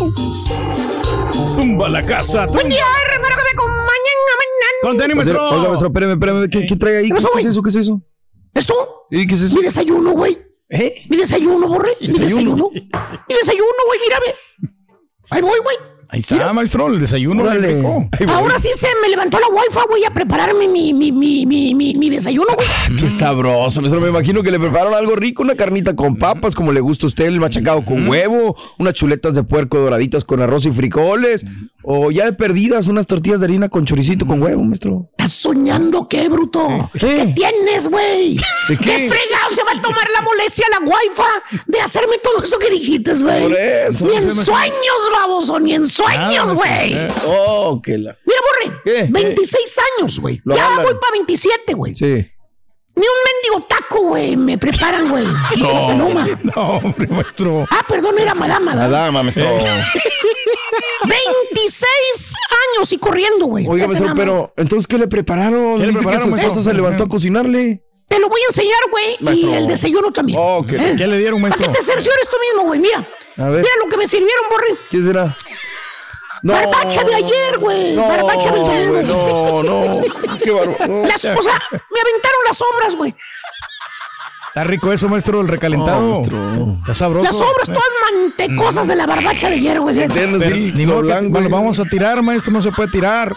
Tumba 1.56 1.90
la 1.90 2.04
casa. 2.04 2.46
Buen 2.48 2.70
día, 2.70 2.84
hermano, 3.14 3.36
que 3.36 3.44
me 3.44 3.50
acompañan 3.50 3.90
a 4.28 4.82
Conteni, 4.82 5.14
maestro. 5.16 5.50
Oiga, 5.50 5.68
maestro, 5.68 5.88
espérame, 5.88 6.12
espérame. 6.14 6.50
¿Qué, 6.50 6.66
qué 6.66 6.76
trae 6.76 6.98
ahí? 6.98 7.10
¿Qué 7.10 7.18
es 7.40 7.46
eso? 7.46 7.62
¿Qué 7.62 7.70
es 7.70 7.76
eso? 7.76 8.02
¿Esto? 8.54 9.08
¿Y 9.12 9.28
qué 9.28 9.36
es 9.36 9.42
eso? 9.42 9.56
Mi 9.58 9.64
desayuno, 9.64 10.12
güey. 10.12 10.38
¿Eh? 10.70 11.06
Mi 11.10 11.18
desayuno, 11.18 11.68
borre. 11.68 11.96
Mi 12.02 12.08
¿Desayuno? 12.08 12.70
desayuno. 12.70 12.70
Mi 12.72 13.36
desayuno, 13.36 13.82
güey, 13.88 14.00
mírame. 14.00 14.26
Ahí 15.32 15.42
voy, 15.42 15.60
güey. 15.60 15.78
Ahí 16.12 16.22
está, 16.22 16.52
maestro, 16.54 16.88
el 16.88 17.00
desayuno. 17.00 17.44
Voy. 17.44 18.10
Ahora 18.30 18.58
sí 18.58 18.70
se 18.76 18.88
me 19.00 19.10
levantó 19.10 19.40
la 19.40 19.46
wifi, 19.48 19.80
güey, 19.88 20.06
a 20.06 20.10
prepararme 20.12 20.68
mi, 20.68 20.92
mi, 20.92 21.12
mi, 21.12 21.46
mi, 21.46 21.76
mi, 21.76 21.94
mi 21.94 22.10
desayuno, 22.10 22.48
güey. 22.56 22.68
Qué 23.00 23.10
sabroso, 23.10 23.80
maestro. 23.80 24.02
Me 24.02 24.10
imagino 24.10 24.42
que 24.42 24.50
le 24.50 24.60
prepararon 24.60 24.96
algo 24.96 25.16
rico, 25.16 25.44
una 25.44 25.54
carnita 25.54 25.96
con 25.96 26.16
papas, 26.16 26.56
como 26.56 26.72
le 26.72 26.80
gusta 26.80 27.06
a 27.06 27.10
usted, 27.10 27.26
el 27.26 27.40
machacado 27.40 27.86
con 27.86 28.08
huevo, 28.08 28.56
unas 28.80 28.96
chuletas 28.96 29.36
de 29.36 29.44
puerco 29.44 29.78
doraditas 29.78 30.24
con 30.24 30.42
arroz 30.42 30.66
y 30.66 30.72
frijoles, 30.72 31.46
o 31.92 32.12
ya 32.12 32.26
de 32.26 32.34
perdidas, 32.34 32.86
unas 32.86 33.08
tortillas 33.08 33.40
de 33.40 33.48
harina 33.48 33.68
con 33.68 33.84
choricito 33.84 34.28
con 34.28 34.40
huevo, 34.44 34.62
maestro. 34.62 35.10
¿Estás 35.18 35.34
soñando 35.34 36.08
qué, 36.08 36.30
bruto? 36.30 36.88
¿Qué? 36.94 37.34
tienes, 37.36 37.88
güey? 37.88 38.38
¿De 38.68 38.78
qué? 38.78 39.10
fregado 39.10 39.50
se 39.56 39.64
va 39.64 39.72
a 39.72 39.82
tomar 39.82 40.08
la 40.14 40.22
molestia 40.22 40.68
la 40.70 40.80
wifi 40.82 41.64
de 41.66 41.82
hacerme 41.82 42.20
todo 42.20 42.44
eso 42.44 42.60
que 42.60 42.70
dijiste, 42.70 43.16
güey? 43.16 43.42
Por 43.42 43.58
eso, 43.58 44.06
Ni 44.06 44.14
en 44.18 44.30
sueños, 44.30 45.10
baboso, 45.12 45.60
ni 45.60 45.74
en 45.74 45.88
sueños, 45.88 46.54
güey. 46.54 46.96
Oh, 47.26 47.82
que 47.84 47.98
la. 47.98 48.16
Mira, 48.24 48.40
Borre, 48.70 48.82
¿Qué? 48.84 49.08
26 49.10 49.78
años, 49.98 50.20
güey. 50.20 50.40
Ya 50.46 50.68
hablan. 50.68 50.84
voy 50.86 50.94
para 51.02 51.14
27, 51.14 51.74
güey. 51.74 51.96
Sí. 51.96 52.06
Ni 52.06 53.06
un 53.06 53.56
mendigo 53.56 53.68
taco, 53.68 54.02
güey, 54.10 54.36
me 54.38 54.58
preparan, 54.58 55.10
güey. 55.10 55.26
No, 55.58 55.96
no, 55.96 56.62
hombre, 56.62 57.08
maestro. 57.08 57.66
Ah, 57.72 57.84
perdón, 57.88 58.20
era 58.20 58.36
madama, 58.36 58.76
¿verdad? 58.76 58.90
dama, 59.06 59.24
maestro. 59.24 59.48
26 61.06 62.34
años 62.76 62.92
y 62.92 62.98
corriendo, 62.98 63.46
güey. 63.46 63.66
Oiga, 63.68 63.88
maestro, 63.88 64.14
pero 64.16 64.54
entonces, 64.58 64.88
¿qué 64.88 64.98
le 64.98 65.08
prepararon? 65.08 65.76
¿Qué 65.80 65.86
le 65.86 65.88
Dice 65.88 66.00
prepararon, 66.00 66.20
que 66.20 66.24
su 66.26 66.30
maestro? 66.32 66.50
esposa 66.52 66.70
se 66.70 66.76
levantó 66.76 67.04
a 67.04 67.08
cocinarle. 67.10 67.84
Te 68.08 68.20
lo 68.20 68.28
voy 68.28 68.42
a 68.42 68.46
enseñar, 68.50 68.80
güey. 68.90 69.18
Y 69.20 69.24
Maestro. 69.24 69.54
el 69.54 69.68
desayuno 69.68 70.12
también. 70.12 70.40
Oh, 70.42 70.66
¿qué- 70.68 70.78
¿Eh? 70.78 70.96
¿Qué 70.98 71.06
le 71.06 71.18
dieron, 71.20 71.40
Para 71.42 71.52
maestro? 71.56 71.72
que 71.72 71.78
te 71.78 71.84
cerciores 71.86 72.28
tú 72.30 72.38
mismo, 72.42 72.64
güey. 72.68 72.80
Mira. 72.80 73.08
A 73.38 73.50
ver. 73.50 73.62
Mira 73.62 73.74
lo 73.84 73.90
que 73.90 73.98
me 73.98 74.08
sirvieron, 74.08 74.46
Borre. 74.50 74.76
¿Qué 74.90 75.02
será? 75.02 75.38
No. 76.42 76.54
Barbacha 76.54 77.04
de 77.04 77.16
ayer, 77.16 77.58
güey. 77.60 77.94
No, 77.96 78.08
Barbacha 78.08 78.52
de 78.52 78.62
ayer. 78.62 78.90
güey, 78.90 79.06
no, 79.06 79.62
no. 79.64 80.02
Qué 80.44 80.52
bárbaro. 80.52 81.04
Las, 81.06 81.26
o 81.26 81.44
sea, 81.44 81.62
me 81.72 82.00
aventaron 82.02 82.40
las 82.48 82.62
obras, 82.62 82.96
güey. 82.96 83.14
Está 84.50 84.64
rico 84.64 84.92
eso, 84.92 85.08
maestro, 85.10 85.42
el 85.42 85.48
recalentado. 85.48 86.02
No, 86.02 86.14
maestro. 86.16 86.76
Está 86.82 86.94
sabroso. 86.94 87.24
Las 87.32 87.36
obras 87.36 87.66
todas 87.68 87.84
mantecosas 88.12 88.88
de 88.88 88.96
la 88.96 89.06
barbacha 89.06 89.48
de 89.48 89.56
ayer, 89.56 89.80
güey. 89.80 89.96
Tres 89.96 90.08
¿Entiendes? 90.10 90.42
Pero, 90.44 90.56
Sí, 90.56 90.72
ni 90.76 90.86
lo 90.86 90.96
que- 90.98 91.02
blanco, 91.04 91.30
bueno, 91.30 91.50
vamos 91.50 91.80
a 91.80 91.86
tirar, 91.86 92.22
maestro, 92.22 92.54
no 92.54 92.62
se 92.62 92.72
puede 92.72 92.90
tirar. 92.90 93.36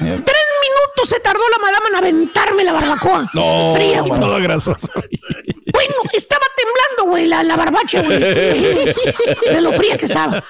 minutos 0.00 1.08
se 1.08 1.20
tardó 1.20 1.40
la 1.50 1.58
madama 1.64 1.86
en 1.90 1.96
aventarme 1.96 2.64
la 2.64 2.72
barbacoa. 2.72 3.30
No, 3.34 3.72
Fría, 3.74 4.00
güey. 4.02 4.20
toda 4.20 4.38
grasosa. 4.40 4.88
Bueno, 4.94 5.94
estaba 6.12 6.46
temblando, 6.56 7.10
güey, 7.10 7.26
la, 7.26 7.42
la 7.42 7.56
barbacha, 7.56 8.02
güey. 8.02 8.18
De 8.20 9.60
lo 9.60 9.72
fría 9.72 9.96
que 9.96 10.06
estaba. 10.06 10.42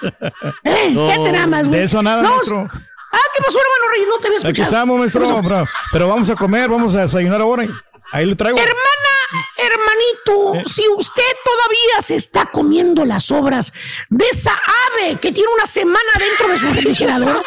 Eh, 0.65 0.91
No, 0.93 1.09
nada 1.33 1.47
más, 1.47 1.67
güey. 1.67 1.81
de 1.81 1.85
eso 1.85 2.03
nada, 2.03 2.23
No, 2.23 2.31
maestro. 2.31 2.69
Ah, 3.13 3.19
¿qué 3.35 3.43
pasó, 3.45 3.59
hermano 3.59 3.93
Reyes? 3.93 4.09
No 4.09 4.19
te 4.19 4.27
había 4.29 4.39
Aquí 4.39 4.47
escuchado. 4.49 4.65
estamos, 4.69 4.99
maestro. 4.99 5.67
Pero 5.93 6.09
vamos 6.09 6.31
a 6.31 6.35
comer, 6.37 6.69
vamos 6.71 6.95
a 6.95 7.03
desayunar 7.03 7.41
ahora. 7.41 7.67
Ahí 8.13 8.25
lo 8.27 8.37
traigo. 8.37 8.57
Hermana, 8.59 8.77
hermanito, 9.57 10.69
si 10.69 10.83
usted 10.97 11.23
todavía 11.45 12.03
se 12.03 12.17
está 12.17 12.47
comiendo 12.47 13.05
las 13.05 13.31
obras 13.31 13.73
de 14.09 14.25
esa 14.29 14.53
ave 14.53 15.19
que 15.21 15.33
tiene 15.33 15.49
una 15.55 15.67
semana 15.67 15.99
dentro 16.19 16.49
de 16.49 16.59
su 16.59 16.67
refrigerador, 16.73 17.43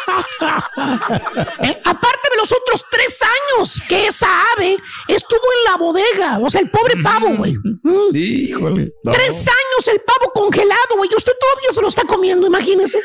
eh, 1.62 1.80
aparte 1.84 2.30
de 2.30 2.36
los 2.36 2.52
otros 2.52 2.84
tres 2.90 3.20
años 3.22 3.82
que 3.88 4.06
esa 4.06 4.28
ave 4.56 4.76
estuvo 5.08 5.40
en 5.40 5.70
la 5.70 5.76
bodega, 5.76 6.38
o 6.38 6.50
sea, 6.50 6.60
el 6.60 6.70
pobre 6.70 6.96
pavo, 7.02 7.28
güey. 7.36 7.54
Mm. 7.82 8.14
Híjole. 8.14 8.92
no. 9.04 9.12
Tres 9.12 9.46
años 9.48 9.88
el 9.88 10.00
pavo 10.00 10.32
congelado, 10.32 10.96
güey. 10.96 11.08
y 11.10 11.16
Usted 11.16 11.32
todavía 11.40 11.70
se 11.72 11.80
lo 11.82 11.88
está 11.88 12.04
comiendo, 12.04 12.46
imagínese. 12.46 12.98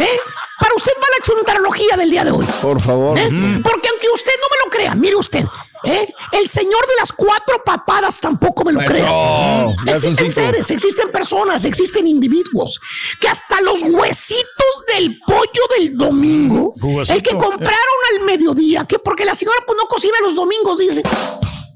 ¿Eh? 0.00 0.20
Para 0.58 0.74
usted 0.74 0.92
va 1.02 1.06
la 1.10 1.24
chuntarología 1.24 1.96
del 1.96 2.10
día 2.10 2.24
de 2.24 2.30
hoy. 2.30 2.46
Por 2.62 2.80
favor. 2.80 3.18
¿eh? 3.18 3.28
Porque 3.62 3.88
aunque 3.88 4.08
usted 4.14 4.32
no 4.40 4.46
me 4.50 4.64
lo 4.64 4.70
crea, 4.70 4.94
mire 4.94 5.16
usted. 5.16 5.44
¿Eh? 5.84 6.12
El 6.32 6.48
señor 6.48 6.86
de 6.86 6.94
las 6.98 7.12
cuatro 7.12 7.62
papadas 7.64 8.20
tampoco 8.20 8.64
me 8.64 8.72
lo 8.72 8.80
son 8.80 9.88
existen 9.88 10.30
seres, 10.30 10.70
existen 10.70 11.10
personas, 11.10 11.64
existen 11.64 12.06
individuos 12.06 12.80
que 13.20 13.28
hasta 13.28 13.60
los 13.60 13.82
huesitos 13.82 14.84
del 14.94 15.18
pollo 15.26 15.62
del 15.76 15.96
domingo, 15.96 16.74
el 17.08 17.22
que 17.22 17.36
compraron 17.36 17.98
al 18.12 18.24
mediodía, 18.24 18.84
que 18.84 18.98
porque 18.98 19.24
la 19.24 19.34
señora 19.34 19.58
pues 19.66 19.78
no 19.80 19.88
cocina 19.88 20.14
los 20.22 20.34
domingos, 20.34 20.78
dice. 20.78 21.02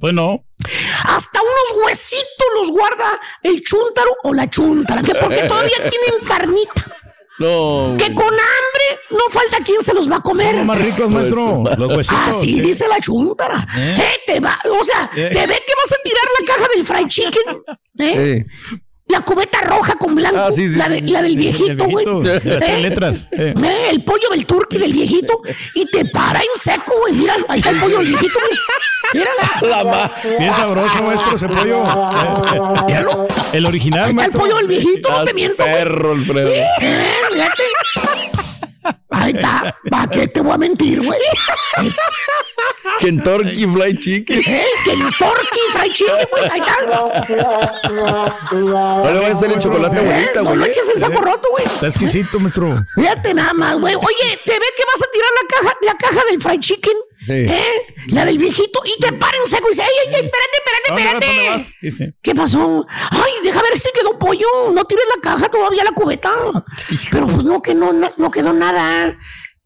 Pues 0.01 0.13
no. 0.13 0.45
Hasta 1.05 1.41
unos 1.41 1.85
huesitos 1.85 2.47
los 2.57 2.71
guarda 2.71 3.21
el 3.43 3.63
chúntaro 3.63 4.11
o 4.25 4.35
la 4.35 4.49
chúntara, 4.49 5.03
que 5.03 5.15
porque 5.15 5.43
todavía 5.49 5.77
tienen 5.77 6.27
carnita. 6.27 6.95
No. 7.39 7.97
Que 7.99 8.15
con 8.15 8.33
no 9.27 9.31
falta 9.33 9.59
quien 9.65 9.83
se 9.83 9.95
los 9.95 10.11
va 10.11 10.17
a 10.17 10.21
comer. 10.23 10.49
Son 10.49 10.57
los 10.59 10.67
más 10.67 10.81
ricos, 10.81 11.11
maestro. 11.11 11.65
Los 11.77 11.97
huesitos. 11.97 12.21
Así 12.29 12.47
sí. 12.55 12.61
dice 12.61 12.87
la 12.89 13.01
chúntara. 13.01 13.67
¿Eh? 13.77 13.95
Eh, 13.99 14.21
te 14.27 14.41
va, 14.41 14.59
o 14.81 14.85
sea, 14.85 15.11
Eh. 15.17 15.29
te 15.33 15.47
ve 15.47 15.63
que 15.67 15.73
vas 15.83 15.93
a 15.93 15.97
tirar 16.03 16.25
la 16.41 16.47
caja 16.55 16.69
del 16.75 16.87
fried 16.87 17.09
chicken. 17.09 17.63
¿eh? 17.99 18.45
La 19.07 19.21
cubeta 19.21 19.61
roja 19.61 19.97
con 19.97 20.15
blanco. 20.15 20.39
Ah, 20.39 20.51
sí, 20.51 20.67
sí, 20.69 20.77
la, 20.77 20.87
sí, 20.87 20.93
de- 20.95 21.03
sí. 21.03 21.11
la 21.11 21.21
del 21.23 21.33
El 21.33 21.39
viejito, 21.39 21.85
güey. 21.85 22.07
¿Eh? 22.27 22.79
letras. 22.81 23.29
Eh. 23.33 23.53
Eh, 23.63 23.87
El 23.91 24.03
pollo 24.03 24.31
del 24.31 24.47
turqui 24.47 24.79
del 24.79 24.93
viejito. 24.95 25.43
Y 25.75 25.85
te 25.87 26.07
para 26.07 26.41
en 26.41 26.47
seco, 26.59 26.95
güey. 27.03 27.13
Mira, 27.13 27.37
ahí 27.49 27.59
está 27.59 27.71
el 27.71 27.81
pollo 27.81 27.99
del 27.99 28.07
viejito, 28.09 28.39
güey. 28.41 28.59
Mira. 29.13 29.31
La 29.85 30.11
Bien 30.39 30.53
sabroso, 30.55 31.03
maestro, 31.03 31.37
ese 31.37 31.47
pollo. 31.49 31.85
Míralo. 32.87 33.27
El 33.53 33.67
original, 33.67 34.05
Ahí 34.05 34.11
está 34.11 34.11
el 34.11 34.15
maestro. 34.17 34.41
pollo 34.41 34.57
del 34.57 34.69
viejito, 34.69 35.11
no 35.11 35.25
te 35.25 35.35
miento. 35.35 35.65
perro, 35.65 36.13
Alfredo. 36.13 36.49
Eh, 36.49 36.65
fíjate. 37.31 37.63
Ahí 39.11 39.33
está. 39.35 39.77
¿Para 39.91 40.07
qué 40.09 40.29
te 40.29 40.41
voy 40.41 40.53
a 40.53 40.59
mentir, 40.59 41.03
güey? 41.03 41.19
Es- 41.85 41.99
Kentucky 43.01 43.67
Fried 43.67 43.99
Chicken. 43.99 44.41
¿Eh? 44.47 44.65
Kentucky 44.85 45.61
Fried 45.73 45.93
Chicken, 45.93 46.29
güey. 46.31 46.51
Ahí 46.51 46.61
está. 46.61 46.77
No 48.53 49.05
le 49.11 49.17
voy 49.19 49.27
a 49.27 49.33
hacer 49.33 49.53
el 49.53 49.59
chocolate 49.59 49.99
abuelita, 49.99 50.41
No 50.43 50.51
güey. 50.51 50.57
me 50.57 50.67
eches 50.69 50.89
el 50.89 50.99
saco 51.01 51.21
roto, 51.21 51.49
güey. 51.51 51.65
Está 51.65 51.87
exquisito, 51.89 52.39
maestro. 52.41 52.85
Fíjate 52.95 53.35
nada 53.35 53.53
más, 53.55 53.79
güey. 53.79 53.95
Oye, 53.95 54.41
te 54.45 54.53
ve 54.53 54.67
que 54.77 54.83
vas 54.93 55.03
a 55.03 55.11
tirar 55.11 55.31
la 55.43 55.49
caja, 55.57 55.77
la 55.83 55.95
caja 55.95 56.25
del 56.31 56.41
fried 56.43 56.61
chicken. 56.61 56.97
Sí. 57.27 57.33
¿Eh? 57.33 57.87
La 58.09 58.25
del 58.25 58.39
viejito. 58.39 58.81
Y 58.85 59.01
te 59.01 59.13
para 59.13 59.37
en 59.39 59.47
seco 59.47 59.67
y 59.69 59.71
dice, 59.71 59.83
ay, 59.83 59.89
ay, 60.01 60.15
espérate, 60.15 60.57
espérate, 60.59 60.89
¿Dónde 60.89 61.05
vas? 61.05 61.13
¿Dónde 61.13 61.47
espérate. 61.47 61.77
Dice. 61.81 62.15
¿Qué 62.23 62.35
pasó? 62.35 62.87
Ay, 63.11 63.33
deja 63.43 63.63
ver 63.63 63.79
si 63.79 63.91
quedó 63.93 64.19
pollo. 64.19 64.47
No 64.73 64.85
tires 64.85 65.05
la 65.15 65.21
caja 65.21 65.49
todavía 65.49 65.85
la 65.85 65.93
cubeta. 65.93 66.33
Pero 67.11 67.27
pues 67.27 67.45
no, 67.45 67.63
que 67.63 67.75
no, 67.75 67.93
no, 67.93 68.11
no 68.17 68.31
quedó 68.31 68.53
nada. 68.53 69.17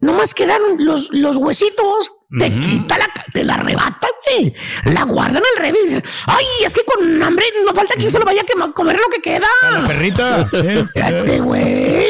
Nomás 0.00 0.34
quedaron 0.34 0.84
los, 0.84 1.08
los 1.10 1.36
huesitos. 1.36 2.12
Te 2.38 2.52
quita 2.60 2.98
la, 2.98 3.06
te 3.32 3.42
la 3.42 3.54
arrebata, 3.54 4.06
güey. 4.26 4.54
La 4.84 5.04
guardan 5.04 5.42
al 5.42 5.62
revés. 5.62 5.80
y 5.80 5.84
dicen, 5.84 6.04
Ay, 6.26 6.44
es 6.64 6.74
que 6.74 6.84
con 6.84 7.22
hambre 7.22 7.46
no 7.64 7.74
falta 7.74 7.94
quien 7.94 8.10
se 8.10 8.18
lo 8.18 8.24
vaya 8.26 8.42
a 8.42 8.72
comer 8.72 8.98
lo 8.98 9.08
que 9.08 9.22
queda. 9.22 9.48
La 9.62 9.86
perrita. 9.86 10.48
Fíjate, 10.94 11.40
güey. 11.40 12.06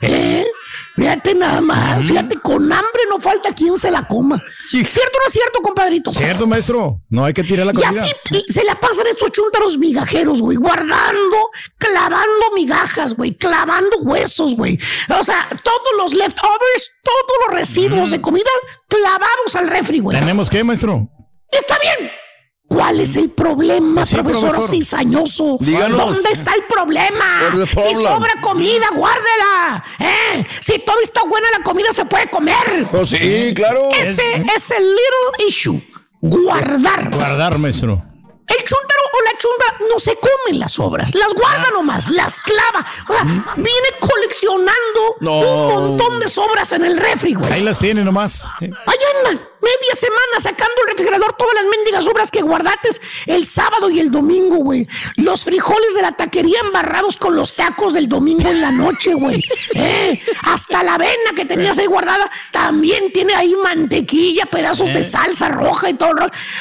¿Eh? 0.00 0.46
Fíjate 0.94 1.34
nada 1.34 1.60
más. 1.60 2.04
Fíjate, 2.04 2.36
con 2.38 2.62
hambre 2.70 3.02
no 3.08 3.18
falta 3.18 3.52
quien 3.54 3.78
se 3.78 3.90
la 3.90 4.06
coma. 4.06 4.42
¿Cierto 4.68 4.90
o 4.90 5.20
no 5.20 5.26
es 5.26 5.32
cierto, 5.32 5.60
compadrito? 5.62 6.12
Cierto, 6.12 6.46
maestro. 6.46 7.00
No 7.08 7.24
hay 7.24 7.32
que 7.32 7.42
tirar 7.42 7.66
la 7.66 7.72
Y 7.72 7.76
comida. 7.76 8.04
así 8.04 8.44
se 8.52 8.62
la 8.64 8.78
pasan 8.78 9.06
estos 9.06 9.30
chúntaros 9.32 9.78
migajeros, 9.78 10.42
güey, 10.42 10.56
guardando, 10.58 11.50
clavando 11.78 12.46
migajas, 12.54 13.14
güey, 13.14 13.34
clavando 13.36 13.96
huesos, 14.00 14.54
güey. 14.54 14.78
O 15.18 15.24
sea, 15.24 15.48
todos 15.64 15.88
los 15.96 16.12
leftovers, 16.14 16.90
todos 17.02 17.38
los 17.46 17.56
residuos 17.56 18.10
de 18.10 18.20
comida 18.20 18.50
clavados 18.88 19.54
al 19.56 19.68
refri, 19.68 20.00
güey. 20.00 20.18
¿Tenemos 20.18 20.50
qué, 20.50 20.62
maestro? 20.62 21.08
Está 21.50 21.78
bien. 21.78 22.10
¿Cuál 22.74 23.00
es 23.00 23.16
el 23.16 23.28
problema, 23.30 24.06
Sí, 24.06 24.14
profesor, 24.14 24.50
profesor. 24.52 24.70
cizañoso? 24.70 25.56
Díganos. 25.60 25.98
¿Dónde 25.98 26.30
está 26.30 26.52
el 26.54 26.64
problema? 26.64 27.66
Si 27.66 27.94
sobra 27.94 28.40
comida, 28.40 28.86
guárdela. 28.94 29.84
¿Eh? 29.98 30.46
Si 30.60 30.78
todavía 30.78 31.04
está 31.04 31.20
buena 31.28 31.48
la 31.56 31.62
comida, 31.62 31.92
se 31.92 32.04
puede 32.04 32.28
comer. 32.30 32.86
Pues 32.90 33.10
sí, 33.10 33.52
claro. 33.54 33.90
Ese 33.90 34.22
es 34.56 34.70
el 34.70 34.82
little 34.82 35.46
issue. 35.48 35.80
Guardar. 36.20 37.10
Guardar, 37.10 37.58
maestro. 37.58 38.02
El 38.46 38.56
chúntaro 38.64 39.02
o 39.14 39.22
la 39.24 39.38
chunda 39.38 39.86
no 39.92 40.00
se 40.00 40.16
comen 40.16 40.58
las 40.60 40.78
obras, 40.78 41.14
las 41.14 41.32
guarda 41.34 41.70
nomás, 41.72 42.08
las 42.10 42.40
clava. 42.40 42.84
O 43.08 43.12
sea, 43.14 43.24
viene 43.56 43.88
coleccionando 44.00 45.16
No. 45.20 45.38
un 45.40 45.68
montón 45.88 46.20
de 46.20 46.28
sobras 46.28 46.72
en 46.72 46.84
el 46.84 46.96
refri, 46.96 47.34
güey. 47.34 47.52
Ahí 47.52 47.62
las 47.62 47.78
tiene 47.78 48.04
nomás. 48.04 48.44
Eh. 48.60 48.70
Allá 48.86 49.06
andan, 49.18 49.48
media 49.60 49.94
semana 49.94 50.40
sacando 50.40 50.74
el 50.82 50.88
refrigerador 50.90 51.34
todas 51.38 51.54
las 51.54 51.64
mendigas 51.64 52.06
obras 52.08 52.30
que 52.30 52.42
guardates 52.42 53.00
el 53.26 53.46
sábado 53.46 53.88
y 53.90 54.00
el 54.00 54.10
domingo, 54.10 54.56
güey. 54.56 54.86
Los 55.16 55.44
frijoles 55.44 55.94
de 55.94 56.02
la 56.02 56.12
taquería 56.12 56.60
embarrados 56.60 57.16
con 57.16 57.36
los 57.36 57.54
tacos 57.54 57.92
del 57.94 58.08
domingo 58.08 58.48
en 58.48 58.60
la 58.60 58.70
noche, 58.70 59.14
güey. 59.14 59.42
Eh, 59.74 60.22
Hasta 60.42 60.82
la 60.82 60.94
avena 60.94 61.32
que 61.34 61.44
tenías 61.44 61.78
ahí 61.78 61.86
guardada 61.86 62.30
también 62.50 63.12
tiene 63.12 63.34
ahí 63.34 63.54
mantequilla, 63.56 64.44
pedazos 64.46 64.88
Eh. 64.90 64.92
de 64.94 65.04
salsa 65.04 65.48
roja 65.48 65.90
y 65.90 65.94
todo. 65.94 66.12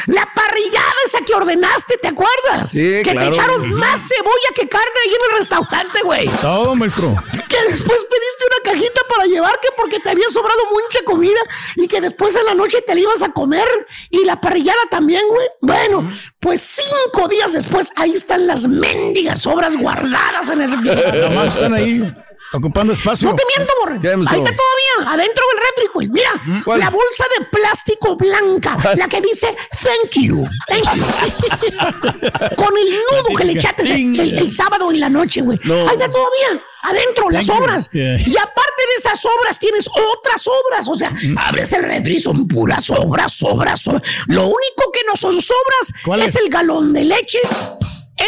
La 0.08 0.30
parrillada 0.34 0.94
esa 1.06 1.20
que 1.26 1.34
ordenaste, 1.34 1.71
¿te 2.02 2.08
acuerdas? 2.08 2.70
Sí, 2.70 2.78
que 2.78 3.12
claro. 3.12 3.20
te 3.30 3.36
echaron 3.36 3.70
más 3.74 4.08
cebolla 4.08 4.50
que 4.56 4.68
carne 4.68 4.92
ahí 5.06 5.10
en 5.10 5.32
el 5.32 5.38
restaurante, 5.38 6.00
güey 6.04 6.28
Todo, 6.42 6.76
maestro. 6.76 7.16
que 7.32 7.58
después 7.70 8.06
pediste 8.06 8.46
una 8.48 8.72
cajita 8.72 9.02
para 9.10 9.26
llevar 9.26 9.60
que 9.62 9.70
porque 9.78 10.00
te 10.00 10.10
había 10.10 10.28
sobrado 10.30 10.60
mucha 10.72 11.04
comida 11.06 11.40
y 11.76 11.88
que 11.88 12.02
después 12.02 12.36
en 12.36 12.46
la 12.46 12.54
noche 12.54 12.82
te 12.82 12.94
la 12.96 13.02
ibas 13.02 13.22
a 13.22 13.30
comer 13.32 13.68
y 14.10 14.26
la 14.26 14.40
parrillada 14.40 14.82
también, 14.90 15.22
güey. 15.30 15.48
Bueno, 15.62 16.12
pues 16.40 16.62
cinco 16.62 17.28
días 17.28 17.54
después 17.54 17.92
ahí 17.96 18.14
están 18.14 18.48
las 18.48 18.68
mendigas 18.68 19.46
obras 19.46 19.78
guardadas 19.78 20.50
en 20.50 20.62
el 20.62 20.72
refrigerador. 20.72 21.30
Nomás 21.32 21.56
están 21.56 21.74
ahí 21.74 22.14
ocupando 22.54 22.94
espacio. 22.94 23.30
No 23.30 23.36
te 23.36 23.44
miento, 23.56 23.74
borre. 23.80 24.00
¿Qué, 24.02 24.10
Ahí 24.10 24.14
está 24.22 24.30
todavía, 24.56 25.14
adentro 25.14 25.44
del 25.54 25.66
refri, 25.66 25.90
güey. 25.94 26.08
Mira, 26.10 26.32
¿Cuál? 26.66 26.80
la 26.80 26.90
bolsa 26.90 27.26
de 27.40 27.46
plástico 27.46 28.16
blanca, 28.16 28.78
la 28.96 29.08
que 29.08 29.22
dice 29.22 29.56
thank 29.82 30.24
you. 30.24 30.46
Thank 30.68 30.96
you. 30.96 31.04
Con 32.58 32.78
el 32.78 32.90
nudo 32.92 33.36
que 33.38 33.46
le 33.46 33.54
echaste 33.54 33.84
el, 33.84 34.20
el- 34.20 34.38
el 34.40 34.52
sábado 34.52 34.92
en 34.92 35.00
la 35.00 35.10
noche, 35.10 35.42
güey. 35.42 35.60
No. 35.64 35.76
Ahí 35.88 35.94
está 35.94 36.10
todavía, 36.10 36.62
adentro, 36.84 37.30
las 37.30 37.48
obras. 37.50 37.90
Yeah. 37.92 38.18
Y 38.20 38.38
aparte 38.38 38.84
de 38.90 38.96
esas 38.98 39.24
obras, 39.26 39.60
tienes 39.60 39.88
otras 39.88 40.46
obras. 40.48 40.88
O 40.88 40.96
sea, 40.96 41.14
abres 41.38 41.72
el 41.74 41.84
refri, 41.84 42.20
son 42.20 42.48
puras 42.48 42.90
obras, 42.90 43.42
obras, 43.44 43.88
obras. 43.88 44.04
Lo 44.28 44.44
único 44.44 44.92
que 44.94 45.02
no 45.08 45.16
son 45.16 45.42
sobras 45.42 45.94
¿Cuál 46.06 46.22
es 46.22 46.36
es? 46.36 46.42
el 46.42 46.50
galón 46.50 46.94
de 46.94 47.06
leche, 47.06 47.40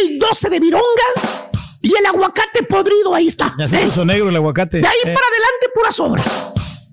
el 0.02 0.20
12 0.20 0.50
de 0.50 0.60
vironga 0.60 0.84
y 1.84 1.96
el 1.96 2.06
aguacate 2.08 2.64
podrido. 2.64 3.14
Ahí 3.14 3.28
está. 3.28 3.54
Ya 3.60 3.68
se 3.68 3.80
¿eh? 3.80 3.86
puso 3.86 4.04
negro 4.04 4.30
el 4.30 4.36
aguacate. 4.36 4.80
De 4.82 4.88
ahí 4.88 4.98
Eh. 5.04 5.14
para 5.14 5.28
adelante, 5.28 5.68
puras 5.76 6.00
obras. 6.00 6.26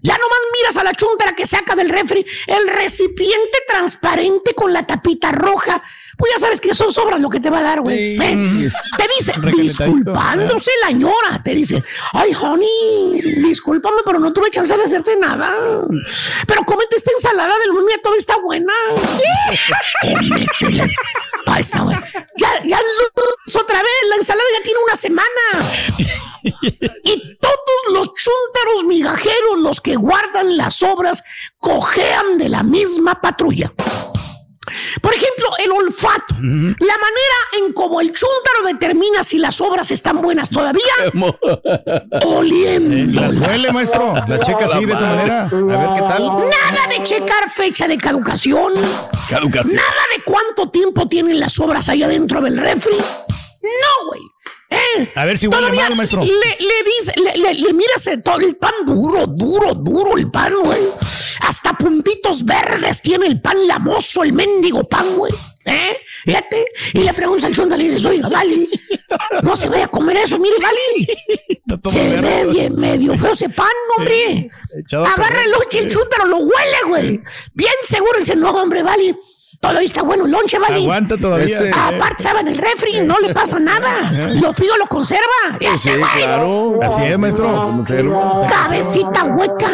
Ya 0.02 0.14
nomás 0.14 0.38
miras 0.58 0.76
a 0.78 0.84
la 0.84 0.92
chuntara 0.92 1.34
que 1.36 1.46
saca 1.46 1.74
del 1.76 1.88
refri 1.90 2.24
el 2.46 2.68
recipiente 2.68 3.58
transparente 3.68 4.54
con 4.54 4.72
la 4.72 4.86
tapita 4.86 5.30
roja. 5.32 5.82
Pues 6.20 6.32
ya 6.34 6.38
sabes 6.38 6.60
que 6.60 6.74
son 6.74 6.92
sobras 6.92 7.20
lo 7.20 7.28
que 7.28 7.40
te 7.40 7.50
va 7.50 7.58
a 7.58 7.62
dar, 7.62 7.80
güey. 7.80 8.16
Sí. 8.16 8.22
¿Eh? 8.22 8.70
Te 8.96 9.08
dice, 9.18 9.32
disculpándose 9.62 10.70
la 10.82 10.92
ñora, 10.92 11.42
te 11.42 11.54
dice, 11.54 11.82
ay, 12.12 12.32
honey, 12.40 13.20
discúlpame, 13.42 14.02
pero 14.04 14.18
no 14.20 14.32
tuve 14.32 14.50
chance 14.50 14.76
de 14.76 14.84
hacerte 14.84 15.16
nada. 15.16 15.50
Pero 16.46 16.62
cómete 16.64 16.96
esta 16.96 17.10
ensalada 17.12 17.58
del 17.58 17.70
lunes, 17.70 18.00
todavía 18.02 18.18
está 18.20 18.38
buena. 18.38 18.72
Ya, 22.36 22.48
ya, 22.64 22.78
Luz, 22.78 23.56
otra 23.56 23.82
vez, 23.82 23.92
la 24.08 24.16
ensalada 24.16 24.46
ya 24.58 24.62
tiene 24.62 24.78
una 24.86 24.96
semana. 24.96 25.28
Y 27.04 27.36
todos 27.36 27.80
los 27.90 28.12
chúntaros 28.14 28.84
migajeros, 28.86 29.58
los 29.58 29.80
que 29.80 29.96
guardan 29.96 30.56
las 30.56 30.82
obras, 30.82 31.22
cojean 31.58 32.38
de 32.38 32.48
la 32.48 32.62
misma 32.62 33.20
patrulla. 33.20 33.72
Por 35.00 35.14
ejemplo, 35.14 35.48
el 35.62 35.72
olfato. 35.72 36.34
La 36.40 36.96
manera 36.98 37.38
en 37.58 37.72
cómo 37.72 38.00
el 38.00 38.08
chúntaro 38.08 38.66
determina 38.66 39.22
si 39.22 39.38
las 39.38 39.60
obras 39.60 39.90
están 39.90 40.20
buenas 40.20 40.50
todavía, 40.50 40.82
oliendo. 42.26 43.20
Las 43.20 43.36
huele, 43.36 43.72
maestro. 43.72 44.14
La 44.28 44.38
checa 44.38 44.66
así, 44.66 44.84
de 44.84 44.92
esa 44.92 45.06
manera. 45.06 45.42
A 45.42 45.48
ver 45.48 45.88
qué 45.94 46.00
tal. 46.08 46.26
Nada 46.26 46.86
de 46.90 47.02
checar 47.02 47.50
fecha 47.50 47.86
de 47.88 47.98
caducación. 47.98 48.72
Caducación. 49.28 49.76
Nada 49.76 50.02
de 50.16 50.22
cuánto 50.24 50.70
tiempo 50.70 51.06
tienen 51.08 51.40
las 51.40 51.58
obras 51.58 51.88
ahí 51.88 52.02
adentro 52.02 52.40
del 52.40 52.58
refri. 52.58 52.96
¿Eh? 54.98 55.12
A 55.14 55.24
ver 55.24 55.38
si 55.38 55.46
huele 55.48 55.72
mal, 55.72 55.94
maestro. 55.96 56.22
Le, 56.22 56.30
le 56.30 56.82
dice, 56.98 57.12
le, 57.22 57.36
le- 57.36 57.54
le 57.54 57.72
miras 57.72 58.06
el, 58.06 58.22
todo 58.22 58.38
el 58.40 58.56
pan 58.56 58.72
duro, 58.86 59.26
duro, 59.26 59.74
duro 59.74 60.16
el 60.16 60.30
pan, 60.30 60.52
güey. 60.62 60.80
Hasta 61.40 61.72
puntitos 61.72 62.44
verdes 62.44 63.00
tiene 63.02 63.26
el 63.26 63.40
pan 63.40 63.66
lamoso, 63.66 64.22
el 64.22 64.32
mendigo 64.32 64.84
pan, 64.88 65.16
güey. 65.16 65.32
¿Eh? 65.64 65.96
Fíjate. 66.24 66.66
Y 66.94 66.98
le 67.00 67.12
preguntas 67.14 67.44
al 67.46 67.54
chonda, 67.54 67.76
le 67.76 67.84
dices, 67.84 68.04
oiga, 68.04 68.28
Vali, 68.28 68.68
no 69.42 69.56
se 69.56 69.68
vaya 69.68 69.84
a 69.84 69.88
comer 69.88 70.18
eso, 70.18 70.38
mire, 70.38 70.56
Vali. 70.60 71.08
Se 71.90 72.16
ve 72.20 72.44
bien 72.46 72.78
medio 72.78 73.16
feo 73.16 73.32
ese 73.32 73.48
pan, 73.48 73.66
hombre. 73.96 74.50
Agarra 74.92 75.42
el 75.44 75.52
el 75.78 76.28
lo 76.28 76.36
huele, 76.38 76.78
güey. 76.88 77.20
Bien 77.54 77.72
seguro 77.82 78.18
dice, 78.18 78.36
no, 78.36 78.50
hombre, 78.50 78.82
Vali. 78.82 79.16
Todavía 79.60 79.86
está 79.86 80.02
bueno 80.02 80.24
el 80.24 80.32
lonche, 80.32 80.58
¿vale? 80.58 80.76
Aguanta 80.76 81.18
todavía. 81.18 81.44
Ese. 81.44 81.70
Aparte, 81.70 82.22
sabe 82.22 82.40
en 82.40 82.48
el 82.48 82.56
refri, 82.56 83.02
no 83.02 83.18
le 83.20 83.34
pasa 83.34 83.58
nada. 83.58 84.10
Lo 84.40 84.54
frío 84.54 84.74
lo 84.78 84.86
conserva. 84.86 85.58
Pues 85.58 85.82
sí, 85.82 85.90
claro. 86.16 86.78
Así 86.82 87.02
es, 87.02 87.18
maestro. 87.18 87.82
Cabecita 88.48 89.24
hueca. 89.24 89.68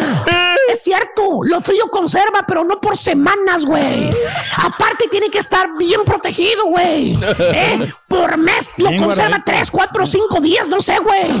Es 0.69 0.83
cierto, 0.83 1.39
lo 1.43 1.61
frío 1.61 1.87
conserva, 1.89 2.43
pero 2.45 2.65
no 2.65 2.81
por 2.81 2.97
semanas, 2.97 3.65
güey. 3.65 4.09
Aparte, 4.57 5.07
tiene 5.09 5.29
que 5.29 5.39
estar 5.39 5.69
bien 5.77 6.01
protegido, 6.03 6.65
güey. 6.65 7.17
¿Eh? 7.39 7.93
Por 8.09 8.37
mes 8.37 8.69
lo 8.75 8.89
Bien 8.89 9.01
conserva 9.01 9.37
guardadito. 9.37 9.51
3, 9.51 9.71
4, 9.71 10.05
5 10.05 10.41
días, 10.41 10.67
no 10.67 10.81
sé, 10.81 10.99
güey. 10.99 11.31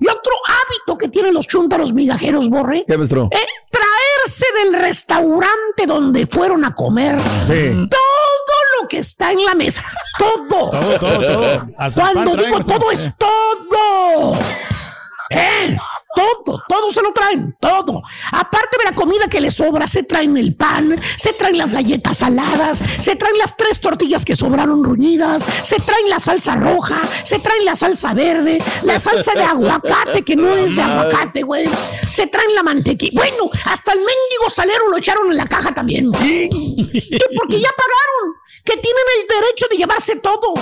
Y 0.00 0.08
otro 0.08 0.32
hábito 0.48 0.98
que 0.98 1.06
tienen 1.06 1.32
los 1.32 1.46
chúntaros 1.46 1.92
migajeros, 1.92 2.48
Borre. 2.50 2.84
¿Qué, 2.88 2.98
maestro? 2.98 3.28
¿Eh? 3.30 3.46
Del 4.24 4.80
restaurante 4.80 5.84
donde 5.86 6.26
fueron 6.26 6.64
a 6.64 6.74
comer 6.74 7.18
Sí. 7.46 7.86
todo 7.90 8.80
lo 8.80 8.88
que 8.88 8.98
está 8.98 9.30
en 9.32 9.44
la 9.44 9.54
mesa. 9.54 9.84
Todo. 10.18 10.70
Todo, 10.70 10.98
todo, 10.98 11.20
todo. 11.20 11.66
Cuando 11.94 12.34
digo 12.36 12.60
todo 12.60 12.90
es 12.90 13.10
todo. 13.18 14.38
¿Eh? 15.28 15.76
Todo, 16.14 16.62
todo 16.68 16.92
se 16.92 17.02
lo 17.02 17.12
traen, 17.12 17.56
todo. 17.60 18.02
Aparte 18.32 18.78
de 18.78 18.84
la 18.84 18.94
comida 18.94 19.28
que 19.28 19.40
les 19.40 19.54
sobra, 19.54 19.86
se 19.86 20.02
traen 20.02 20.36
el 20.36 20.54
pan, 20.54 21.00
se 21.16 21.32
traen 21.32 21.58
las 21.58 21.72
galletas 21.72 22.18
saladas, 22.18 22.78
se 22.78 23.16
traen 23.16 23.38
las 23.38 23.56
tres 23.56 23.80
tortillas 23.80 24.24
que 24.24 24.36
sobraron 24.36 24.84
ruñidas, 24.84 25.44
se 25.62 25.76
traen 25.76 26.08
la 26.08 26.20
salsa 26.20 26.56
roja, 26.56 27.00
se 27.24 27.38
traen 27.38 27.64
la 27.64 27.76
salsa 27.76 28.14
verde, 28.14 28.62
la 28.82 28.98
salsa 28.98 29.32
de 29.34 29.42
aguacate 29.42 30.22
que 30.24 30.36
no 30.36 30.54
es 30.54 30.76
de 30.76 30.82
aguacate, 30.82 31.42
güey. 31.42 31.68
Se 32.06 32.26
traen 32.26 32.54
la 32.54 32.62
mantequilla. 32.62 33.12
Bueno, 33.14 33.50
hasta 33.52 33.92
el 33.92 33.98
mendigo 33.98 34.48
salero 34.48 34.88
lo 34.88 34.96
echaron 34.96 35.30
en 35.30 35.36
la 35.36 35.46
caja 35.46 35.74
también. 35.74 36.10
Que 36.12 37.26
porque 37.36 37.60
ya 37.60 37.70
pagaron, 37.70 38.36
que 38.64 38.76
tienen 38.76 39.04
el 39.20 39.28
derecho 39.28 39.66
de 39.70 39.76
llevarse 39.76 40.16
todo. 40.16 40.54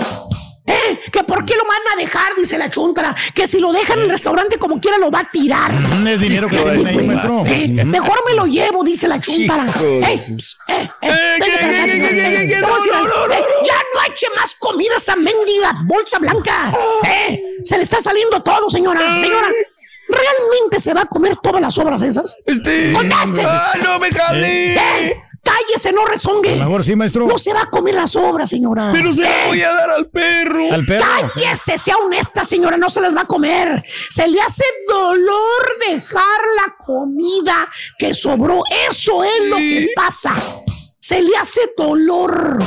¿Eh? 0.64 1.00
Que 1.10 1.24
por 1.24 1.44
qué 1.44 1.54
lo 1.56 1.64
van 1.64 1.80
a 1.92 2.00
dejar, 2.00 2.34
dice 2.36 2.56
la 2.56 2.70
chuntara. 2.70 3.14
Que 3.34 3.46
si 3.48 3.58
lo 3.58 3.72
dejan 3.72 3.98
en 3.98 4.04
el 4.04 4.10
restaurante 4.10 4.58
como 4.58 4.80
quiera 4.80 4.96
lo 4.98 5.10
va 5.10 5.20
a 5.20 5.30
tirar. 5.30 5.72
Mm, 5.72 6.06
Es 6.06 6.20
dinero 6.20 6.48
que. 6.48 6.56
Eh, 7.46 7.84
mejor 7.84 8.22
me 8.26 8.34
lo 8.34 8.46
llevo, 8.46 8.84
dice 8.84 9.08
la 9.08 9.18
de 9.18 9.32
Eh, 9.32 10.20
eh, 10.68 10.88
eh, 11.02 11.38
Eh. 11.38 11.38
Ya 13.66 13.78
no 13.94 14.12
eche 14.12 14.26
más 14.36 14.54
comida 14.58 14.94
a 14.94 14.98
esa 14.98 15.16
mendiga 15.16 15.74
bolsa 15.84 16.18
blanca. 16.18 16.72
Eh, 17.04 17.42
se 17.64 17.76
le 17.76 17.82
está 17.82 18.00
saliendo 18.00 18.42
todo, 18.42 18.70
señora. 18.70 19.00
Señora, 19.20 19.48
¿realmente 20.08 20.80
se 20.80 20.94
va 20.94 21.02
a 21.02 21.06
comer 21.06 21.36
todas 21.42 21.60
las 21.60 21.76
obras 21.78 22.02
esas? 22.02 22.34
Este. 22.46 22.92
¡Conteste! 22.92 23.42
¡Ah, 23.44 23.72
no 23.82 23.98
me 23.98 24.10
jale! 24.12 25.22
Eh, 25.44 25.50
cállese, 25.50 25.92
no 25.92 26.04
rezongue. 26.04 26.56
Lo 26.56 26.64
mejor 26.64 26.84
sí, 26.84 26.94
maestro. 26.96 27.26
No 27.26 27.38
se 27.38 27.52
va 27.52 27.62
a 27.62 27.66
comer 27.70 27.94
las 27.94 28.14
obras, 28.16 28.48
señora. 28.50 28.90
Pero 28.92 29.12
se 29.12 29.22
Eh, 29.22 29.28
la 29.42 29.46
voy 29.48 29.62
a 29.62 29.72
dar 29.72 29.90
al 29.90 30.08
perro. 30.08 30.72
Al 30.72 30.84
perro. 30.86 31.04
Cállese, 31.34 31.78
sea 31.78 31.96
honesta, 31.96 32.44
señora, 32.44 32.76
no 32.76 32.88
se 32.90 33.00
las 33.00 33.14
va 33.16 33.22
a 33.22 33.26
comer. 33.26 33.82
Se 34.10 34.26
le 34.28 34.40
hace 34.40 34.64
dolor 34.88 35.32
dejar 35.88 36.40
la 36.56 36.76
comida 36.84 37.68
que 37.98 38.14
sobró. 38.14 38.62
Eso 38.88 39.24
es 39.24 39.48
lo 39.48 39.56
que 39.56 39.88
pasa. 39.94 40.34
Se 41.00 41.20
le 41.20 41.36
hace 41.36 41.60
dolor. 41.76 42.58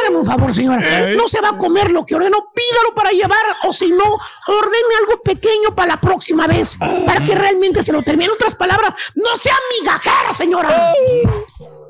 Hágame 0.00 0.16
un 0.18 0.26
favor, 0.26 0.54
señora. 0.54 1.08
No 1.16 1.26
se 1.28 1.40
va 1.40 1.50
a 1.50 1.58
comer 1.58 1.90
lo 1.90 2.04
que 2.04 2.14
ordenó. 2.14 2.50
Pídalo 2.54 2.94
para 2.94 3.10
llevar 3.10 3.38
o 3.64 3.72
si 3.72 3.90
no, 3.90 4.04
ordene 4.04 4.94
algo 5.00 5.22
pequeño 5.22 5.74
para 5.74 5.88
la 5.94 6.00
próxima 6.00 6.46
vez. 6.46 6.76
Para 7.06 7.24
que 7.24 7.34
realmente 7.34 7.82
se 7.82 7.92
lo 7.92 8.02
termine. 8.02 8.26
En 8.26 8.32
otras 8.32 8.54
palabras, 8.54 8.92
no 9.14 9.34
sea 9.36 9.56
migajera, 9.80 10.32
señora. 10.34 10.92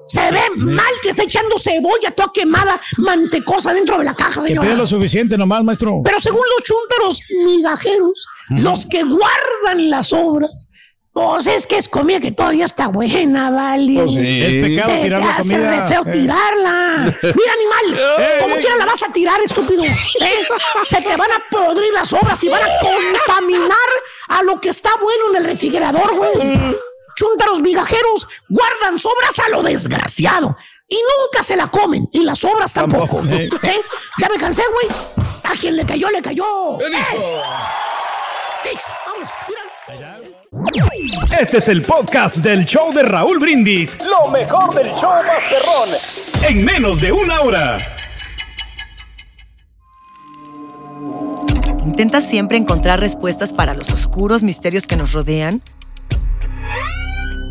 Se 0.06 0.20
ve 0.30 0.40
mal 0.56 0.92
que 1.02 1.08
está 1.10 1.22
echando 1.22 1.58
cebolla 1.58 2.10
toda 2.14 2.30
quemada, 2.32 2.80
mantecosa 2.98 3.72
dentro 3.72 3.98
de 3.98 4.04
la 4.04 4.14
caja, 4.14 4.40
Que 4.40 4.48
señora. 4.48 4.66
pide 4.68 4.76
lo 4.76 4.86
suficiente 4.86 5.38
nomás, 5.38 5.64
maestro. 5.64 6.02
Pero 6.04 6.20
según 6.20 6.42
los 6.56 6.62
chúntaros 6.62 7.20
migajeros, 7.46 8.26
los 8.50 8.86
que 8.86 9.02
guardan 9.02 9.88
las 9.88 10.12
obras, 10.12 10.50
pues 11.12 11.46
es 11.46 11.66
que 11.66 11.78
es 11.78 11.88
comida 11.88 12.18
que 12.20 12.32
todavía 12.32 12.64
está 12.64 12.88
buena, 12.88 13.48
¿vale? 13.48 13.94
Pues 14.02 14.12
sí. 14.14 14.18
Es 14.42 14.62
pecado 14.68 14.90
Se 14.96 15.02
tirar 15.02 15.20
te 15.20 15.26
la 15.26 15.36
hace 15.36 15.50
comida. 15.54 15.70
re 15.82 15.88
feo 15.88 16.02
Eh. 16.06 16.12
tirarla. 16.12 17.14
Mira, 17.22 17.52
animal, 17.52 18.02
Eh, 18.18 18.38
como 18.40 18.54
eh. 18.56 18.58
quiera 18.60 18.76
la 18.76 18.86
vas 18.86 19.02
a 19.02 19.12
tirar, 19.12 19.40
estúpido. 19.40 19.84
¿Eh? 19.84 19.92
Se 20.84 20.96
te 21.00 21.16
van 21.16 21.30
a 21.30 21.42
podrir 21.50 21.92
las 21.94 22.12
obras 22.12 22.42
y 22.44 22.48
van 22.48 22.60
a 22.62 22.66
contaminar 22.82 23.68
a 24.28 24.42
lo 24.42 24.60
que 24.60 24.70
está 24.70 24.90
bueno 25.00 25.30
en 25.30 25.36
el 25.36 25.44
refrigerador, 25.44 26.14
güey. 26.16 26.76
Chúntaros 27.16 27.60
migajeros 27.60 28.26
guardan 28.48 28.98
sobras 28.98 29.38
a 29.38 29.48
lo 29.50 29.62
desgraciado. 29.62 30.56
Y 30.88 30.96
nunca 30.96 31.42
se 31.42 31.56
la 31.56 31.68
comen. 31.68 32.08
Y 32.12 32.24
las 32.24 32.40
sobras 32.40 32.72
tampoco. 32.72 33.22
¿Eh? 33.30 33.48
Ya 34.18 34.28
me 34.28 34.36
cansé, 34.36 34.62
güey. 34.72 34.96
A 35.44 35.52
quien 35.58 35.76
le 35.76 35.84
cayó, 35.86 36.10
le 36.10 36.20
cayó. 36.20 36.80
¡Eh! 36.80 37.42
Dicho, 38.64 38.86
vámonos, 39.06 39.30
mira. 39.48 40.20
Este 41.40 41.58
es 41.58 41.68
el 41.68 41.82
podcast 41.82 42.38
del 42.38 42.64
show 42.64 42.92
de 42.92 43.02
Raúl 43.02 43.38
Brindis. 43.38 43.98
Lo 44.04 44.30
mejor 44.30 44.72
del 44.74 44.86
show 44.94 45.10
Masterrón. 45.26 45.88
En 46.42 46.64
menos 46.64 47.00
de 47.00 47.12
una 47.12 47.40
hora. 47.40 47.76
¿Intentas 51.84 52.24
siempre 52.28 52.56
encontrar 52.56 53.00
respuestas 53.00 53.52
para 53.52 53.74
los 53.74 53.90
oscuros 53.92 54.42
misterios 54.42 54.86
que 54.86 54.96
nos 54.96 55.12
rodean? 55.12 55.62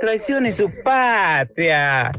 Traicione 0.00 0.50
su 0.52 0.70
patria. 0.82 2.10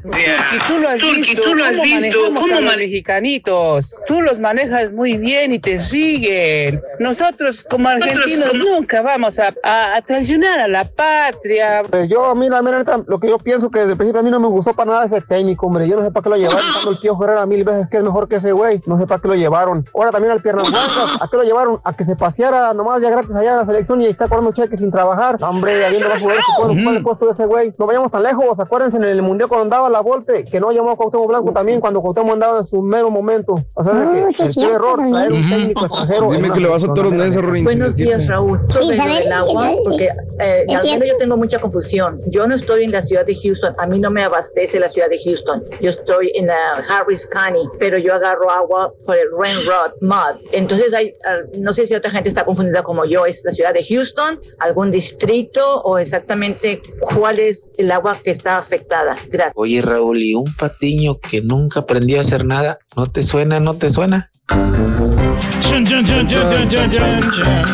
Tú 0.67 0.79
lo 0.79 0.89
has 0.89 0.99
Turqui, 1.01 1.21
visto, 1.21 1.41
tú 1.41 1.55
lo 1.55 1.65
has 1.65 1.71
cómo 1.77 1.83
visto, 1.83 2.19
cómo 2.23 2.45
a 2.55 2.61
los 2.61 2.77
mexicanitos. 2.77 3.95
Tú 4.07 4.21
los 4.21 4.39
manejas 4.39 4.91
muy 4.91 5.17
bien 5.17 5.53
y 5.53 5.59
te 5.59 5.79
siguen. 5.81 6.81
Nosotros 6.99 7.65
como 7.69 7.89
argentinos 7.89 8.49
como- 8.49 8.63
nunca 8.63 9.01
vamos 9.01 9.37
a, 9.39 9.49
a- 9.63 9.95
a 9.95 10.01
traicionar 10.01 10.59
a 10.61 10.67
la 10.67 10.85
patria. 10.85 11.81
Pues 11.89 12.07
yo, 12.09 12.25
a 12.25 12.35
mí, 12.35 12.49
la 12.49 12.61
mera 12.61 12.79
neta, 12.79 13.01
lo 13.05 13.19
que 13.19 13.27
yo 13.27 13.37
pienso 13.37 13.69
que 13.69 13.79
desde 13.79 13.91
el 13.91 13.97
principio 13.97 14.21
a 14.21 14.23
mí 14.23 14.31
no 14.31 14.39
me 14.39 14.47
gustó 14.47 14.73
para 14.73 14.91
nada 14.91 15.05
ese 15.05 15.21
técnico, 15.21 15.67
hombre. 15.67 15.87
Yo 15.87 15.97
no 15.97 16.03
sé 16.05 16.11
para 16.11 16.23
qué 16.23 16.29
lo 16.29 16.35
llevaron, 16.37 16.61
cuando 16.73 16.91
el 16.91 16.97
Pío 16.99 17.17
Herrera 17.21 17.45
mil 17.45 17.63
veces 17.63 17.87
que 17.89 17.97
es 17.97 18.03
mejor 18.03 18.27
que 18.29 18.37
ese 18.37 18.51
güey. 18.53 18.81
No 18.85 18.97
sé 18.97 19.05
para 19.07 19.21
qué 19.21 19.27
lo 19.27 19.35
llevaron. 19.35 19.83
Ahora 19.93 20.11
también 20.11 20.31
al 20.31 20.41
Piernas 20.41 20.69
Blancas, 20.69 21.17
¿a 21.21 21.27
qué 21.29 21.37
lo 21.37 21.43
llevaron? 21.43 21.81
A 21.83 21.93
que 21.93 22.03
se 22.03 22.15
paseara 22.15 22.73
nomás 22.73 23.01
ya 23.01 23.09
gratis 23.09 23.31
allá 23.35 23.51
en 23.51 23.57
la 23.57 23.65
selección 23.65 24.01
y 24.01 24.05
ahí 24.05 24.11
está 24.11 24.27
cobrando 24.27 24.51
cheques 24.53 24.79
sin 24.79 24.91
trabajar. 24.91 25.37
Hombre, 25.41 25.96
jugadores 26.03 26.45
que 26.45 26.61
pueden 26.61 26.77
ocupar 26.77 26.95
el 26.95 27.03
puesto 27.03 27.25
de 27.25 27.31
ese 27.31 27.45
güey. 27.45 27.73
No 27.77 27.85
vayamos 27.85 28.11
tan 28.11 28.23
lejos, 28.23 28.59
acuérdense 28.59 28.97
en 28.97 29.03
el 29.03 29.21
Mundial 29.21 29.49
cuando 29.49 29.63
andaba 29.63 29.89
la 29.89 30.01
Volpe, 30.01 30.43
que 30.45 30.59
no 30.59 30.71
llamó 30.71 30.91
a 30.91 30.95
Cuauhtémoc 30.95 31.27
Blanco 31.27 31.51
también 31.51 31.79
cuando 31.79 32.01
Cuauhtémoc 32.01 32.33
andaba 32.33 32.59
en 32.59 32.67
su 32.67 32.81
mero 32.81 33.09
momento. 33.09 33.55
O 33.73 33.83
sea, 33.83 33.93
Ah, 33.97 34.29
que 34.35 34.43
es 34.43 34.57
el 34.57 34.69
error 34.69 34.99
traer 35.11 35.31
un 35.31 35.49
técnico 35.49 35.85
extranjero. 35.85 36.31
Dime 36.31 36.51
que 36.51 36.59
le 36.59 36.67
vas 36.67 36.83
a 36.83 36.87
necios, 36.87 37.13
neta. 37.13 37.41
Ruin. 37.41 37.63
Buenos 37.63 37.95
días, 37.97 38.27
Raúl. 38.27 38.59
Sobre 38.69 38.85
lo 38.85 38.93
Isabel, 38.93 39.17
del 39.19 39.31
agua, 39.31 39.71
porque 39.83 40.09
eh, 40.39 40.65
yo 40.69 41.17
tengo 41.17 41.37
mucha 41.37 41.59
confusión. 41.59 42.19
Yo 42.31 42.47
no 42.47 42.55
estoy 42.55 42.83
en 42.83 42.91
la 42.91 43.01
ciudad 43.01 43.25
de 43.25 43.35
Houston, 43.35 43.75
a 43.77 43.87
mí 43.87 43.99
no 43.99 44.11
me 44.11 44.23
abastece 44.23 44.79
la 44.79 44.89
ciudad 44.89 45.09
de 45.09 45.19
Houston. 45.23 45.63
Yo 45.81 45.89
estoy 45.89 46.31
en 46.35 46.47
la 46.47 46.83
Harris 46.89 47.27
County, 47.27 47.67
pero 47.79 47.97
yo 47.97 48.13
agarro 48.13 48.49
agua 48.51 48.91
por 49.05 49.17
el 49.17 49.27
Railroad 49.37 49.91
Mud. 50.01 50.41
Entonces, 50.51 50.93
hay, 50.93 51.13
ah, 51.25 51.37
no 51.59 51.73
sé 51.73 51.87
si 51.87 51.95
otra 51.95 52.11
gente 52.11 52.29
está 52.29 52.45
confundida 52.45 52.83
como 52.83 53.05
yo. 53.05 53.25
¿Es 53.25 53.43
la 53.43 53.51
ciudad 53.51 53.73
de 53.73 53.83
Houston, 53.83 54.39
algún 54.59 54.91
distrito 54.91 55.81
o 55.89 55.97
exactamente 55.99 56.81
cuál 56.99 57.39
es 57.39 57.69
el 57.77 57.89
agua 57.93 58.17
que 58.21 58.31
está 58.31 58.57
afectada? 58.57 59.15
Gracias. 59.31 59.53
Oye, 59.55 59.81
Raúl, 59.81 60.21
¿y 60.21 60.33
un 60.33 60.43
patiño 60.59 61.17
que 61.17 61.41
nunca 61.41 61.79
aprendió 61.79 62.17
a 62.17 62.21
hacer 62.21 62.43
nada? 62.45 62.77
¿No 62.97 63.09
te 63.09 63.23
suena? 63.23 63.61
¿No 63.61 63.77
te 63.77 63.89
suena? 63.89 64.29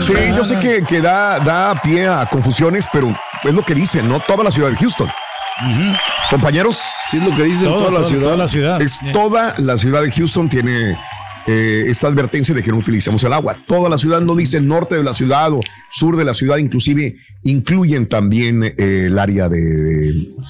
Sí, 0.02 0.14
yo 0.36 0.44
sé 0.44 0.60
que, 0.60 0.84
que 0.86 1.02
da, 1.02 1.40
da 1.40 1.74
pie 1.82 2.08
a 2.08 2.26
confusiones, 2.30 2.86
pero 2.94 3.16
es 3.44 3.54
lo 3.54 3.64
que 3.64 3.74
dicen, 3.74 4.08
no 4.08 4.20
toda 4.20 4.44
la 4.44 4.52
ciudad 4.52 4.70
de 4.70 4.76
Houston. 4.78 5.10
Compañeros, 6.30 6.82
Sí, 7.10 7.18
es 7.18 7.24
lo 7.24 7.36
que 7.36 7.44
dicen 7.44 7.68
Todo, 7.68 7.78
toda 7.78 7.92
la 7.92 7.98
todo, 8.00 8.10
ciudad. 8.10 8.24
toda 8.26 8.38
la 8.38 8.48
ciudad. 8.48 8.82
es 8.82 9.00
toda 9.12 9.56
la 9.60 9.78
ciudad 9.78 10.02
de 10.02 10.12
Houston 10.12 10.50
tiene 10.50 10.98
eh, 11.48 11.86
esta 11.88 12.08
advertencia 12.08 12.56
de 12.56 12.64
que 12.64 12.72
no 12.72 12.78
utilicemos 12.78 13.24
el 13.24 13.34
agua. 13.34 13.58
Toda 13.68 13.90
la 13.90 13.98
ciudad 13.98 14.22
no 14.22 14.36
dice 14.36 14.62
norte 14.62 14.96
de 14.96 15.04
la 15.04 15.14
ciudad 15.14 15.52
o 15.52 15.60
sur 15.92 16.16
de 16.16 16.24
la 16.24 16.34
ciudad, 16.34 16.58
inclusive 16.58 17.16
incluyen 17.44 18.08
también 18.08 18.64
eh, 18.64 18.74
el 18.78 19.20
área 19.20 19.50
de... 19.50 19.60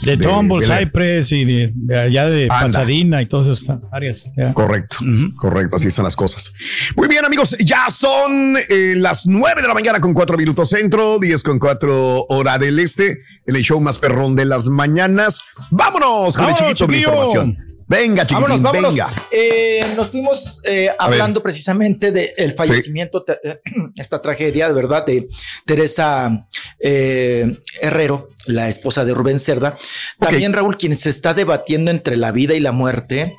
De, 0.03 0.17
de 0.17 0.79
Cypress 0.79 1.31
y 1.31 1.45
de, 1.45 1.71
de 1.73 1.99
allá 1.99 2.29
de 2.29 2.43
Anda. 2.43 2.59
Pasadena 2.65 3.21
y 3.21 3.25
todas 3.27 3.47
esas 3.47 3.79
áreas. 3.91 4.31
ya. 4.37 4.53
Correcto, 4.53 4.97
correcto, 5.35 5.75
así 5.75 5.87
están 5.87 6.05
las 6.05 6.15
cosas. 6.15 6.53
Muy 6.95 7.07
bien, 7.07 7.25
amigos, 7.25 7.57
ya 7.59 7.89
son 7.89 8.55
eh, 8.69 8.93
las 8.95 9.25
9 9.25 9.61
de 9.61 9.67
la 9.67 9.73
mañana 9.73 9.99
con 9.99 10.13
4 10.13 10.37
minutos 10.37 10.69
centro, 10.69 11.17
10 11.19 11.43
con 11.43 11.59
4 11.59 12.25
hora 12.29 12.59
del 12.59 12.79
este, 12.79 13.19
el 13.45 13.55
show 13.63 13.81
más 13.81 13.97
perrón 13.97 14.35
de 14.35 14.45
las 14.45 14.69
mañanas. 14.69 15.41
Vámonos 15.71 16.35
con 16.35 16.45
el 16.45 16.53
Vámonos, 16.53 16.79
chiquito 16.79 16.87
de 16.87 16.97
información. 16.97 17.72
Venga, 17.87 18.25
chiquitín, 18.25 18.61
Vámonos, 18.61 18.61
vámonos. 18.61 18.93
venga. 18.93 19.13
Eh, 19.31 19.85
nos 19.95 20.07
fuimos 20.09 20.61
eh, 20.65 20.89
hablando 20.97 21.41
precisamente 21.43 22.11
del 22.11 22.53
fallecimiento, 22.55 23.23
te- 23.23 23.39
eh, 23.43 23.59
esta 23.97 24.21
tragedia 24.21 24.67
de 24.67 24.73
verdad 24.73 25.05
de 25.05 25.27
Teresa 25.65 26.47
eh, 26.79 27.59
Herrero, 27.81 28.29
la 28.45 28.69
esposa 28.69 29.03
de 29.05 29.13
Rubén 29.13 29.39
Cerda. 29.39 29.77
También, 30.19 30.53
Raúl, 30.53 30.77
quien 30.77 30.95
se 30.95 31.09
está 31.09 31.33
debatiendo 31.33 31.91
entre 31.91 32.17
la 32.17 32.31
vida 32.31 32.53
y 32.55 32.59
la 32.59 32.71
muerte 32.71 33.35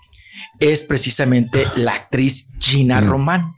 es 0.61 0.85
precisamente 0.85 1.67
la 1.77 1.93
actriz 1.95 2.49
Gina 2.61 3.01
Román. 3.01 3.55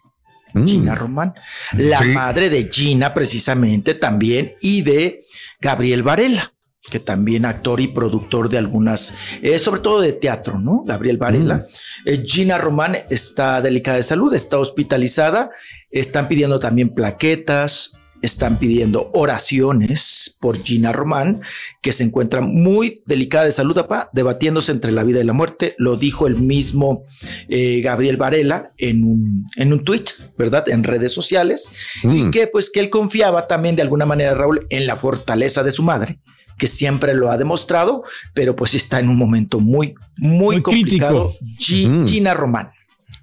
Gina 0.64 0.94
Román, 0.94 1.34
la 1.74 1.98
Sí. 1.98 2.04
madre 2.06 2.48
de 2.48 2.70
Gina 2.72 3.12
precisamente 3.12 3.92
también 3.92 4.54
y 4.62 4.80
de 4.80 5.22
Gabriel 5.60 6.02
Varela 6.02 6.54
que 6.90 7.00
también 7.00 7.44
actor 7.44 7.80
y 7.80 7.88
productor 7.88 8.48
de 8.48 8.58
algunas, 8.58 9.14
eh, 9.42 9.58
sobre 9.58 9.80
todo 9.80 10.00
de 10.00 10.12
teatro, 10.12 10.58
¿no? 10.58 10.82
Gabriel 10.86 11.18
Varela. 11.18 11.66
Eh, 12.04 12.22
Gina 12.24 12.58
Román 12.58 12.96
está 13.10 13.60
delicada 13.60 13.96
de 13.96 14.02
salud, 14.02 14.32
está 14.34 14.58
hospitalizada, 14.58 15.50
están 15.90 16.28
pidiendo 16.28 16.58
también 16.58 16.90
plaquetas, 16.90 18.06
están 18.22 18.58
pidiendo 18.58 19.10
oraciones 19.14 20.36
por 20.40 20.62
Gina 20.62 20.92
Román, 20.92 21.42
que 21.82 21.92
se 21.92 22.04
encuentra 22.04 22.40
muy 22.40 23.02
delicada 23.06 23.44
de 23.44 23.52
salud, 23.52 23.74
papá, 23.74 24.10
debatiéndose 24.12 24.72
entre 24.72 24.92
la 24.92 25.04
vida 25.04 25.20
y 25.20 25.24
la 25.24 25.32
muerte. 25.32 25.74
Lo 25.78 25.96
dijo 25.96 26.26
el 26.26 26.36
mismo 26.36 27.04
eh, 27.48 27.80
Gabriel 27.82 28.16
Varela 28.16 28.72
en 28.78 29.04
un, 29.04 29.46
en 29.56 29.72
un 29.72 29.84
tuit, 29.84 30.10
¿verdad? 30.38 30.68
En 30.68 30.84
redes 30.84 31.12
sociales, 31.12 31.72
y 32.02 32.30
que 32.30 32.46
pues 32.46 32.70
que 32.70 32.80
él 32.80 32.90
confiaba 32.90 33.46
también 33.46 33.76
de 33.76 33.82
alguna 33.82 34.06
manera, 34.06 34.34
Raúl, 34.34 34.66
en 34.70 34.86
la 34.86 34.96
fortaleza 34.96 35.62
de 35.62 35.70
su 35.70 35.82
madre 35.82 36.18
que 36.58 36.66
siempre 36.66 37.14
lo 37.14 37.30
ha 37.30 37.36
demostrado, 37.38 38.02
pero 38.34 38.54
pues 38.56 38.74
está 38.74 38.98
en 39.00 39.08
un 39.08 39.16
momento 39.16 39.60
muy, 39.60 39.94
muy, 40.16 40.56
complicado. 40.62 41.34
Gi- 41.58 41.86
Gina 42.06 42.34
Román. 42.34 42.70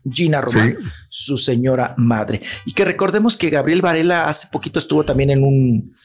Gina 0.10 0.42
Román, 0.42 0.76
su 1.10 1.38
señora 1.38 1.96
madre. 1.98 2.42
Y 2.66 2.74
que 2.74 2.84
recordemos 2.86 3.38
que 3.38 3.50
Gabriel 3.50 3.82
Varela 3.82 4.28
hace 4.28 4.48
poquito 4.52 4.78
estuvo 4.80 5.06
también 5.06 5.30
en 5.30 5.44
un, 5.44 5.96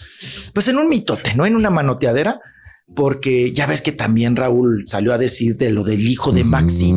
pues 0.52 0.68
en 0.68 0.76
un 0.78 0.88
mitote, 0.88 1.34
¿no? 1.34 1.44
En 1.46 1.56
una 1.56 1.68
manoteadera, 1.70 2.40
porque 2.94 3.52
ya 3.52 3.66
ves 3.66 3.82
que 3.82 3.92
también 3.92 4.36
Raúl 4.36 4.84
salió 4.86 5.12
a 5.12 5.18
decir 5.18 5.56
de 5.56 5.70
lo 5.70 5.82
del 5.84 6.00
hijo 6.08 6.32
de 6.32 6.44
Maxi. 6.44 6.92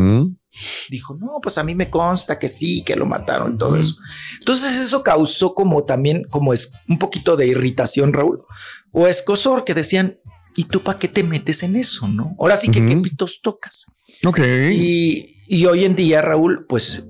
Dijo, 0.89 1.15
no, 1.15 1.39
pues 1.41 1.57
a 1.57 1.63
mí 1.63 1.75
me 1.75 1.89
consta 1.89 2.37
que 2.37 2.49
sí, 2.49 2.83
que 2.83 2.95
lo 2.95 3.05
mataron 3.05 3.55
y 3.55 3.57
todo 3.57 3.75
eso. 3.77 3.95
Entonces 4.39 4.73
eso 4.73 5.03
causó 5.03 5.53
como 5.53 5.83
también, 5.83 6.25
como 6.25 6.53
es 6.53 6.73
un 6.87 6.99
poquito 6.99 7.37
de 7.37 7.47
irritación, 7.47 8.13
Raúl, 8.13 8.43
o 8.91 9.07
escosor, 9.07 9.63
que 9.63 9.73
decían, 9.73 10.19
¿y 10.55 10.65
tú 10.65 10.81
para 10.81 10.99
qué 10.99 11.07
te 11.07 11.23
metes 11.23 11.63
en 11.63 11.75
eso, 11.75 12.07
no? 12.07 12.35
Ahora 12.39 12.57
sí 12.57 12.69
que 12.69 12.85
qué 12.85 12.97
pitos 12.97 13.39
tocas. 13.41 13.87
Ok. 14.25 14.39
Y, 14.71 15.37
y 15.47 15.65
hoy 15.65 15.85
en 15.85 15.95
día, 15.95 16.21
Raúl, 16.21 16.65
pues 16.67 17.03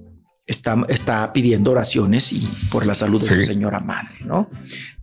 está, 0.52 0.76
está 0.89 1.34
pidiendo 1.34 1.72
oraciones 1.72 2.32
y 2.34 2.47
por 2.70 2.86
la 2.86 2.93
salud 2.93 3.22
de 3.22 3.28
su 3.28 3.41
señora 3.43 3.80
madre, 3.80 4.16
¿no? 4.26 4.49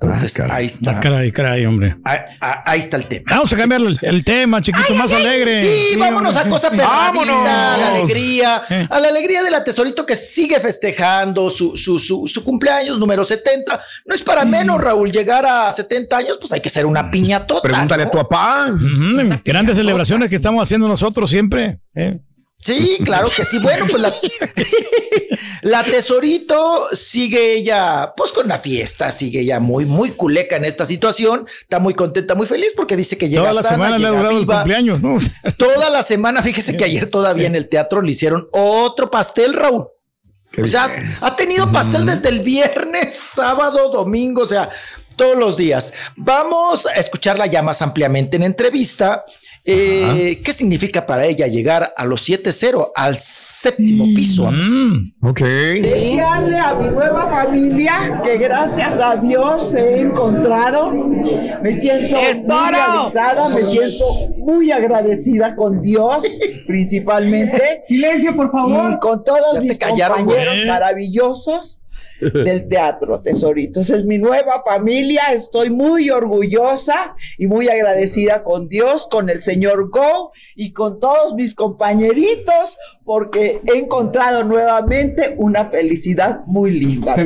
Entonces 0.00 0.38
ahí 0.48 0.66
está. 0.66 0.98
Ah, 0.98 1.00
caray, 1.00 1.32
caray, 1.32 1.66
hombre. 1.66 1.96
Ahí, 2.04 2.18
ahí- 2.40 2.54
ahí 2.64 2.78
está 2.78 2.96
el 2.96 3.06
tema. 3.06 3.24
Vamos 3.30 3.52
a 3.52 3.56
cambiar 3.56 3.80
el, 3.80 3.98
el 4.00 4.24
tema, 4.24 4.62
chiquito, 4.62 4.94
más 4.94 5.10
alegre. 5.12 5.60
Sí, 5.60 5.96
vámonos 5.98 6.36
a 6.36 6.48
cosa 6.48 6.70
perradita, 6.70 7.74
a 7.74 7.76
la 7.76 7.88
alegría, 7.88 8.62
Eh. 8.70 8.86
a 8.88 9.00
la 9.00 9.08
alegría 9.08 9.42
del 9.42 9.54
atesorito 9.54 10.06
que 10.06 10.14
sigue 10.14 10.60
festejando 10.60 11.50
su, 11.50 11.76
su, 11.76 11.98
su, 11.98 12.26
su 12.28 12.44
cumpleaños 12.44 12.98
número 13.00 13.24
70. 13.24 13.80
No 14.06 14.14
es 14.14 14.22
para 14.22 14.44
menos, 14.44 14.80
Raúl, 14.80 15.10
llegar 15.10 15.44
a 15.46 15.72
70 15.72 16.16
años, 16.16 16.36
pues 16.40 16.52
hay 16.52 16.60
que 16.60 16.70
ser 16.70 16.86
una 16.86 17.10
piñatota. 17.10 17.62
Pregúntale 17.62 18.04
a 18.04 18.10
tu 18.10 18.18
papá. 18.18 18.68
Grandes 19.44 19.76
celebraciones 19.76 20.30
que 20.30 20.36
estamos 20.36 20.62
haciendo 20.62 20.86
nosotros 20.86 21.28
siempre. 21.28 21.80
¿eh? 21.94 22.20
Sí, 22.60 22.98
claro 23.04 23.28
que 23.34 23.44
sí. 23.44 23.58
Bueno, 23.60 23.86
pues 23.88 24.02
la, 24.02 24.12
la 25.62 25.84
tesorito 25.84 26.88
sigue 26.92 27.54
ella, 27.54 28.12
pues 28.16 28.32
con 28.32 28.48
la 28.48 28.58
fiesta, 28.58 29.10
sigue 29.12 29.40
ella 29.40 29.60
muy, 29.60 29.86
muy 29.86 30.10
culeca 30.10 30.56
en 30.56 30.64
esta 30.64 30.84
situación. 30.84 31.46
Está 31.60 31.78
muy 31.78 31.94
contenta, 31.94 32.34
muy 32.34 32.46
feliz 32.46 32.72
porque 32.76 32.96
dice 32.96 33.16
que 33.16 33.28
llega 33.28 33.42
Toda 33.42 33.54
la 33.54 33.62
sana, 33.62 33.74
semana 33.74 33.98
le 33.98 34.06
ha 34.06 34.10
durado 34.10 34.40
el 34.40 34.46
cumpleaños, 34.46 35.02
¿no? 35.02 35.18
Toda 35.56 35.88
la 35.88 36.02
semana, 36.02 36.42
fíjese 36.42 36.76
que 36.76 36.84
ayer 36.84 37.08
todavía 37.08 37.46
en 37.46 37.54
el 37.54 37.68
teatro 37.68 38.02
le 38.02 38.10
hicieron 38.10 38.48
otro 38.52 39.10
pastel, 39.10 39.54
Raúl. 39.54 39.86
O 40.62 40.66
sea, 40.66 40.90
ha 41.20 41.36
tenido 41.36 41.70
pastel 41.70 42.04
desde 42.04 42.30
el 42.30 42.40
viernes, 42.40 43.14
sábado, 43.14 43.90
domingo, 43.90 44.42
o 44.42 44.46
sea, 44.46 44.68
todos 45.14 45.36
los 45.36 45.56
días. 45.56 45.92
Vamos 46.16 46.86
a 46.86 46.94
escucharla 46.94 47.46
ya 47.46 47.62
más 47.62 47.82
ampliamente 47.82 48.36
en 48.36 48.42
entrevista. 48.42 49.24
Eh, 49.64 50.40
¿Qué 50.42 50.52
significa 50.52 51.04
para 51.04 51.26
ella 51.26 51.46
llegar 51.46 51.92
a 51.96 52.04
los 52.06 52.26
7-0, 52.28 52.92
al 52.94 53.16
séptimo 53.20 54.04
piso? 54.14 54.50
Ok. 55.22 55.40
Desearle 55.40 56.58
a 56.58 56.74
mi 56.74 56.88
nueva 56.88 57.28
familia 57.28 58.22
que 58.24 58.38
gracias 58.38 58.94
a 59.00 59.16
Dios 59.16 59.74
he 59.74 60.00
encontrado. 60.00 60.90
Me 60.92 61.78
siento 61.78 62.16
muy 62.16 62.70
realizada, 62.70 63.48
me 63.50 63.62
siento 63.64 64.04
muy 64.38 64.70
agradecida 64.72 65.54
con 65.54 65.82
Dios, 65.82 66.24
principalmente. 66.66 67.80
Silencio, 67.86 68.34
por 68.34 68.50
favor. 68.50 68.92
Y 68.92 68.98
con 69.00 69.22
todos 69.24 69.54
Ya 69.54 69.60
te 69.60 69.66
mis 69.66 69.78
callaron, 69.78 70.18
compañeros 70.24 70.54
güey. 70.54 70.66
maravillosos 70.66 71.80
del 72.20 72.68
teatro, 72.68 73.20
tesoritos. 73.20 73.90
Es 73.90 74.04
mi 74.04 74.18
nueva 74.18 74.62
familia, 74.64 75.32
estoy 75.32 75.70
muy 75.70 76.10
orgullosa 76.10 77.14
y 77.36 77.46
muy 77.46 77.68
agradecida 77.68 78.42
con 78.42 78.68
Dios, 78.68 79.08
con 79.10 79.30
el 79.30 79.40
señor 79.40 79.90
Go 79.90 80.32
y 80.54 80.72
con 80.72 80.98
todos 80.98 81.34
mis 81.34 81.54
compañeritos, 81.54 82.76
porque 83.08 83.62
he 83.64 83.78
encontrado 83.78 84.44
nuevamente 84.44 85.34
una 85.38 85.64
felicidad 85.70 86.42
muy 86.44 86.72
linda. 86.72 87.16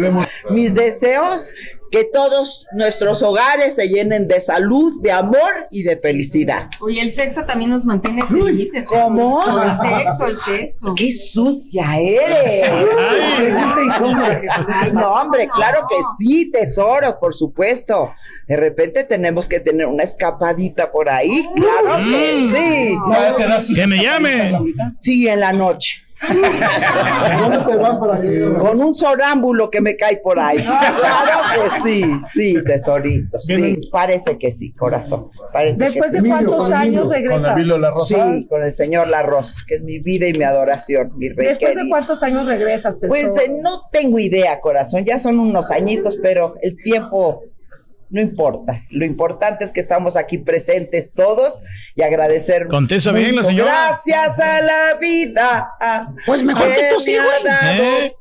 Mis 0.48 0.76
deseos, 0.76 1.50
que 1.90 2.04
todos 2.04 2.68
nuestros 2.72 3.20
hogares 3.22 3.74
se 3.74 3.88
llenen 3.88 4.26
de 4.28 4.40
salud, 4.40 5.02
de 5.02 5.10
amor 5.12 5.66
y 5.72 5.82
de 5.82 5.96
felicidad. 5.98 6.70
Oye, 6.80 7.02
el 7.02 7.10
sexo 7.12 7.44
también 7.44 7.70
nos 7.70 7.84
mantiene 7.84 8.22
felices. 8.26 8.84
¿Cómo? 8.86 9.42
El 9.44 9.70
sexo, 9.76 10.26
el 10.26 10.36
sexo. 10.38 10.94
¡Qué 10.94 11.10
sucia 11.12 11.98
eres! 11.98 12.70
Ay, 14.68 14.92
no, 14.92 15.12
hombre, 15.12 15.48
claro 15.54 15.86
que 15.88 15.96
sí, 16.18 16.50
tesoros, 16.50 17.16
por 17.16 17.34
supuesto. 17.34 18.12
De 18.48 18.56
repente 18.56 19.04
tenemos 19.04 19.48
que 19.48 19.60
tener 19.60 19.86
una 19.86 20.04
escapadita 20.04 20.90
por 20.92 21.10
ahí, 21.10 21.46
claro 21.56 21.96
que 22.10 22.36
Mm. 22.36 22.50
sí. 23.66 23.74
Que 23.74 23.86
me 23.86 23.98
llame. 24.02 24.58
Sí, 25.00 25.28
en 25.28 25.40
la 25.40 25.52
noche. 25.52 25.71
¿Dónde 27.40 27.58
te 27.66 27.76
vas 27.76 27.98
para 27.98 28.20
que 28.20 28.54
Con 28.58 28.80
un 28.80 28.94
sonámbulo 28.94 29.70
que 29.70 29.80
me 29.80 29.96
cae 29.96 30.18
por 30.18 30.38
ahí. 30.38 30.58
Claro 30.58 31.40
que 31.54 31.82
sí, 31.82 32.04
sí, 32.32 32.64
tesorito. 32.64 33.40
Sí, 33.40 33.78
parece 33.90 34.38
que 34.38 34.52
sí, 34.52 34.72
corazón. 34.72 35.28
Parece 35.52 35.84
¿Después 35.84 36.10
que 36.12 36.18
de 36.18 36.22
sí. 36.22 36.28
cuántos 36.28 36.70
años 36.70 37.08
regresas? 37.08 37.56
Sí, 38.06 38.46
con 38.48 38.62
el 38.62 38.74
señor 38.74 39.08
La 39.08 39.22
Rosa, 39.22 39.58
que 39.66 39.76
es 39.76 39.82
mi 39.82 39.98
vida 39.98 40.28
y 40.28 40.32
mi 40.32 40.44
adoración, 40.44 41.12
mi 41.16 41.28
rey 41.28 41.48
¿Después 41.48 41.74
de 41.74 41.88
cuántos 41.88 42.22
años 42.22 42.46
regresas, 42.46 43.00
tesoro? 43.00 43.08
Pues 43.08 43.36
eh, 43.38 43.50
no 43.60 43.88
tengo 43.90 44.18
idea, 44.18 44.60
corazón. 44.60 45.04
Ya 45.04 45.18
son 45.18 45.38
unos 45.38 45.70
añitos, 45.70 46.18
pero 46.22 46.54
el 46.62 46.76
tiempo 46.76 47.42
no 48.12 48.20
importa. 48.20 48.84
Lo 48.90 49.06
importante 49.06 49.64
es 49.64 49.72
que 49.72 49.80
estamos 49.80 50.16
aquí 50.16 50.36
presentes 50.38 51.12
todos 51.12 51.54
y 51.96 52.02
agradecer. 52.02 52.68
Contesta 52.68 53.10
bien 53.10 53.34
la 53.34 53.42
señora. 53.42 53.72
Gracias 53.72 54.38
a 54.38 54.60
la 54.60 54.94
vida. 55.00 55.72
Pues 56.26 56.42
mejor 56.44 56.74
que 56.74 56.90
tú 56.92 57.00
sí, 57.00 57.16
güey. 57.16 57.54
Eh. 57.80 58.14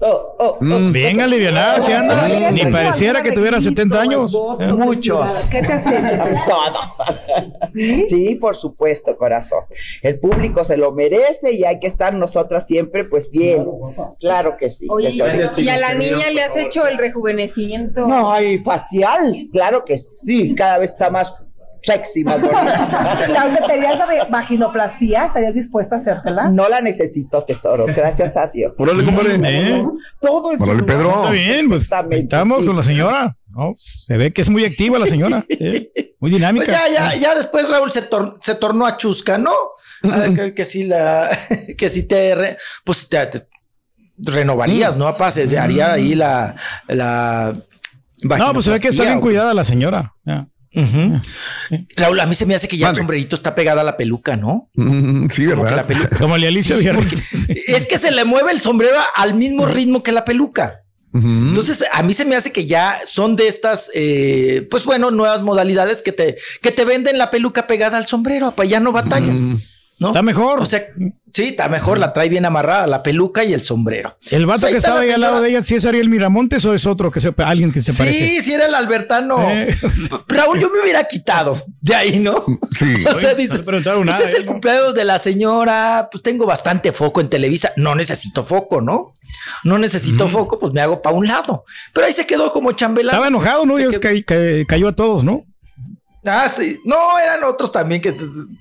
Oh, 0.00 0.36
oh, 0.38 0.56
Mm, 0.60 0.92
bien 0.92 1.20
alivianada, 1.20 1.86
que 1.86 1.94
anda. 1.94 2.24
Ay, 2.24 2.48
Ni 2.52 2.70
pareciera 2.70 3.22
que 3.22 3.32
tuviera 3.32 3.60
70 3.60 4.00
años. 4.00 4.34
Eh. 4.60 4.72
Muchos. 4.72 5.32
¿Qué 5.50 5.62
te 5.62 5.72
has 5.72 5.86
hecho? 5.86 6.22
Todo. 6.48 8.06
¿Sí? 8.08 8.34
por 8.34 8.56
supuesto, 8.56 9.16
corazón. 9.16 9.60
El 10.02 10.18
público 10.18 10.64
se 10.64 10.76
lo 10.76 10.92
merece 10.92 11.52
y 11.52 11.64
hay 11.64 11.80
que 11.80 11.86
estar 11.86 12.12
nosotras 12.14 12.66
siempre, 12.66 13.04
pues 13.04 13.30
bien. 13.30 13.66
Claro 14.20 14.56
que 14.58 14.68
sí. 14.68 14.86
Oye. 14.90 15.08
¿y 15.56 15.68
a 15.68 15.78
la 15.78 15.94
niña 15.94 16.30
le 16.30 16.42
has 16.42 16.56
hecho 16.56 16.86
el 16.86 16.98
rejuvenecimiento? 16.98 18.06
No, 18.06 18.30
hay 18.30 18.58
facial, 18.58 19.34
claro 19.52 19.84
que 19.84 19.98
sí, 19.98 20.54
cada 20.54 20.78
vez 20.78 20.90
está 20.90 21.10
más 21.10 21.34
sexy, 21.86 22.24
más 22.24 22.40
bonita. 22.40 23.26
Laura, 23.28 23.66
¿te 23.66 23.72
harías 23.74 23.98
la 23.98 24.24
vaginoplastia? 24.28 25.26
¿Estarías 25.26 25.54
dispuesta 25.54 25.94
a 25.94 25.98
hacértela? 25.98 26.48
No 26.48 26.68
la 26.68 26.80
necesito, 26.80 27.42
tesoros, 27.44 27.94
gracias 27.94 28.36
a 28.36 28.48
Dios. 28.48 28.72
Órale, 28.76 29.04
compadre. 29.04 29.38
¿Eh? 29.44 29.84
Todo 30.20 30.52
es 30.52 30.60
Órale, 30.60 30.82
Pedro. 30.82 31.10
Está 31.10 31.30
bien, 31.30 31.68
pues. 31.68 31.88
Estamos 32.10 32.60
sí. 32.60 32.66
con 32.66 32.76
la 32.76 32.82
señora. 32.82 33.36
¿no? 33.48 33.74
Se 33.78 34.18
ve 34.18 34.32
que 34.34 34.42
es 34.42 34.50
muy 34.50 34.64
activa 34.66 34.98
la 34.98 35.06
señora. 35.06 35.46
¿eh? 35.48 35.90
Muy 36.20 36.30
dinámica. 36.30 36.66
Pues 36.66 36.76
ya, 36.76 37.12
ya, 37.14 37.14
ya 37.16 37.34
después 37.34 37.70
Raúl 37.70 37.90
se, 37.90 38.08
tor- 38.10 38.36
se 38.40 38.54
tornó 38.56 38.84
a 38.86 38.96
chusca, 38.96 39.38
¿no? 39.38 39.52
Ah, 40.04 40.26
que, 40.34 40.52
que 40.56 40.64
si 40.64 40.84
la, 40.84 41.26
que 41.78 41.88
si 41.88 42.06
te, 42.06 42.34
re- 42.34 42.56
pues 42.84 43.08
te, 43.08 43.26
te 43.26 43.46
renovarías, 44.18 44.96
¿no? 44.96 45.16
Pases, 45.16 45.54
haría 45.54 45.92
ahí 45.92 46.14
la, 46.14 46.54
la 46.86 47.56
No, 48.22 48.52
pues 48.52 48.66
se 48.66 48.72
ve 48.72 48.78
que 48.78 48.88
está 48.88 49.04
bien 49.04 49.20
cuidada 49.20 49.54
la 49.54 49.64
señora. 49.64 50.12
Raúl, 51.96 52.20
a 52.20 52.26
mí 52.26 52.34
se 52.34 52.46
me 52.46 52.54
hace 52.54 52.68
que 52.68 52.76
ya 52.76 52.90
el 52.90 52.96
sombrerito 52.96 53.34
está 53.36 53.54
pegada 53.54 53.80
a 53.80 53.84
la 53.84 53.96
peluca, 53.96 54.36
¿no? 54.36 54.70
sí, 55.30 55.46
Como 55.46 55.64
que 55.64 55.74
la 55.74 55.84
peluca. 55.84 56.16
Como 56.18 56.36
el 56.36 56.42
de 56.42 56.48
Alicia 56.48 56.76
Sí, 56.76 56.80
Villarreal. 56.80 57.08
porque 57.08 57.22
es 57.66 57.86
que 57.86 57.98
se 57.98 58.10
le 58.10 58.24
mueve 58.24 58.52
el 58.52 58.60
sombrero 58.60 58.98
al 59.14 59.34
mismo 59.34 59.66
ritmo 59.66 60.02
que 60.02 60.12
la 60.12 60.24
peluca. 60.24 60.82
Entonces, 61.14 61.82
a 61.92 62.02
mí 62.02 62.12
se 62.12 62.26
me 62.26 62.36
hace 62.36 62.52
que 62.52 62.66
ya 62.66 63.00
son 63.06 63.36
de 63.36 63.48
estas, 63.48 63.90
eh, 63.94 64.68
pues 64.70 64.84
bueno, 64.84 65.10
nuevas 65.10 65.40
modalidades 65.40 66.02
que 66.02 66.12
te, 66.12 66.36
que 66.60 66.72
te 66.72 66.84
venden 66.84 67.16
la 67.16 67.30
peluca 67.30 67.66
pegada 67.66 67.96
al 67.96 68.06
sombrero, 68.06 68.54
para 68.54 68.68
ya 68.68 68.80
no 68.80 68.92
batallas. 68.92 69.72
¿No? 69.98 70.08
Está 70.08 70.22
mejor. 70.22 70.60
O 70.60 70.66
sea, 70.66 70.86
sí, 71.32 71.44
está 71.44 71.68
mejor, 71.68 71.98
la 71.98 72.12
trae 72.12 72.28
bien 72.28 72.44
amarrada, 72.44 72.86
la 72.86 73.02
peluca 73.02 73.44
y 73.44 73.52
el 73.52 73.62
sombrero. 73.62 74.16
¿El 74.30 74.46
vato 74.46 74.62
Pues 74.62 74.72
que 74.72 74.78
estaba 74.78 75.00
ahí 75.00 75.10
al 75.10 75.20
lado 75.20 75.40
de 75.40 75.50
ella, 75.50 75.62
si 75.62 75.74
es 75.74 75.86
Ariel 75.86 76.08
Miramontes 76.08 76.64
o 76.64 76.74
es 76.74 76.86
otro 76.86 77.10
que 77.10 77.20
se, 77.20 77.32
alguien 77.38 77.72
que 77.72 77.80
se 77.80 77.92
parece? 77.94 78.26
Sí, 78.28 78.40
sí 78.42 78.54
era 78.54 78.66
el 78.66 78.74
Albertano. 78.74 79.38
Eh, 79.50 79.76
Raúl, 80.28 80.60
yo 80.60 80.70
me 80.70 80.80
hubiera 80.82 81.04
quitado 81.04 81.56
de 81.80 81.94
ahí, 81.94 82.18
¿no? 82.18 82.44
Sí. 82.70 82.94
O 83.16 83.18
sea, 83.18 83.34
dices, 83.34 83.60
no 83.60 83.82
pues 83.82 83.84
nada, 83.84 84.22
es 84.22 84.34
el 84.34 84.42
¿eh? 84.42 84.44
¿no? 84.44 84.52
cumpleaños 84.52 84.94
de 84.94 85.04
la 85.04 85.18
señora, 85.18 86.08
pues 86.10 86.22
tengo 86.22 86.44
bastante 86.44 86.92
foco 86.92 87.20
en 87.20 87.30
Televisa, 87.30 87.72
no 87.76 87.94
necesito 87.94 88.44
foco, 88.44 88.80
¿no? 88.80 89.14
No 89.64 89.78
necesito 89.78 90.28
foco, 90.28 90.58
pues 90.58 90.72
me 90.72 90.80
hago 90.80 91.00
para 91.00 91.16
un 91.16 91.26
lado. 91.26 91.64
Pero 91.92 92.06
ahí 92.06 92.12
se 92.12 92.26
quedó 92.26 92.52
como 92.52 92.72
chambelán. 92.72 93.14
Estaba 93.14 93.28
enojado, 93.28 93.64
¿no? 93.64 93.78
Y 93.78 93.84
es 93.84 93.98
que 93.98 94.66
cayó 94.66 94.88
a 94.88 94.92
todos, 94.92 95.24
¿no? 95.24 95.44
Ah, 96.26 96.48
sí. 96.48 96.80
No, 96.84 97.18
eran 97.18 97.44
otros 97.44 97.70
también 97.70 98.00
que 98.00 98.12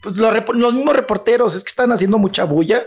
pues, 0.02 0.16
los, 0.16 0.74
mismos 0.74 0.96
reporteros 0.96 1.56
es 1.56 1.64
que 1.64 1.70
están 1.70 1.92
haciendo 1.92 2.18
mucha 2.18 2.44
bulla 2.46 2.86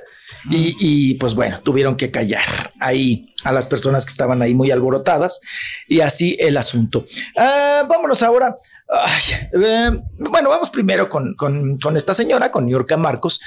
y, 0.51 0.77
y, 0.79 1.15
pues 1.15 1.35
bueno, 1.35 1.61
tuvieron 1.63 1.97
que 1.97 2.11
callar 2.11 2.73
ahí 2.81 3.35
a 3.45 3.53
las 3.53 3.67
personas 3.67 4.05
que 4.05 4.11
estaban 4.11 4.41
ahí 4.43 4.55
muy 4.55 4.71
alborotadas 4.71 5.41
y 5.89 6.01
así 6.01 6.37
el 6.39 6.57
asunto. 6.57 7.05
Ah, 7.37 7.85
vámonos 7.89 8.23
ahora. 8.23 8.57
Ay, 8.89 9.49
eh, 9.63 9.91
bueno, 10.19 10.51
vamos 10.51 10.71
primero 10.71 11.09
con, 11.09 11.35
con, 11.35 11.79
con 11.79 11.97
esta 11.97 12.15
señora, 12.15 12.51
con 12.51 12.67
Niurka 12.67 12.97
Marcos. 12.97 13.41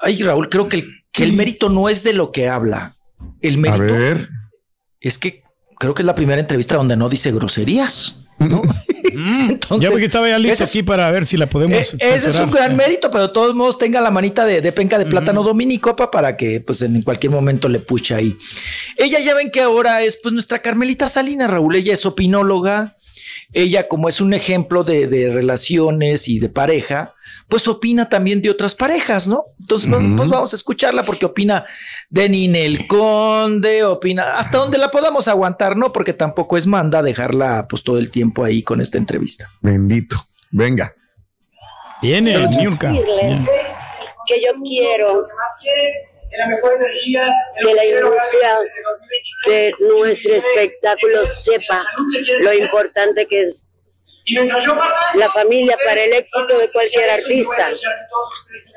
Ay, 0.00 0.22
Raúl, 0.22 0.48
creo 0.48 0.68
que 0.68 0.76
el, 0.76 1.04
que 1.10 1.24
el 1.24 1.32
mérito 1.32 1.68
no 1.68 1.88
es 1.88 2.04
de 2.04 2.12
lo 2.12 2.32
que 2.32 2.48
habla. 2.48 2.96
El 3.40 3.54
A 3.54 3.58
mérito 3.58 3.94
ver. 3.94 4.28
es 5.00 5.18
que 5.18 5.42
creo 5.78 5.94
que 5.94 6.02
es 6.02 6.06
la 6.06 6.14
primera 6.14 6.40
entrevista 6.40 6.76
donde 6.76 6.96
no 6.96 7.08
dice 7.08 7.32
groserías. 7.32 8.25
¿No? 8.38 8.62
Entonces, 9.48 9.82
ya 9.82 9.90
porque 9.90 10.04
estaba 10.06 10.28
ya 10.28 10.38
listo 10.38 10.64
es- 10.64 10.70
aquí 10.70 10.82
para 10.82 11.10
ver 11.10 11.24
si 11.26 11.36
la 11.36 11.48
podemos. 11.48 11.94
eh, 11.94 11.96
ese 12.00 12.28
es 12.28 12.34
un 12.36 12.50
gran 12.50 12.76
mérito, 12.76 13.10
pero 13.10 13.28
de 13.28 13.32
todos 13.32 13.54
modos 13.54 13.78
tenga 13.78 14.00
la 14.00 14.10
manita 14.10 14.44
de, 14.44 14.60
de 14.60 14.72
penca 14.72 14.98
de 14.98 15.06
plátano 15.06 15.42
dominicopa 15.42 16.10
para 16.10 16.36
que 16.36 16.60
pues 16.60 16.82
en 16.82 17.00
cualquier 17.02 17.32
momento 17.32 17.68
le 17.68 17.78
puche 17.80 18.14
ahí. 18.14 18.36
Ella 18.96 19.18
ya 19.20 19.34
ven 19.34 19.50
que 19.50 19.60
ahora 19.62 20.02
es 20.02 20.18
pues 20.22 20.32
nuestra 20.34 20.60
Carmelita 20.60 21.08
Salina, 21.08 21.46
Raúl, 21.46 21.76
ella 21.76 21.92
es 21.94 22.04
opinóloga. 22.04 22.96
Ella, 23.52 23.88
como 23.88 24.08
es 24.08 24.20
un 24.20 24.34
ejemplo 24.34 24.84
de, 24.84 25.06
de 25.06 25.30
relaciones 25.30 26.28
y 26.28 26.38
de 26.38 26.48
pareja, 26.48 27.14
pues 27.48 27.68
opina 27.68 28.08
también 28.08 28.42
de 28.42 28.50
otras 28.50 28.74
parejas, 28.74 29.28
¿no? 29.28 29.44
Entonces, 29.60 29.88
pues, 29.90 30.02
pues 30.16 30.28
vamos 30.28 30.52
a 30.52 30.56
escucharla 30.56 31.02
porque 31.02 31.26
opina 31.26 31.64
de 32.10 32.28
Ninel 32.28 32.86
Conde, 32.86 33.84
opina 33.84 34.38
hasta 34.38 34.58
donde 34.58 34.78
la 34.78 34.90
podamos 34.90 35.28
aguantar, 35.28 35.76
¿no? 35.76 35.92
Porque 35.92 36.12
tampoco 36.12 36.56
es 36.56 36.66
manda 36.66 37.02
dejarla 37.02 37.66
pues 37.68 37.82
todo 37.82 37.98
el 37.98 38.10
tiempo 38.10 38.44
ahí 38.44 38.62
con 38.62 38.80
esta 38.80 38.98
entrevista. 38.98 39.48
Bendito. 39.60 40.16
Venga. 40.50 40.94
Viene, 42.02 42.38
decirles 42.38 43.48
que 44.26 44.42
yo 44.42 44.52
quiero 44.62 45.24
la 46.38 46.46
mejor 46.48 46.74
energía 46.74 47.34
que 47.60 47.74
la 47.74 47.84
industria 47.84 48.58
de 49.46 49.72
nuestro 49.80 50.34
espectáculo 50.34 51.24
sepa 51.26 51.82
lo 52.40 52.52
importante 52.52 53.26
que 53.26 53.42
es 53.42 53.68
la 55.14 55.30
familia 55.30 55.76
para 55.84 56.02
el 56.02 56.12
éxito 56.12 56.58
de 56.58 56.70
cualquier 56.70 57.10
artista. 57.10 57.68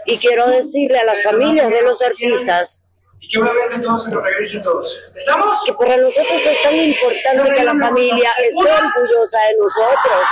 Y 0.06 0.18
quiero 0.18 0.48
decirle 0.48 1.00
a 1.00 1.04
las 1.04 1.24
familias 1.24 1.70
de 1.70 1.82
los 1.82 2.02
artistas 2.02 2.84
que 3.32 3.38
obviamente 3.38 3.80
todos 3.80 4.06
se 4.06 4.12
nos 4.12 4.24
regresen 4.24 4.64
todos. 4.64 5.14
¿Estamos? 5.16 5.64
que 5.64 5.74
para 5.74 5.98
nosotros 5.98 6.46
es 6.46 6.62
tan 6.64 6.76
importante 6.76 7.54
que 7.54 7.64
la 7.64 7.76
familia 7.78 8.32
esté 8.44 8.72
orgullosa 8.72 9.40
de 9.42 9.58
nosotros 9.62 10.28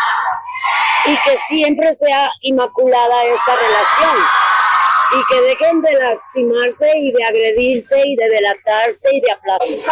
y 1.05 1.15
que 1.17 1.37
siempre 1.47 1.93
sea 1.93 2.31
inmaculada 2.41 3.25
esta 3.25 3.55
relación 3.55 4.46
y 5.13 5.25
que 5.25 5.41
dejen 5.41 5.81
de 5.81 5.93
lastimarse 5.93 6.91
y 6.97 7.11
de 7.11 7.23
agredirse 7.23 8.01
y 8.05 8.15
de 8.15 8.29
delatarse 8.29 9.13
y 9.13 9.21
de 9.21 9.31
aplaudir. 9.31 9.83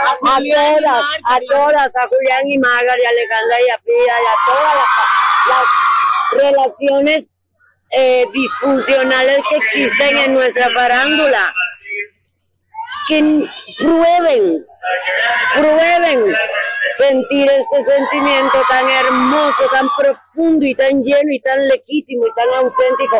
A 0.00 0.38
todas, 0.38 1.04
a 1.24 1.38
todas, 1.48 1.96
a 1.96 2.08
Julián 2.08 2.46
y 2.46 2.58
Margaret, 2.58 2.98
y 3.02 3.06
a 3.06 3.08
Alejandra 3.08 3.56
y 3.66 3.70
a 3.70 3.78
Frida 3.78 4.14
y 4.22 4.26
a 4.26 4.36
todas 4.46 4.74
las, 4.76 4.88
las 5.48 6.42
relaciones 6.42 7.38
eh, 7.90 8.26
disfuncionales 8.32 9.40
que 9.48 9.56
existen 9.56 10.18
en 10.18 10.34
nuestra 10.34 10.68
farándula. 10.74 11.54
Que 13.08 13.48
prueben, 13.78 14.66
prueben 15.54 16.36
sentir 16.98 17.50
este 17.50 17.82
sentimiento 17.82 18.62
tan 18.68 18.88
hermoso, 18.90 19.66
tan 19.72 19.88
profundo 19.96 20.66
y 20.66 20.74
tan 20.74 21.02
lleno 21.02 21.32
y 21.32 21.40
tan 21.40 21.66
legítimo 21.68 22.26
y 22.26 22.34
tan 22.34 22.48
auténtico, 22.64 23.18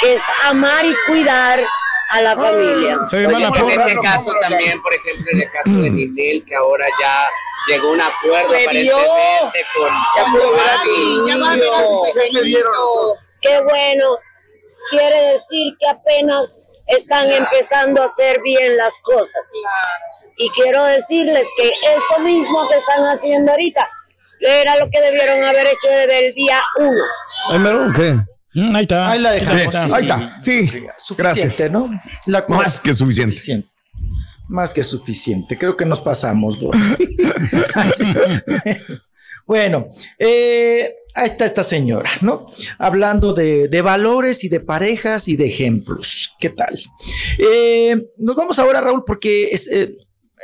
que 0.00 0.14
es 0.14 0.22
amar 0.44 0.84
y 0.84 0.94
cuidar 1.06 1.64
a 2.10 2.22
la 2.22 2.36
familia. 2.36 2.98
Soy 3.08 3.26
mala 3.26 3.48
en 3.48 3.70
este 3.80 3.94
caso 3.96 4.32
también, 4.40 4.80
por 4.82 4.92
ejemplo, 4.94 5.26
en 5.32 5.40
el 5.40 5.50
caso 5.50 5.70
de 5.70 5.90
Ninel, 5.90 6.44
que 6.44 6.54
ahora 6.54 6.86
ya 7.00 7.26
llegó 7.68 7.92
un 7.92 8.00
acuerdo 8.00 8.50
Se 8.50 8.68
vio. 8.68 8.96
aparentemente 8.96 9.64
con, 9.74 9.92
Ya 11.26 11.34
a 11.34 12.12
pequeñitos. 12.12 13.18
Qué 13.40 13.60
bueno. 13.62 14.18
Quiere 14.90 15.32
decir 15.32 15.74
que 15.80 15.88
apenas 15.88 16.62
están 16.86 17.30
empezando 17.30 18.02
a 18.02 18.06
hacer 18.06 18.40
bien 18.42 18.76
las 18.76 18.98
cosas. 18.98 19.52
Y 20.36 20.50
quiero 20.50 20.84
decirles 20.84 21.48
que 21.56 21.68
eso 21.68 22.20
mismo 22.22 22.68
que 22.68 22.76
están 22.76 23.04
haciendo 23.04 23.52
ahorita 23.52 23.88
era 24.40 24.76
lo 24.78 24.90
que 24.90 25.00
debieron 25.00 25.42
haber 25.42 25.66
hecho 25.66 25.88
desde 25.88 26.28
el 26.28 26.34
día 26.34 26.60
uno. 26.78 27.04
Mm, 28.54 28.76
ahí 28.76 28.82
está. 28.82 29.10
Ahí 29.10 29.20
la 29.20 29.32
dejamos. 29.32 29.74
Sí. 29.74 29.92
ahí 29.92 30.02
está. 30.02 30.36
Sí. 30.40 30.68
Suficiente, 30.96 31.22
Gracias. 31.22 31.70
¿no? 31.70 31.90
La 32.26 32.44
Más 32.48 32.80
que 32.80 32.94
suficiente. 32.94 33.34
suficiente. 33.34 33.68
Más 34.48 34.74
que 34.74 34.82
suficiente. 34.82 35.58
Creo 35.58 35.76
que 35.76 35.84
nos 35.84 36.00
pasamos. 36.00 36.58
Bueno, 39.46 39.88
eh, 40.18 40.94
ahí 41.14 41.28
está 41.28 41.44
esta 41.44 41.62
señora, 41.62 42.10
¿no? 42.22 42.46
Hablando 42.78 43.34
de, 43.34 43.68
de 43.68 43.82
valores 43.82 44.42
y 44.44 44.48
de 44.48 44.60
parejas 44.60 45.28
y 45.28 45.36
de 45.36 45.46
ejemplos. 45.46 46.34
¿Qué 46.40 46.50
tal? 46.50 46.74
Eh, 47.38 47.96
nos 48.18 48.36
vamos 48.36 48.58
ahora, 48.58 48.80
Raúl, 48.80 49.04
porque 49.06 49.44
es, 49.52 49.70
eh, 49.70 49.94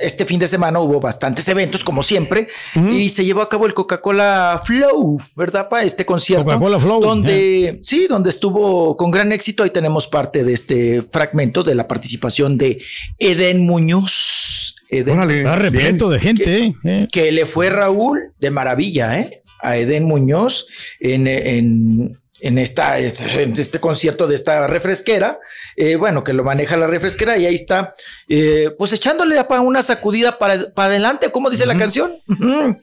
este 0.01 0.25
fin 0.25 0.41
de 0.41 0.47
semana 0.47 0.81
hubo 0.81 1.01
bastantes 1.01 1.49
eventos, 1.49 1.85
como 1.85 2.03
siempre, 2.03 2.49
y 2.93 3.09
se 3.09 3.25
llevó 3.25 3.43
a 3.43 3.49
cabo 3.49 3.67
el 3.67 3.75
Coca-Cola 3.75 4.63
Flow, 4.65 5.21
¿verdad? 5.37 5.69
Para 5.69 5.85
este 5.85 6.05
concierto. 6.05 6.45
Coca-Cola 6.45 6.79
Flow, 6.79 7.01
Donde, 7.01 7.81
sí, 7.83 8.07
donde 8.09 8.31
estuvo 8.31 8.97
con 8.97 9.11
gran 9.11 9.33
éxito. 9.33 9.63
Ahí 9.63 9.71
tenemos 9.71 10.09
parte 10.09 10.45
de 10.45 10.53
este 10.53 11.03
fragmento 11.03 11.63
de 11.63 11.75
la 11.75 11.87
participación 11.87 12.59
de 12.59 12.83
Eden 13.19 13.67
Muñoz. 13.67 14.77
Eden, 14.89 15.19
Órale. 15.19 15.39
Está 15.39 15.57
repleto 15.57 16.11
de 16.11 16.19
gente, 16.19 16.75
eh. 16.85 17.09
que 17.13 17.31
le 17.31 17.47
fue 17.47 17.71
Raúl 17.71 18.33
de 18.39 18.51
maravilla, 18.51 19.19
¿eh? 19.21 19.43
A 19.63 19.77
Eden 19.77 20.05
Muñoz 20.05 20.67
en, 20.99 21.27
en, 21.27 22.19
en 22.41 22.59
esta, 22.59 22.99
en 22.99 23.53
este 23.57 23.81
concierto 23.81 24.27
de 24.27 24.35
esta 24.35 24.67
refresquera. 24.67 25.39
Eh, 25.77 25.97
bueno, 25.97 26.25
que 26.25 26.33
lo 26.33 26.45
maneja 26.45 26.77
la 26.77 26.87
refresquera 26.87 27.37
y 27.39 27.47
ahí 27.47 27.55
está, 27.55 27.95
eh, 28.29 28.71
pues 28.79 28.93
echándole 28.93 29.43
para 29.45 29.61
una 29.61 29.83
sacudida 29.83 30.39
para, 30.39 30.71
para 30.75 30.89
adelante, 30.89 31.31
¿cómo 31.31 31.51
dice 31.51 31.67
la 31.67 31.77
canción? 31.77 32.13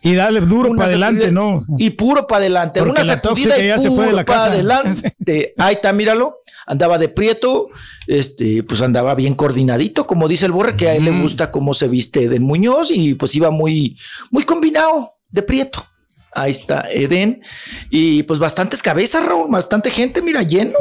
Y 0.01 0.16
dale 0.16 0.41
duro 0.41 0.76
para 0.76 0.89
adelante, 0.89 1.32
¿no? 1.32 1.60
Y 1.78 1.91
puro 1.91 2.28
para 2.28 2.39
adelante, 2.39 2.80
Porque 2.80 3.01
una 3.01 3.03
sacudida 3.03 3.58
y 3.58 3.88
puro 3.88 4.26
para 4.26 4.45
adelante. 4.45 5.53
Ahí 5.58 5.76
está, 5.76 5.93
míralo. 5.93 6.38
Andaba 6.66 6.97
de 6.97 7.08
prieto, 7.08 7.70
este, 8.08 8.62
pues 8.64 8.82
andaba 8.82 9.16
bien 9.16 9.36
coordinadito, 9.36 10.05
como 10.05 10.28
dice 10.28 10.45
el 10.45 10.51
Borre, 10.51 10.76
que 10.76 10.89
a 10.89 10.95
él 10.95 11.05
le 11.05 11.12
gusta 11.12 11.49
cómo 11.49 11.74
se 11.74 11.88
viste 11.88 12.28
de 12.28 12.41
Muñoz 12.41 12.91
y 12.91 13.14
pues 13.14 13.34
iba 13.36 13.51
muy, 13.51 13.97
muy 14.32 14.43
combinado 14.43 15.14
de 15.30 15.43
prieto. 15.43 15.86
Ahí 16.34 16.51
está 16.51 16.88
Eden. 16.91 17.41
Y 17.89 18.23
pues 18.23 18.39
bastantes 18.39 18.82
cabezas, 18.84 19.25
Raúl, 19.25 19.47
bastante 19.49 19.89
gente, 19.89 20.21
mira, 20.21 20.43
lleno. 20.43 20.78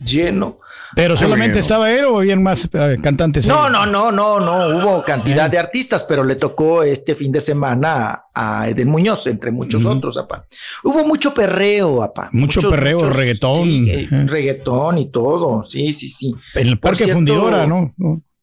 Lleno. 0.00 0.60
Pero 0.94 1.16
solamente 1.16 1.58
estaba 1.58 1.90
él 1.90 2.04
o 2.04 2.18
habían 2.18 2.40
más 2.40 2.68
eh, 2.72 2.96
cantantes. 3.02 3.44
ahí? 3.46 3.50
No, 3.50 3.68
no, 3.68 3.84
no, 3.84 4.12
no, 4.12 4.38
no. 4.38 4.68
Hubo 4.78 5.02
cantidad 5.02 5.50
de 5.50 5.58
artistas, 5.58 6.04
pero 6.04 6.22
le 6.22 6.36
tocó 6.36 6.84
este 6.84 7.16
fin 7.16 7.32
de 7.32 7.40
semana 7.40 8.22
a 8.32 8.68
Eden 8.68 8.88
Muñoz, 8.88 9.26
entre 9.26 9.50
muchos 9.50 9.84
otros, 9.84 10.16
apá. 10.16 10.46
Hubo 10.84 11.04
mucho 11.04 11.34
perreo, 11.34 12.00
apá. 12.02 12.28
Mucho 12.32 12.60
Muchos- 12.60 12.70
perreo, 12.70 12.98
muchos- 12.98 13.16
reggaetón. 13.16 13.64
sí, 13.64 13.90
eh, 13.90 14.08
reggaetón 14.26 14.98
y 14.98 15.10
todo. 15.10 15.64
Sí, 15.64 15.92
sí, 15.92 16.08
sí. 16.08 16.32
En 16.54 16.68
el 16.68 16.78
Parque 16.78 16.98
cierto, 17.04 17.14
Fundidora, 17.14 17.66
¿no? 17.66 17.92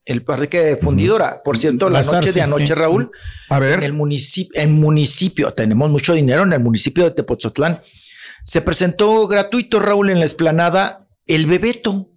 El 0.06 0.24
parque 0.24 0.78
fundidora. 0.80 1.42
Por 1.44 1.58
cierto, 1.58 1.90
la 1.90 2.04
noche 2.04 2.32
de 2.32 2.42
anoche, 2.42 2.68
sí. 2.68 2.74
Raúl. 2.74 3.10
A 3.50 3.60
ver. 3.60 3.80
En 3.80 3.84
el 3.84 3.94
municipio, 3.94 4.62
en 4.62 4.74
municipio, 4.74 5.52
tenemos 5.52 5.90
mucho 5.90 6.14
dinero 6.14 6.44
en 6.44 6.54
el 6.54 6.60
municipio 6.60 7.04
de 7.04 7.12
Tepoztlán. 7.12 7.82
Se 8.44 8.62
presentó 8.62 9.28
gratuito, 9.28 9.80
Raúl, 9.80 10.12
en 10.12 10.20
la 10.20 10.26
esplanada 10.26 11.08
el 11.26 11.48
Bebeto. 11.48 12.12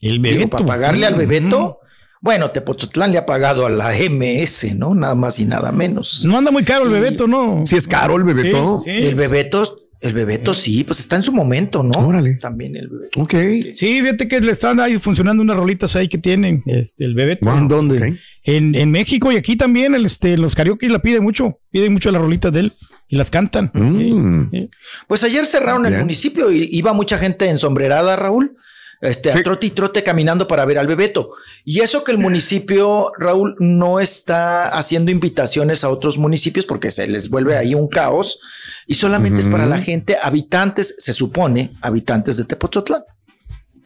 El 0.00 0.22
Digo, 0.22 0.22
Bebeto. 0.22 0.50
para 0.50 0.64
pagarle 0.64 1.06
al 1.06 1.14
Bebeto. 1.14 1.80
Bueno, 2.22 2.50
Tepoztlán 2.50 3.12
le 3.12 3.18
ha 3.18 3.26
pagado 3.26 3.66
a 3.66 3.70
la 3.70 3.90
MS, 3.92 4.74
¿no? 4.76 4.94
Nada 4.94 5.14
más 5.14 5.38
y 5.38 5.44
nada 5.44 5.70
menos. 5.72 6.24
No 6.24 6.38
anda 6.38 6.50
muy 6.50 6.64
caro 6.64 6.84
el 6.84 6.90
Bebeto, 6.90 7.26
¿no? 7.26 7.62
Sí 7.66 7.76
es 7.76 7.86
caro 7.86 8.16
el 8.16 8.24
Bebeto. 8.24 8.80
Sí, 8.84 8.90
sí. 8.90 9.06
El 9.06 9.16
Bebeto, 9.16 9.81
el 10.02 10.12
Bebeto 10.14 10.52
sí, 10.52 10.82
pues 10.84 10.98
está 10.98 11.16
en 11.16 11.22
su 11.22 11.32
momento, 11.32 11.82
¿no? 11.82 12.06
Órale. 12.06 12.34
También 12.34 12.76
el 12.76 12.88
Bebeto. 12.88 13.20
Ok. 13.20 13.34
Sí, 13.74 14.00
fíjate 14.00 14.26
que 14.26 14.40
le 14.40 14.50
están 14.52 14.80
ahí 14.80 14.98
funcionando 14.98 15.42
unas 15.42 15.56
rolitas 15.56 15.94
ahí 15.94 16.08
que 16.08 16.18
tienen 16.18 16.62
este, 16.66 17.04
el 17.04 17.14
Bebeto. 17.14 17.48
Wow, 17.48 17.58
¿En 17.58 17.68
dónde? 17.68 18.18
En, 18.42 18.74
en 18.74 18.90
México 18.90 19.30
y 19.30 19.36
aquí 19.36 19.56
también, 19.56 19.94
el, 19.94 20.04
este, 20.04 20.36
los 20.36 20.54
karaoke 20.54 20.88
la 20.88 21.00
piden 21.00 21.22
mucho, 21.22 21.60
piden 21.70 21.92
mucho 21.92 22.10
las 22.10 22.20
rolitas 22.20 22.52
de 22.52 22.60
él 22.60 22.72
y 23.08 23.16
las 23.16 23.30
cantan. 23.30 23.70
Mm. 23.72 23.98
Sí, 23.98 24.14
sí. 24.50 24.70
Pues 25.06 25.22
ayer 25.22 25.46
cerraron 25.46 25.86
el 25.86 25.96
municipio 25.98 26.50
y 26.50 26.68
iba 26.72 26.92
mucha 26.92 27.16
gente 27.16 27.48
ensombrerada, 27.48 28.16
Raúl. 28.16 28.56
Este, 29.02 29.32
Sí. 29.32 29.40
a 29.40 29.42
trote 29.42 29.66
y 29.66 29.70
trote 29.70 30.02
caminando 30.04 30.46
para 30.46 30.64
ver 30.64 30.78
al 30.78 30.86
Bebeto. 30.86 31.30
Y 31.64 31.80
eso 31.80 32.04
que 32.04 32.12
el 32.12 32.18
municipio, 32.18 33.10
Raúl, 33.18 33.56
no 33.58 33.98
está 33.98 34.68
haciendo 34.68 35.10
invitaciones 35.10 35.82
a 35.82 35.90
otros 35.90 36.18
municipios 36.18 36.64
porque 36.66 36.92
se 36.92 37.08
les 37.08 37.28
vuelve 37.28 37.56
ahí 37.58 37.74
un 37.74 37.88
caos 37.88 38.38
y 38.86 38.94
solamente 38.94 39.40
es 39.40 39.48
para 39.48 39.66
la 39.66 39.80
gente, 39.80 40.16
habitantes, 40.22 40.94
se 40.98 41.12
supone, 41.12 41.72
habitantes 41.82 42.36
de 42.36 42.44
Tepoztlán. 42.44 43.02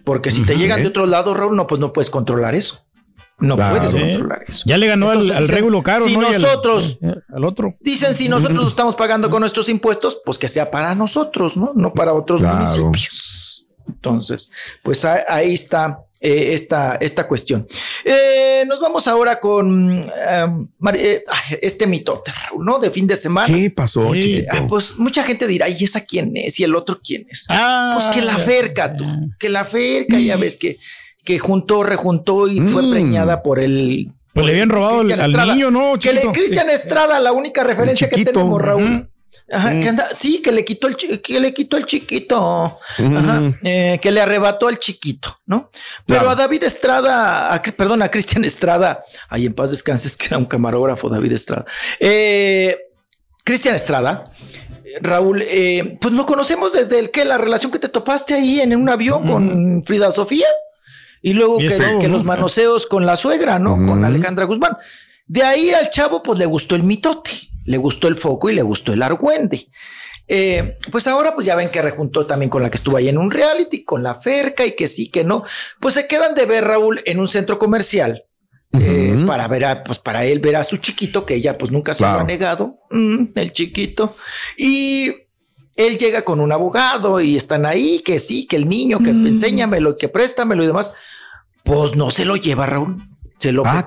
Porque 0.04 0.30
si 0.30 0.42
te 0.44 0.52
Ujú. 0.52 0.60
llegan 0.62 0.82
de 0.82 0.88
otro 0.88 1.06
lado, 1.06 1.32
Raúl, 1.32 1.56
no, 1.56 1.66
pues 1.66 1.80
no 1.80 1.92
puedes 1.94 2.10
controlar 2.10 2.54
eso. 2.54 2.82
No 3.38 3.56
Claro. 3.56 3.76
puedes 3.78 3.94
controlar 3.94 4.44
eso. 4.46 4.64
Ya 4.66 4.76
le 4.78 4.86
ganó 4.86 5.08
al, 5.08 5.16
Entonces 5.22 5.36
al 5.38 5.48
régulo 5.48 5.82
caro, 5.82 6.04
si 6.04 6.14
¿no? 6.16 6.30
Y 6.30 6.34
al- 6.34 6.42
nosotros- 6.42 6.98
eh, 7.02 7.14
al 7.34 7.44
otro. 7.44 7.74
Dicen, 7.80 8.14
si 8.14 8.28
nosotros 8.28 8.56
lo 8.64 8.68
estamos 8.68 8.94
pagando 8.94 9.28
con 9.30 9.40
nuestros 9.40 9.68
impuestos, 9.70 10.20
pues 10.24 10.38
que 10.38 10.46
sea 10.48 10.70
para 10.70 10.94
nosotros, 10.94 11.56
¿no? 11.56 11.72
No 11.74 11.92
para 11.94 12.12
otros 12.12 12.40
Claro. 12.42 12.58
municipios. 12.58 13.65
Entonces, 13.89 14.51
pues 14.82 15.05
ahí 15.05 15.55
está 15.55 15.99
eh, 16.20 16.55
esta, 16.55 16.97
esta 16.97 17.26
cuestión. 17.28 17.66
Eh, 18.05 18.64
nos 18.66 18.80
vamos 18.80 19.07
ahora 19.07 19.39
con 19.39 20.05
eh, 20.05 20.47
Mari- 20.78 20.99
eh, 21.01 21.24
este 21.62 21.87
mitote, 21.87 22.32
Raúl, 22.32 22.64
¿no? 22.64 22.78
De 22.78 22.91
fin 22.91 23.07
de 23.07 23.16
semana. 23.16 23.47
¿Qué 23.47 23.70
pasó? 23.70 24.12
Ah, 24.51 24.66
pues 24.68 24.97
mucha 24.99 25.22
gente 25.22 25.47
dirá, 25.47 25.68
¿y 25.68 25.84
esa 25.84 26.01
quién 26.03 26.32
es? 26.37 26.59
¿Y 26.59 26.64
el 26.64 26.74
otro 26.74 27.01
quién 27.05 27.26
es? 27.30 27.47
Ah, 27.51 27.93
Pues 28.01 28.14
que 28.16 28.22
la 28.24 28.39
ferca, 28.39 28.97
tú, 28.97 29.05
que 29.39 29.49
la 29.49 29.64
ferca, 29.64 30.18
ya 30.18 30.37
ves 30.37 30.57
que, 30.57 30.78
que 31.24 31.39
juntó, 31.39 31.82
rejuntó 31.82 32.49
y 32.49 32.61
fue 32.61 32.82
Mm. 32.82 32.91
preñada 32.91 33.43
por 33.43 33.59
el. 33.61 34.09
Pues 34.32 34.43
por 34.43 34.45
le 34.45 34.51
habían 34.53 34.68
robado 34.68 35.01
al, 35.01 35.07
Cristian 35.07 35.20
al 35.20 35.30
Estrada. 35.30 35.55
niño, 35.55 35.70
¿no? 35.70 35.99
Que 35.99 36.12
le? 36.12 36.22
Cristian 36.32 36.70
Estrada, 36.70 37.20
la 37.20 37.32
única 37.32 37.62
referencia 37.64 38.09
que 38.09 38.24
tenemos, 38.24 38.61
Raúl. 38.61 39.09
Ajá, 39.53 39.70
Mm. 39.70 39.80
que 39.82 39.89
anda, 39.89 40.09
sí, 40.12 40.43
que 40.43 40.51
le 40.53 40.64
quitó 40.64 40.89
el, 40.89 40.97
que 40.97 41.41
le 41.41 41.55
quitó 41.55 41.76
el 41.76 41.84
chiquito. 41.87 42.78
Mm. 42.99 43.16
Ajá, 43.16 43.43
eh, 43.62 43.99
que 44.03 44.11
le 44.11 44.20
arrebató 44.20 44.68
al 44.68 44.78
chiquito, 44.78 45.39
¿no? 45.47 45.70
Pero 46.07 46.20
Claro. 46.20 46.30
a 46.30 46.34
David 46.34 46.64
Estrada, 46.64 47.55
a, 47.55 47.62
perdón, 47.62 48.03
a 48.03 48.11
Cristian 48.11 48.45
Estrada, 48.45 49.05
ahí 49.28 49.47
en 49.47 49.55
paz 49.55 49.70
descanses, 49.70 50.16
que 50.16 50.26
era 50.26 50.39
un 50.39 50.47
camarógrafo, 50.47 51.09
David 51.09 51.32
Estrada. 51.32 51.64
Eh, 52.01 52.76
Cristian 53.45 53.74
Estrada, 53.76 54.24
Raúl, 55.01 55.43
eh, 55.47 55.97
pues 56.01 56.12
lo 56.14 56.26
conocemos 56.26 56.72
desde 56.72 56.99
el 56.99 57.11
que 57.11 57.24
la 57.24 57.39
relación 57.39 57.70
que 57.70 57.78
te 57.78 57.89
topaste 57.89 58.34
ahí 58.34 58.61
en 58.61 58.74
un 58.74 58.89
avión 58.89 59.26
con 59.26 59.84
Frida 59.84 60.11
Sofía. 60.11 60.47
Y 61.22 61.32
luego 61.32 61.61
Y 61.61 61.68
que, 61.68 61.76
los, 61.78 61.97
que 61.97 62.09
¿no? 62.09 62.16
los 62.16 62.24
manoseos 62.24 62.87
con 62.87 63.05
la 63.07 63.16
suegra, 63.16 63.59
¿no? 63.59 63.70
Con. 63.74 64.05
Alejandra 64.05 64.45
Guzmán. 64.45 64.76
De 65.26 65.43
ahí 65.43 65.70
al 65.70 65.91
chavo, 65.91 66.22
pues 66.22 66.39
le 66.39 66.47
gustó 66.47 66.76
el 66.76 66.82
mitote, 66.84 67.30
le 67.66 67.76
gustó 67.76 68.08
el 68.08 68.16
foco 68.16 68.48
y 68.50 68.54
le 68.54 68.62
gustó 68.62 68.92
el 68.92 69.02
argüende. 69.02 69.66
Eh, 70.28 70.76
pues 70.90 71.06
ahora, 71.06 71.34
pues 71.34 71.46
ya 71.46 71.54
ven 71.54 71.68
que 71.70 71.80
rejuntó 71.82 72.26
también 72.26 72.50
con 72.50 72.62
la 72.62 72.68
que 72.70 72.76
estuvo 72.76 72.96
ahí 72.96 73.08
en 73.08 73.18
un 73.18 73.30
reality, 73.30 73.84
con 73.84 74.02
la 74.02 74.14
Ferca 74.16 74.64
y 74.66 74.74
que 74.74 74.88
sí, 74.88 75.08
que 75.08 75.22
no. 75.22 75.44
Pues 75.80 75.94
se 75.94 76.08
quedan 76.08 76.34
de 76.34 76.46
ver, 76.46 76.64
Raúl, 76.64 77.00
en 77.04 77.20
un 77.20 77.28
centro 77.28 77.58
comercial. 77.58 78.22
eh, 78.78 79.24
para 79.26 79.48
ver 79.48 79.64
a, 79.64 79.84
pues 79.84 79.98
para 79.98 80.26
él 80.26 80.38
ver 80.40 80.56
a 80.56 80.64
su 80.64 80.76
chiquito, 80.76 81.24
que 81.24 81.34
ella 81.36 81.56
pues 81.56 81.70
nunca 81.70 81.94
se 81.94 82.02
lo 82.02 82.10
ha 82.10 82.24
negado, 82.24 82.78
Mm, 82.90 83.26
el 83.34 83.52
chiquito. 83.52 84.16
Y 84.58 85.14
él 85.76 85.96
llega 85.96 86.24
con 86.24 86.40
un 86.40 86.52
abogado 86.52 87.20
y 87.20 87.36
están 87.36 87.64
ahí, 87.64 88.00
que 88.00 88.18
sí, 88.18 88.46
que 88.46 88.56
el 88.56 88.68
niño, 88.68 88.98
que 88.98 89.12
Mm. 89.14 89.26
enséñamelo, 89.28 89.96
que 89.96 90.08
préstamelo 90.08 90.62
y 90.62 90.66
demás. 90.66 90.92
Pues 91.64 91.94
no 91.96 92.10
se 92.10 92.24
lo 92.26 92.36
lleva, 92.36 92.66
Raúl. 92.66 92.96
Se 93.38 93.50
lo 93.52 93.62
Ah, 93.64 93.84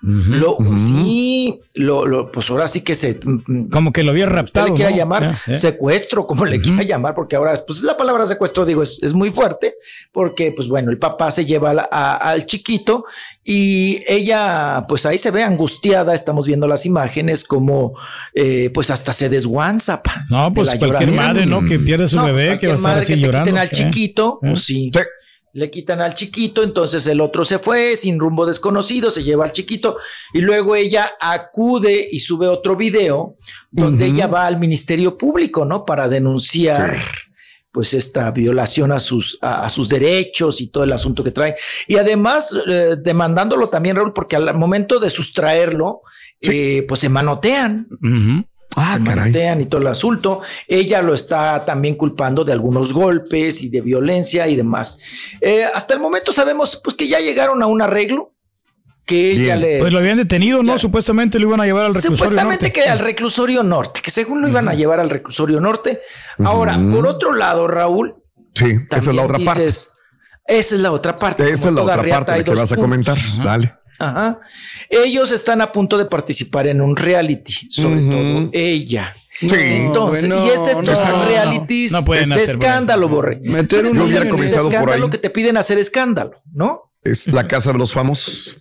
Lo. 0.00 0.56
Sí, 0.78 1.60
lo, 1.74 2.06
lo, 2.06 2.30
pues 2.30 2.48
ahora 2.50 2.68
sí 2.68 2.82
que 2.82 2.94
se. 2.94 3.18
mm, 3.24 3.68
Como 3.68 3.92
que 3.92 4.04
lo 4.04 4.12
había 4.12 4.26
usted 4.26 4.36
raptado. 4.36 4.68
le 4.68 4.74
quiera 4.74 4.90
¿no? 4.92 4.96
llamar 4.96 5.22
Ya, 5.32 5.38
ya. 5.48 5.56
secuestro, 5.56 6.26
como 6.26 6.44
le 6.44 6.60
quiera 6.60 6.82
llamar, 6.84 7.14
porque 7.16 7.34
ahora, 7.34 7.52
pues 7.66 7.82
la 7.82 7.96
palabra 7.96 8.24
secuestro, 8.24 8.64
digo, 8.64 8.82
es, 8.82 8.98
es 9.02 9.12
muy 9.12 9.30
fuerte, 9.30 9.74
porque, 10.12 10.52
pues 10.52 10.68
bueno, 10.68 10.90
el 10.92 10.98
papá 10.98 11.30
se 11.32 11.44
lleva 11.46 11.70
al- 11.70 11.88
a- 11.90 12.16
al 12.16 12.46
chiquito 12.46 13.04
y 13.42 14.02
ella, 14.06 14.84
pues 14.88 15.04
ahí 15.04 15.18
se 15.18 15.30
ve 15.32 15.42
angustiada, 15.42 16.14
estamos 16.14 16.46
viendo 16.46 16.68
las 16.68 16.86
imágenes, 16.86 17.42
como, 17.44 17.94
eh, 18.34 18.70
pues 18.72 18.90
hasta 18.92 19.12
se 19.12 19.28
desguanza. 19.28 20.02
pa, 20.02 20.24
No, 20.30 20.52
pues 20.52 20.66
la 20.68 20.78
cualquier 20.78 21.10
lloradera. 21.10 21.26
madre, 21.34 21.46
¿no? 21.46 21.64
Que 21.64 21.78
pierde 21.78 22.08
su 22.08 22.16
No, 22.16 22.22
pues, 22.24 22.34
bebé, 22.36 22.58
que 22.58 22.66
va 22.68 22.74
a 22.74 22.76
estar 22.76 22.98
así 22.98 23.14
que 23.14 23.20
llorando. 23.20 23.56
al 23.58 23.70
chiquito, 23.70 24.38
¿Eh? 24.42 24.48
pues 24.50 24.62
sí. 24.64 24.90
Sí. 24.94 25.00
Le 25.58 25.70
quitan 25.70 26.00
al 26.00 26.14
chiquito, 26.14 26.62
entonces 26.62 27.04
el 27.08 27.20
otro 27.20 27.42
se 27.42 27.58
fue 27.58 27.96
sin 27.96 28.20
rumbo 28.20 28.46
desconocido, 28.46 29.10
se 29.10 29.24
lleva 29.24 29.44
al 29.44 29.50
chiquito 29.50 29.96
y 30.32 30.40
luego 30.40 30.76
ella 30.76 31.10
acude 31.20 32.08
y 32.12 32.20
sube 32.20 32.46
otro 32.46 32.76
video 32.76 33.36
donde 33.68 34.06
ella 34.06 34.28
va 34.28 34.46
al 34.46 34.60
Ministerio 34.60 35.18
Público, 35.18 35.64
¿no? 35.64 35.84
Para 35.84 36.08
denunciar 36.08 36.98
pues 37.72 37.92
esta 37.92 38.30
violación 38.30 38.92
a 38.92 39.00
sus, 39.00 39.36
a, 39.42 39.64
a 39.64 39.68
sus 39.68 39.88
derechos 39.88 40.60
y 40.60 40.68
todo 40.68 40.84
el 40.84 40.92
asunto 40.92 41.24
que 41.24 41.32
trae. 41.32 41.56
Y 41.88 41.96
además 41.96 42.56
eh, 42.66 42.94
demandándolo 42.96 43.68
también, 43.68 43.96
Raúl, 43.96 44.12
porque 44.12 44.36
al 44.36 44.54
momento 44.54 45.00
de 45.00 45.10
sustraerlo, 45.10 46.02
eh, 46.40 46.84
pues 46.86 47.00
se 47.00 47.08
manotean. 47.08 47.88
Ah, 48.78 48.94
se 48.98 49.04
caray. 49.04 49.16
manotean 49.20 49.60
y 49.60 49.66
todo 49.66 49.80
el 49.80 49.86
asunto. 49.86 50.40
Ella 50.66 51.02
lo 51.02 51.14
está 51.14 51.64
también 51.64 51.94
culpando 51.96 52.44
de 52.44 52.52
algunos 52.52 52.92
golpes 52.92 53.62
y 53.62 53.68
de 53.68 53.80
violencia 53.80 54.48
y 54.48 54.56
demás. 54.56 55.00
Eh, 55.40 55.64
hasta 55.64 55.94
el 55.94 56.00
momento 56.00 56.32
sabemos 56.32 56.80
pues 56.82 56.96
que 56.96 57.08
ya 57.08 57.18
llegaron 57.20 57.62
a 57.62 57.66
un 57.66 57.82
arreglo, 57.82 58.34
que 59.04 59.32
ella 59.32 59.56
Bien. 59.56 59.60
le... 59.60 59.78
Pues 59.80 59.92
lo 59.92 59.98
habían 59.98 60.18
detenido, 60.18 60.62
¿no? 60.62 60.78
Supuestamente 60.78 61.38
lo 61.38 61.48
iban 61.48 61.60
a 61.60 61.64
llevar 61.64 61.86
al 61.86 61.94
reclusorio. 61.94 62.16
Supuestamente 62.16 62.66
norte. 62.66 62.80
que 62.80 62.88
al 62.88 62.98
reclusorio 62.98 63.62
norte, 63.62 64.00
que 64.02 64.10
según 64.10 64.42
lo 64.42 64.48
iban 64.48 64.68
a 64.68 64.74
llevar 64.74 65.00
al 65.00 65.08
reclusorio 65.08 65.60
norte. 65.60 66.00
Ahora, 66.44 66.78
por 66.90 67.06
otro 67.06 67.32
lado, 67.34 67.66
Raúl, 67.66 68.14
Sí, 68.54 68.76
esa 68.90 69.10
es 69.10 69.16
la 69.16 69.22
otra 69.22 69.38
parte. 69.38 69.64
Esa 69.66 70.74
es 70.74 70.80
la 70.80 70.92
otra 70.92 71.16
parte. 71.16 71.50
Esa 71.50 71.68
es 71.68 71.74
la 71.74 71.82
otra 71.82 72.02
parte 72.02 72.32
de 72.32 72.44
que 72.44 72.54
vas 72.54 72.72
a 72.72 72.76
comentar. 72.76 73.16
Dale. 73.44 73.74
Ajá. 73.98 74.40
Ellos 74.88 75.32
están 75.32 75.60
a 75.60 75.72
punto 75.72 75.98
de 75.98 76.04
participar 76.04 76.66
en 76.66 76.80
un 76.80 76.96
reality, 76.96 77.54
sobre 77.70 78.00
Ujú. 78.00 78.10
todo 78.10 78.50
ella. 78.52 79.14
Sí. 79.40 79.46
Entonces, 79.52 80.28
bueno, 80.28 80.46
y 80.46 80.50
es 80.50 80.64
de 80.64 80.72
estos 80.72 81.08
no. 81.08 81.24
realities 81.24 81.92
No 81.92 82.04
pueden 82.04 82.28
de 82.28 82.42
escándalo, 82.42 83.08
Borre. 83.08 83.40
Meter 83.42 83.86
un 83.86 83.98
hubiera 84.00 84.28
comenzado 84.28 84.64
de 84.64 84.70
por 84.70 84.80
escándalo 84.80 85.04
ahí. 85.04 85.10
que 85.10 85.18
te 85.18 85.30
piden 85.30 85.56
hacer 85.56 85.78
escándalo, 85.78 86.42
¿no? 86.52 86.92
Es 87.04 87.28
la 87.28 87.46
casa 87.46 87.72
de 87.72 87.78
los 87.78 87.92
famosos. 87.92 88.56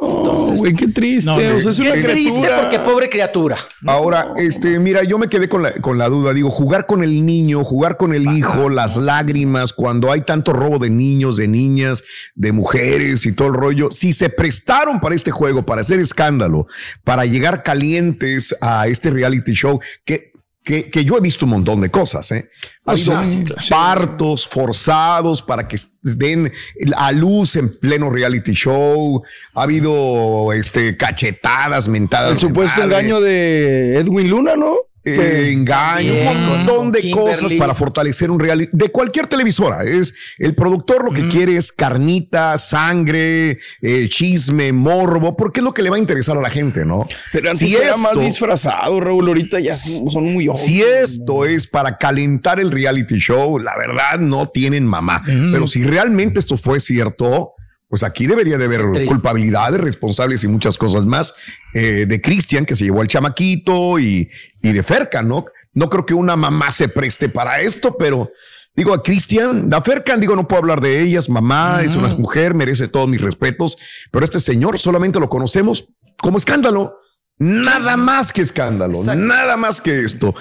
Oh, 0.00 0.54
güey, 0.56 0.74
qué 0.74 0.88
triste. 0.88 1.30
No, 1.30 1.36
o 1.36 1.60
sea, 1.60 1.70
es 1.72 1.78
una 1.80 1.92
Qué 1.92 2.02
triste 2.02 2.38
criatura. 2.40 2.60
porque 2.60 2.78
pobre 2.78 3.08
criatura. 3.10 3.58
Ahora, 3.86 4.32
este, 4.36 4.78
mira, 4.78 5.02
yo 5.02 5.18
me 5.18 5.28
quedé 5.28 5.48
con 5.48 5.62
la, 5.62 5.72
con 5.72 5.98
la 5.98 6.08
duda. 6.08 6.32
Digo, 6.32 6.50
jugar 6.50 6.86
con 6.86 7.02
el 7.02 7.26
niño, 7.26 7.64
jugar 7.64 7.96
con 7.96 8.14
el 8.14 8.30
hijo, 8.30 8.68
las 8.68 8.96
lágrimas, 8.96 9.72
cuando 9.72 10.12
hay 10.12 10.20
tanto 10.20 10.52
robo 10.52 10.78
de 10.78 10.90
niños, 10.90 11.36
de 11.36 11.48
niñas, 11.48 12.04
de 12.34 12.52
mujeres 12.52 13.26
y 13.26 13.32
todo 13.32 13.48
el 13.48 13.54
rollo. 13.54 13.88
Si 13.90 14.12
se 14.12 14.30
prestaron 14.30 15.00
para 15.00 15.14
este 15.14 15.30
juego, 15.32 15.66
para 15.66 15.80
hacer 15.80 15.98
escándalo, 15.98 16.66
para 17.02 17.24
llegar 17.26 17.62
calientes 17.62 18.56
a 18.60 18.86
este 18.86 19.10
reality 19.10 19.52
show, 19.52 19.80
que, 20.04 20.32
que, 20.68 20.90
que 20.90 21.02
yo 21.02 21.16
he 21.16 21.20
visto 21.22 21.46
un 21.46 21.52
montón 21.52 21.80
de 21.80 21.90
cosas, 21.90 22.30
¿eh? 22.30 22.50
Ha 22.84 22.92
Pues 22.92 23.08
habido 23.08 23.24
sí, 23.58 23.70
partos 23.70 24.46
forzados 24.46 25.40
para 25.40 25.66
que 25.66 25.78
den 26.02 26.52
a 26.94 27.10
luz 27.10 27.56
en 27.56 27.74
pleno 27.78 28.10
reality 28.10 28.52
show. 28.52 29.22
Ha 29.54 29.62
habido 29.62 30.52
este, 30.52 30.94
cachetadas, 30.98 31.88
mentadas. 31.88 32.32
El 32.32 32.38
supuesto 32.38 32.82
madre. 32.82 32.98
engaño 32.98 33.20
de 33.22 33.96
Edwin 33.96 34.28
Luna, 34.28 34.56
¿no? 34.56 34.74
Eh, 35.14 35.52
engaño, 35.52 36.12
Bien, 36.12 36.28
un 36.36 36.46
montón 36.46 36.92
de 36.92 37.00
Kimberly. 37.00 37.30
cosas 37.32 37.54
para 37.54 37.74
fortalecer 37.74 38.30
un 38.30 38.38
reality 38.40 38.70
de 38.72 38.88
cualquier 38.90 39.26
televisora. 39.26 39.84
Es 39.84 40.14
el 40.38 40.54
productor 40.54 41.04
lo 41.04 41.12
que 41.12 41.28
quiere 41.28 41.56
es 41.56 41.72
carnita, 41.72 42.58
sangre, 42.58 43.58
eh, 43.82 44.08
chisme, 44.08 44.72
morbo, 44.72 45.36
porque 45.36 45.60
es 45.60 45.64
lo 45.64 45.72
que 45.72 45.82
le 45.82 45.90
va 45.90 45.96
a 45.96 45.98
interesar 45.98 46.36
a 46.36 46.40
la 46.40 46.50
gente, 46.50 46.84
¿no? 46.84 47.04
Pero 47.32 47.50
antes 47.50 47.72
era 47.72 47.96
más 47.96 48.18
disfrazado, 48.18 49.00
Raúl. 49.00 49.28
Ahorita 49.28 49.60
ya 49.60 49.74
son 49.74 50.32
muy 50.32 50.48
ojos. 50.48 50.60
Si 50.60 50.82
esto 50.82 51.44
es 51.44 51.66
para 51.66 51.98
calentar 51.98 52.60
el 52.60 52.70
reality 52.70 53.18
show, 53.18 53.58
la 53.58 53.76
verdad 53.76 54.18
no 54.18 54.48
tienen 54.48 54.84
mamá. 54.86 55.22
Pero 55.24 55.66
si 55.66 55.84
realmente 55.84 56.40
esto 56.40 56.56
fue 56.56 56.80
cierto, 56.80 57.52
pues 57.88 58.02
aquí 58.02 58.26
debería 58.26 58.58
de 58.58 58.66
haber 58.66 59.06
culpabilidades, 59.06 59.80
responsables 59.80 60.44
y 60.44 60.48
muchas 60.48 60.76
cosas 60.76 61.06
más 61.06 61.34
eh, 61.74 62.04
de 62.06 62.20
Cristian, 62.20 62.66
que 62.66 62.76
se 62.76 62.84
llevó 62.84 63.00
al 63.00 63.08
chamaquito 63.08 63.98
y, 63.98 64.28
y 64.62 64.72
de 64.72 64.82
Ferca, 64.82 65.22
¿no? 65.22 65.46
No 65.72 65.88
creo 65.88 66.04
que 66.04 66.14
una 66.14 66.36
mamá 66.36 66.70
se 66.70 66.88
preste 66.88 67.28
para 67.28 67.60
esto, 67.60 67.96
pero 67.98 68.30
digo 68.74 68.92
a 68.92 69.02
Cristian, 69.02 69.72
a 69.72 69.80
Fercan, 69.80 70.20
digo, 70.20 70.36
no 70.36 70.46
puedo 70.46 70.60
hablar 70.60 70.80
de 70.80 71.00
ellas, 71.00 71.28
mamá, 71.28 71.82
es 71.82 71.94
una 71.94 72.08
mujer, 72.08 72.54
merece 72.54 72.88
todos 72.88 73.08
mis 73.08 73.20
respetos, 73.20 73.78
pero 74.10 74.24
este 74.24 74.40
señor 74.40 74.78
solamente 74.78 75.18
lo 75.18 75.28
conocemos 75.28 75.88
como 76.20 76.38
escándalo. 76.38 76.98
Nada 77.38 77.96
más 77.96 78.32
que 78.32 78.42
escándalo, 78.42 78.98
nada 79.14 79.56
más 79.56 79.80
que 79.80 80.02
esto. 80.02 80.34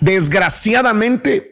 Desgraciadamente, 0.00 1.49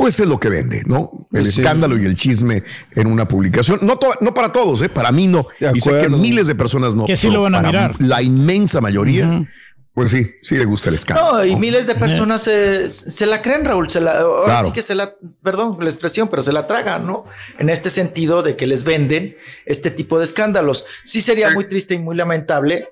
pues 0.00 0.18
es 0.18 0.26
lo 0.26 0.40
que 0.40 0.48
vende, 0.48 0.82
¿no? 0.86 1.26
El 1.32 1.44
Sí. 1.46 1.60
escándalo 1.60 1.96
y 2.00 2.06
el 2.06 2.14
chisme 2.16 2.62
en 2.96 3.06
una 3.06 3.28
publicación. 3.28 3.78
No, 3.82 3.98
to- 3.98 4.14
no 4.20 4.32
para 4.32 4.50
todos, 4.50 4.80
¿eh? 4.82 4.88
Para 4.88 5.12
mí 5.12 5.26
no. 5.26 5.46
De 5.60 5.72
Y 5.74 5.80
sé 5.80 5.90
que 6.00 6.08
miles 6.08 6.46
de 6.46 6.54
personas 6.54 6.94
no. 6.94 7.04
Que 7.06 7.16
sí 7.16 7.28
lo 7.30 7.42
van 7.42 7.54
a 7.54 7.58
para 7.58 7.68
mirar. 7.68 7.96
La 7.98 8.22
inmensa 8.22 8.80
mayoría, 8.80 9.46
pues 9.92 10.10
sí, 10.12 10.26
sí 10.42 10.56
le 10.56 10.64
gusta 10.64 10.88
el 10.88 10.94
escándalo. 10.94 11.32
No, 11.38 11.44
y 11.44 11.54
miles 11.56 11.86
de 11.86 11.94
personas 11.96 12.42
se, 12.42 12.88
se 12.90 13.26
la 13.26 13.42
creen, 13.42 13.64
Raúl. 13.64 13.90
Se 13.90 14.00
la, 14.00 14.20
ahora 14.20 14.44
Claro. 14.46 14.66
sí 14.68 14.72
que 14.72 14.82
se 14.82 14.94
la, 14.94 15.14
perdón 15.42 15.76
la 15.80 15.90
expresión, 15.90 16.28
pero 16.28 16.40
se 16.42 16.52
la 16.52 16.66
tragan, 16.66 17.06
¿no? 17.06 17.24
En 17.58 17.68
este 17.68 17.90
sentido 17.90 18.42
de 18.42 18.56
que 18.56 18.66
les 18.66 18.84
venden 18.84 19.36
este 19.66 19.90
tipo 19.90 20.18
de 20.18 20.24
escándalos. 20.24 20.86
Sí 21.04 21.20
sería 21.20 21.50
muy 21.50 21.64
triste 21.68 21.94
y 21.94 21.98
muy 21.98 22.16
lamentable. 22.16 22.88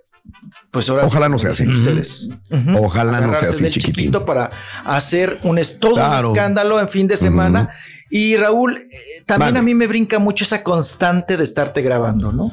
Pues 0.70 0.88
ahora 0.90 1.02
sí, 1.02 1.08
Ojalá 1.08 1.28
no 1.28 1.38
sea 1.38 1.50
así. 1.50 1.66
ustedes. 1.66 2.30
Ojalá 2.78 3.20
no 3.20 3.34
sea 3.34 3.48
así, 3.50 3.64
chiquitín. 3.68 3.94
chiquito 3.94 4.24
para 4.24 4.50
hacer 4.84 5.40
un 5.44 5.60
todo 5.80 5.94
Claro. 5.94 6.30
un 6.30 6.36
escándalo 6.36 6.80
en 6.80 6.88
fin 6.88 7.08
de 7.08 7.16
semana. 7.16 7.70
Y 8.10 8.36
Raúl, 8.36 8.76
eh, 8.90 9.22
también 9.26 9.56
a 9.56 9.62
mí 9.62 9.74
me 9.74 9.86
brinca 9.86 10.18
mucho 10.18 10.44
esa 10.44 10.62
constante 10.62 11.36
de 11.36 11.44
estarte 11.44 11.82
grabando, 11.82 12.32
¿no? 12.32 12.50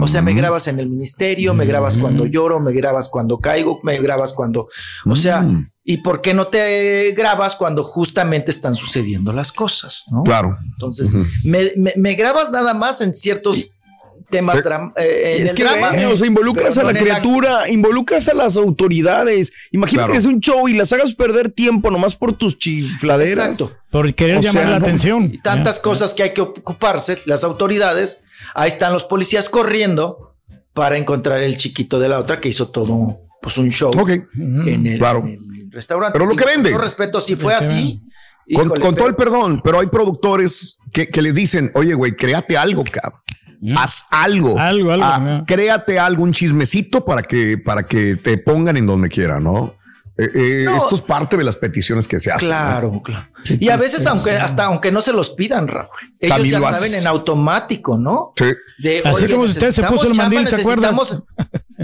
O 0.00 0.08
sea, 0.08 0.20
me 0.22 0.32
grabas 0.34 0.66
en 0.68 0.80
el 0.80 0.88
ministerio, 0.88 1.54
me 1.54 1.64
grabas 1.66 1.96
cuando 1.98 2.26
lloro, 2.26 2.58
me 2.58 2.72
grabas 2.72 3.08
cuando 3.08 3.38
caigo, 3.38 3.78
me 3.84 3.98
grabas 4.00 4.32
cuando, 4.32 4.68
o 5.04 5.16
sea. 5.16 5.46
¿y 5.88 5.98
por 5.98 6.20
qué 6.20 6.34
no 6.34 6.48
te 6.48 7.12
grabas 7.16 7.54
cuando 7.54 7.84
justamente 7.84 8.50
están 8.50 8.74
sucediendo 8.74 9.32
las 9.32 9.52
cosas, 9.52 10.06
no? 10.10 10.24
Claro. 10.24 10.58
Entonces, 10.72 11.14
Ujú. 11.14 11.24
me, 11.44 11.70
me- 11.76 11.92
me 11.96 12.14
grabas 12.14 12.50
nada 12.50 12.74
más 12.74 13.00
en 13.02 13.14
ciertos 13.14 13.70
temas 14.28 14.56
Sí. 14.56 14.62
dram- 14.62 14.92
eh, 14.96 15.36
en 15.38 15.44
es 15.44 15.50
el 15.50 15.56
que, 15.56 15.62
drama. 15.64 15.90
ve, 15.90 16.06
o 16.06 16.16
sea, 16.16 16.26
involucras 16.26 16.76
a 16.78 16.82
la 16.84 16.92
criatura, 16.94 17.68
involucras 17.70 18.28
a 18.28 18.34
las 18.34 18.56
autoridades. 18.56 19.52
Imagínate 19.72 19.96
Claro. 20.06 20.12
que 20.12 20.18
es 20.18 20.24
un 20.26 20.40
show 20.40 20.68
y 20.68 20.74
las 20.74 20.92
hagas 20.92 21.14
perder 21.14 21.50
tiempo 21.50 21.90
nomás 21.90 22.16
por 22.16 22.32
tus 22.34 22.58
chifladeras. 22.58 23.60
Exacto. 23.60 23.76
Por 23.90 24.14
querer 24.14 24.38
O 24.38 24.40
llamar 24.40 24.62
sea, 24.62 24.70
la 24.70 24.76
atención. 24.76 25.30
Y 25.32 25.38
tantas 25.38 25.80
cosas 25.80 26.14
que 26.14 26.22
hay 26.24 26.30
que 26.34 26.40
ocuparse, 26.40 27.18
las 27.26 27.44
autoridades, 27.44 28.24
ahí 28.54 28.68
están 28.68 28.92
los 28.92 29.04
policías 29.04 29.48
corriendo 29.48 30.34
para 30.74 30.98
encontrar 30.98 31.42
el 31.42 31.56
chiquito 31.56 31.98
de 31.98 32.08
la 32.08 32.18
otra 32.20 32.40
que 32.40 32.48
hizo 32.48 32.68
todo 32.68 33.20
pues 33.40 33.58
un 33.58 33.70
show 33.70 33.90
Ok. 33.98 34.10
en, 34.10 34.86
el, 34.86 34.98
Claro. 34.98 35.20
en 35.20 35.38
el 35.62 35.70
restaurante. 35.70 36.12
Pero 36.14 36.26
lo 36.26 36.34
Y 36.34 36.36
que 36.36 36.42
con 36.44 36.52
vende. 36.52 36.70
todo 36.70 36.80
respeto, 36.80 37.20
si 37.20 37.36
fue 37.36 37.54
así, 37.54 38.00
Con, 38.52 38.66
híjole, 38.66 38.80
con 38.80 38.94
todo 38.94 38.94
pero- 38.94 39.08
el 39.08 39.14
perdón, 39.14 39.60
pero 39.62 39.80
hay 39.80 39.86
productores 39.86 40.78
que, 40.92 41.08
que 41.08 41.22
les 41.22 41.32
dicen, 41.34 41.70
oye, 41.74 41.94
güey, 41.94 42.12
créate 42.16 42.56
algo, 42.58 42.82
cabrón. 42.90 43.20
Haz 43.76 44.04
algo. 44.10 44.58
Algo, 44.58 44.92
algo, 44.92 45.04
Ah, 45.04 45.18
¿no? 45.18 45.44
créate 45.46 45.98
algo, 45.98 46.22
un 46.22 46.32
chismecito 46.32 47.04
para 47.04 47.22
que, 47.22 47.58
para 47.58 47.84
que 47.84 48.16
te 48.16 48.38
pongan 48.38 48.76
en 48.76 48.86
donde 48.86 49.08
quiera, 49.08 49.40
¿no? 49.40 49.74
Eh, 50.18 50.30
eh, 50.34 50.62
No. 50.64 50.76
Esto 50.78 50.94
es 50.94 51.02
parte 51.02 51.36
de 51.36 51.44
las 51.44 51.56
peticiones 51.56 52.08
que 52.08 52.18
se 52.18 52.32
hacen. 52.32 52.48
¿no? 52.48 52.54
Claro, 52.54 53.02
claro. 53.02 53.26
Y 53.60 53.68
a 53.68 53.76
veces, 53.76 54.06
aunque 54.06 54.30
hasta 54.30 54.64
aunque 54.64 54.90
no 54.90 55.02
se 55.02 55.12
los 55.12 55.30
pidan, 55.30 55.68
Raúl, 55.68 55.88
ellos 56.18 56.34
También 56.36 56.54
ya 56.54 56.60
saben 56.62 56.84
haces. 56.90 57.00
en 57.02 57.06
automático, 57.06 57.98
¿no? 57.98 58.32
Sí. 58.36 58.46
De, 58.78 59.02
Así 59.04 59.24
oye, 59.24 59.34
como 59.34 59.46
si 59.46 59.52
usted 59.52 59.72
se 59.72 59.82
puso 59.82 60.06
el 60.08 60.14
mandil, 60.14 60.46
¿se 60.48 60.56
acuerda? 60.56 60.90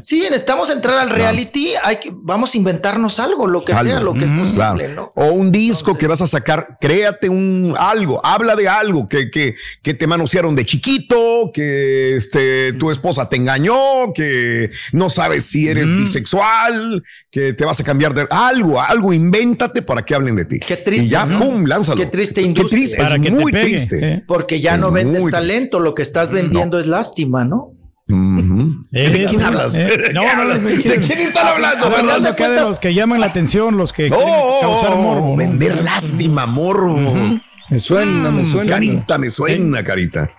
Sí, 0.03 0.21
necesitamos 0.21 0.71
entrar 0.71 0.99
al 0.99 1.11
reality, 1.11 1.71
hay 1.83 1.97
que, 1.97 2.11
vamos 2.15 2.55
a 2.55 2.57
inventarnos 2.57 3.19
algo, 3.21 3.47
lo 3.47 3.65
que 3.65 3.75
sea, 3.75 4.01
lo 4.01 4.15
que 4.15 4.25
es 4.25 4.31
posible, 4.31 4.55
Claro. 4.55 4.95
¿no? 4.95 5.13
O 5.15 5.27
un 5.33 5.53
disco 5.53 5.99
que 5.99 6.07
vas 6.07 6.23
a 6.23 6.27
sacar, 6.27 6.79
créate 6.81 7.29
un 7.29 7.75
algo, 7.79 8.25
habla 8.25 8.57
de 8.57 8.69
algo 8.69 9.09
que, 9.09 9.31
que, 9.31 9.55
que 9.83 9.95
te 9.95 10.07
manosearon 10.07 10.55
de 10.57 10.65
chiquito, 10.65 11.51
que 11.53 12.17
este, 12.17 12.73
tu 12.75 12.91
esposa 12.91 13.29
te 13.29 13.37
engañó, 13.37 14.13
que 14.15 14.71
no 14.93 15.11
sabes 15.11 15.45
si 15.45 15.69
eres 15.69 15.87
bisexual, 15.95 17.03
que 17.31 17.53
te 17.53 17.65
vas 17.65 17.81
a 17.81 17.85
cambiar 17.85 18.15
de 18.15 18.27
algo, 18.31 18.81
algo, 18.81 19.13
invéntate 19.13 19.83
para 19.83 20.03
que 20.05 20.15
hablen 20.15 20.37
de 20.37 20.45
ti. 20.45 20.61
Qué 20.61 20.77
triste, 20.77 21.07
Y 21.07 21.11
ya, 21.11 21.27
¿no? 21.27 21.41
pum, 21.41 21.65
lánzalo. 21.67 21.99
Qué 22.01 22.07
triste 22.07 22.41
Qué 22.41 22.47
industria. 22.47 22.79
triste, 22.81 22.97
Para 23.03 23.17
es 23.17 23.23
que 23.23 23.31
muy 23.31 23.53
pegue, 23.53 23.65
triste. 23.65 24.09
¿eh? 24.09 24.25
Porque 24.27 24.61
ya 24.61 24.75
Es 24.77 24.81
no 24.81 24.91
vendes 24.91 25.23
talento, 25.31 25.81
lo 25.81 25.95
que 25.95 26.03
estás 26.03 26.33
vendiendo 26.33 26.79
es 26.79 26.87
lástima, 26.87 27.45
¿no? 27.45 27.73
Eh, 28.93 29.11
¿De 29.11 29.25
quién 29.25 29.43
hablas? 29.43 29.75
eh, 29.75 29.85
¿De 29.87 30.13
no, 30.13 30.23
no, 30.37 30.45
no, 30.45 30.59
¿De 30.59 31.01
quién 31.01 31.19
están 31.21 31.47
hablando? 31.47 31.87
Hablando 31.87 32.21
de 32.21 32.29
acá 32.29 32.49
de 32.51 32.61
los 32.61 32.79
que 32.79 32.93
llaman 32.95 33.21
la 33.21 33.27
atención, 33.27 33.77
los 33.77 33.93
que 33.93 34.11
Oh, 34.13 34.17
quieren 34.17 34.35
causar 34.61 34.97
morbo. 34.97 35.37
Vender 35.37 35.83
lástima, 35.83 36.47
morbo. 36.47 37.39
Me 37.71 37.79
suena, 37.79 38.31
me 38.31 38.43
Mm, 38.43 38.45
suena. 38.45 38.71
Carita, 38.75 39.19
me 39.19 39.31
suena, 39.31 39.83
carita. 39.85 40.31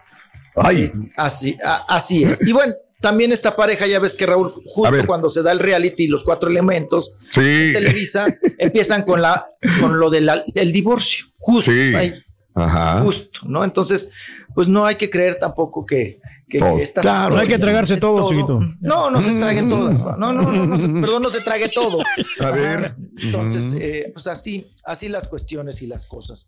Ay, 0.55 0.91
Así, 1.17 1.57
a- 1.65 1.85
así 1.89 2.23
es. 2.23 2.39
Y 2.45 2.51
bueno, 2.51 2.73
también 3.01 3.31
esta 3.31 3.55
pareja, 3.55 3.87
ya 3.87 3.99
ves 3.99 4.13
que 4.15 4.25
Raúl, 4.27 4.51
justo 4.67 5.05
cuando 5.07 5.27
se 5.29 5.41
da 5.41 5.51
el 5.51 5.59
reality, 5.59 6.07
los 6.07 6.23
cuatro 6.23 6.49
elementos, 6.49 7.17
sí. 7.31 7.71
Televisa, 7.73 8.27
empiezan 8.59 9.01
con 9.03 9.21
la, 9.21 9.47
con 9.79 9.99
lo 9.99 10.09
del 10.11 10.43
divorcio. 10.71 11.25
Justo 11.39 11.71
Sí. 11.71 11.93
ahí, 11.95 12.13
Ajá. 12.55 13.01
justo, 13.01 13.41
¿no? 13.45 13.63
Entonces, 13.63 14.11
pues 14.53 14.67
no 14.67 14.85
hay 14.85 14.95
que 14.95 15.09
creer 15.09 15.39
tampoco 15.39 15.85
que, 15.87 16.19
que 16.53 16.59
Todo. 16.59 16.77
estas 16.77 17.01
Claro. 17.01 17.35
No 17.35 17.41
hay 17.41 17.47
que 17.47 17.57
tragarse 17.57 17.95
de 17.95 17.99
todo, 17.99 18.29
chiquito. 18.29 18.59
No, 18.79 19.09
no 19.09 19.21
se 19.21 19.31
traguen 19.33 19.69
todo. 19.69 19.91
No, 19.91 20.31
no, 20.31 20.41
no, 20.51 20.65
no 20.67 20.79
se- 20.79 20.87
perdón, 20.87 21.23
no 21.23 21.29
se 21.31 21.41
trague 21.41 21.67
todo. 21.69 21.97
A 22.39 22.51
ver. 22.51 22.93
Entonces, 23.17 23.73
eh, 23.79 24.11
pues 24.13 24.27
así, 24.27 24.67
así 24.85 25.09
las 25.09 25.27
cuestiones 25.27 25.81
y 25.81 25.87
las 25.87 26.05
cosas. 26.05 26.47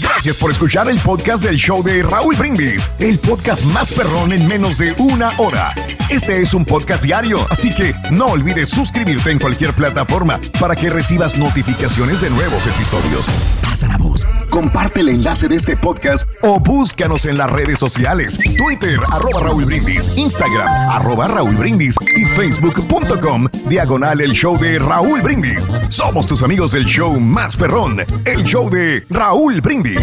Gracias 0.00 0.36
por 0.36 0.50
escuchar 0.50 0.88
el 0.88 0.98
podcast 0.98 1.44
del 1.44 1.56
show 1.56 1.82
de 1.82 2.02
Raúl 2.02 2.34
Brindis, 2.34 2.90
el 2.98 3.18
podcast 3.18 3.62
más 3.66 3.92
perrón 3.92 4.32
en 4.32 4.46
menos 4.48 4.78
de 4.78 4.94
una 4.98 5.30
hora. 5.38 5.68
Este 6.10 6.40
es 6.40 6.54
un 6.54 6.64
podcast 6.64 7.02
diario, 7.02 7.46
así 7.50 7.74
que 7.74 7.94
no 8.10 8.26
olvides 8.26 8.70
suscribirte 8.70 9.30
en 9.30 9.38
cualquier 9.38 9.74
plataforma 9.74 10.40
para 10.58 10.74
que 10.74 10.88
recibas 10.88 11.36
notificaciones 11.36 12.20
de 12.22 12.30
nuevos 12.30 12.66
episodios. 12.66 13.26
Pasa 13.62 13.86
la 13.86 13.98
voz, 13.98 14.26
comparte 14.50 15.00
el 15.00 15.10
enlace 15.10 15.46
de 15.48 15.56
este 15.56 15.76
podcast 15.76 16.26
o 16.42 16.58
búscanos 16.58 17.26
en 17.26 17.36
las 17.36 17.50
redes 17.50 17.78
sociales, 17.78 18.38
Twitter, 18.56 18.98
arroba 19.10 19.40
Raúl 19.40 19.64
Brindis, 19.64 20.16
Instagram, 20.16 20.68
arroba 20.90 21.28
Raúl 21.28 21.54
Brindis 21.54 21.96
y 22.16 22.24
facebook.com, 22.24 23.46
diagonal 23.68 24.20
el 24.20 24.32
show 24.32 24.58
de 24.58 24.78
Raúl 24.78 25.20
Brindis. 25.20 25.70
Somos 25.90 26.26
tus 26.26 26.42
amigos 26.42 26.72
del 26.72 26.86
show 26.86 27.11
más 27.20 27.56
perrón, 27.56 27.98
el 28.24 28.42
show 28.44 28.70
de 28.70 29.04
Raúl 29.08 29.60
Brindis. 29.60 30.00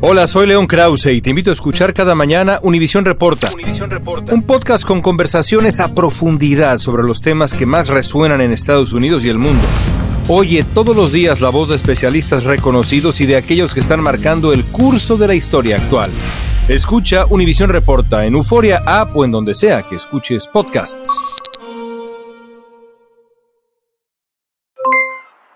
Hola, 0.00 0.28
soy 0.28 0.46
León 0.46 0.68
Krause 0.68 1.06
y 1.06 1.20
te 1.20 1.30
invito 1.30 1.50
a 1.50 1.54
escuchar 1.54 1.92
cada 1.92 2.14
mañana 2.14 2.60
Univisión 2.62 3.04
Reporta. 3.04 3.50
Un 4.30 4.42
podcast 4.42 4.84
con 4.86 5.02
conversaciones 5.02 5.80
a 5.80 5.92
profundidad 5.92 6.78
sobre 6.78 7.02
los 7.02 7.20
temas 7.20 7.52
que 7.52 7.66
más 7.66 7.88
resuenan 7.88 8.40
en 8.40 8.52
Estados 8.52 8.92
Unidos 8.92 9.24
y 9.24 9.28
el 9.28 9.40
mundo. 9.40 9.66
Oye 10.28 10.64
todos 10.72 10.94
los 10.94 11.12
días 11.12 11.40
la 11.40 11.48
voz 11.48 11.70
de 11.70 11.76
especialistas 11.76 12.44
reconocidos 12.44 13.20
y 13.20 13.26
de 13.26 13.36
aquellos 13.36 13.74
que 13.74 13.80
están 13.80 14.00
marcando 14.00 14.52
el 14.52 14.64
curso 14.66 15.16
de 15.16 15.26
la 15.26 15.34
historia 15.34 15.78
actual. 15.78 16.10
Escucha 16.68 17.24
Univisión 17.30 17.70
Reporta 17.70 18.26
en 18.26 18.34
Euforia 18.34 18.82
App 18.84 19.16
o 19.16 19.24
en 19.24 19.30
donde 19.30 19.54
sea 19.54 19.84
que 19.84 19.94
escuches 19.94 20.46
podcasts. 20.46 21.40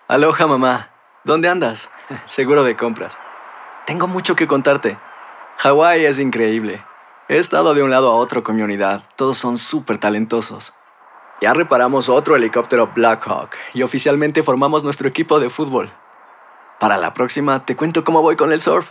Aloha 0.09 0.47
mamá, 0.47 0.89
¿dónde 1.25 1.51
andas? 1.51 1.91
Seguro 2.25 2.65
de 2.65 2.79
compras. 2.79 3.19
Tengo 3.85 4.07
mucho 4.07 4.35
que 4.37 4.47
contarte. 4.47 4.99
Hawái 5.59 6.07
es 6.07 6.19
increíble. 6.19 6.83
He 7.29 7.37
estado 7.37 7.75
de 7.75 7.83
un 7.83 7.91
lado 7.91 8.11
a 8.11 8.15
otro 8.15 8.43
con 8.43 8.57
mi 8.57 8.63
unidad. 8.63 9.03
Todos 9.15 9.37
son 9.37 9.59
súper 9.59 9.99
talentosos. 9.99 10.73
Ya 11.43 11.53
reparamos 11.53 12.09
otro 12.09 12.37
helicóptero 12.37 12.91
Blackhawk 12.95 13.51
y 13.75 13.83
oficialmente 13.83 14.43
formamos 14.43 14.83
nuestro 14.83 15.09
equipo 15.09 15.41
de 15.41 15.51
fútbol. 15.51 15.93
Para 16.81 16.97
la 16.97 17.13
próxima 17.13 17.67
te 17.67 17.77
cuento 17.77 18.03
cómo 18.03 18.23
voy 18.23 18.37
con 18.37 18.51
el 18.51 18.63
surf 18.63 18.91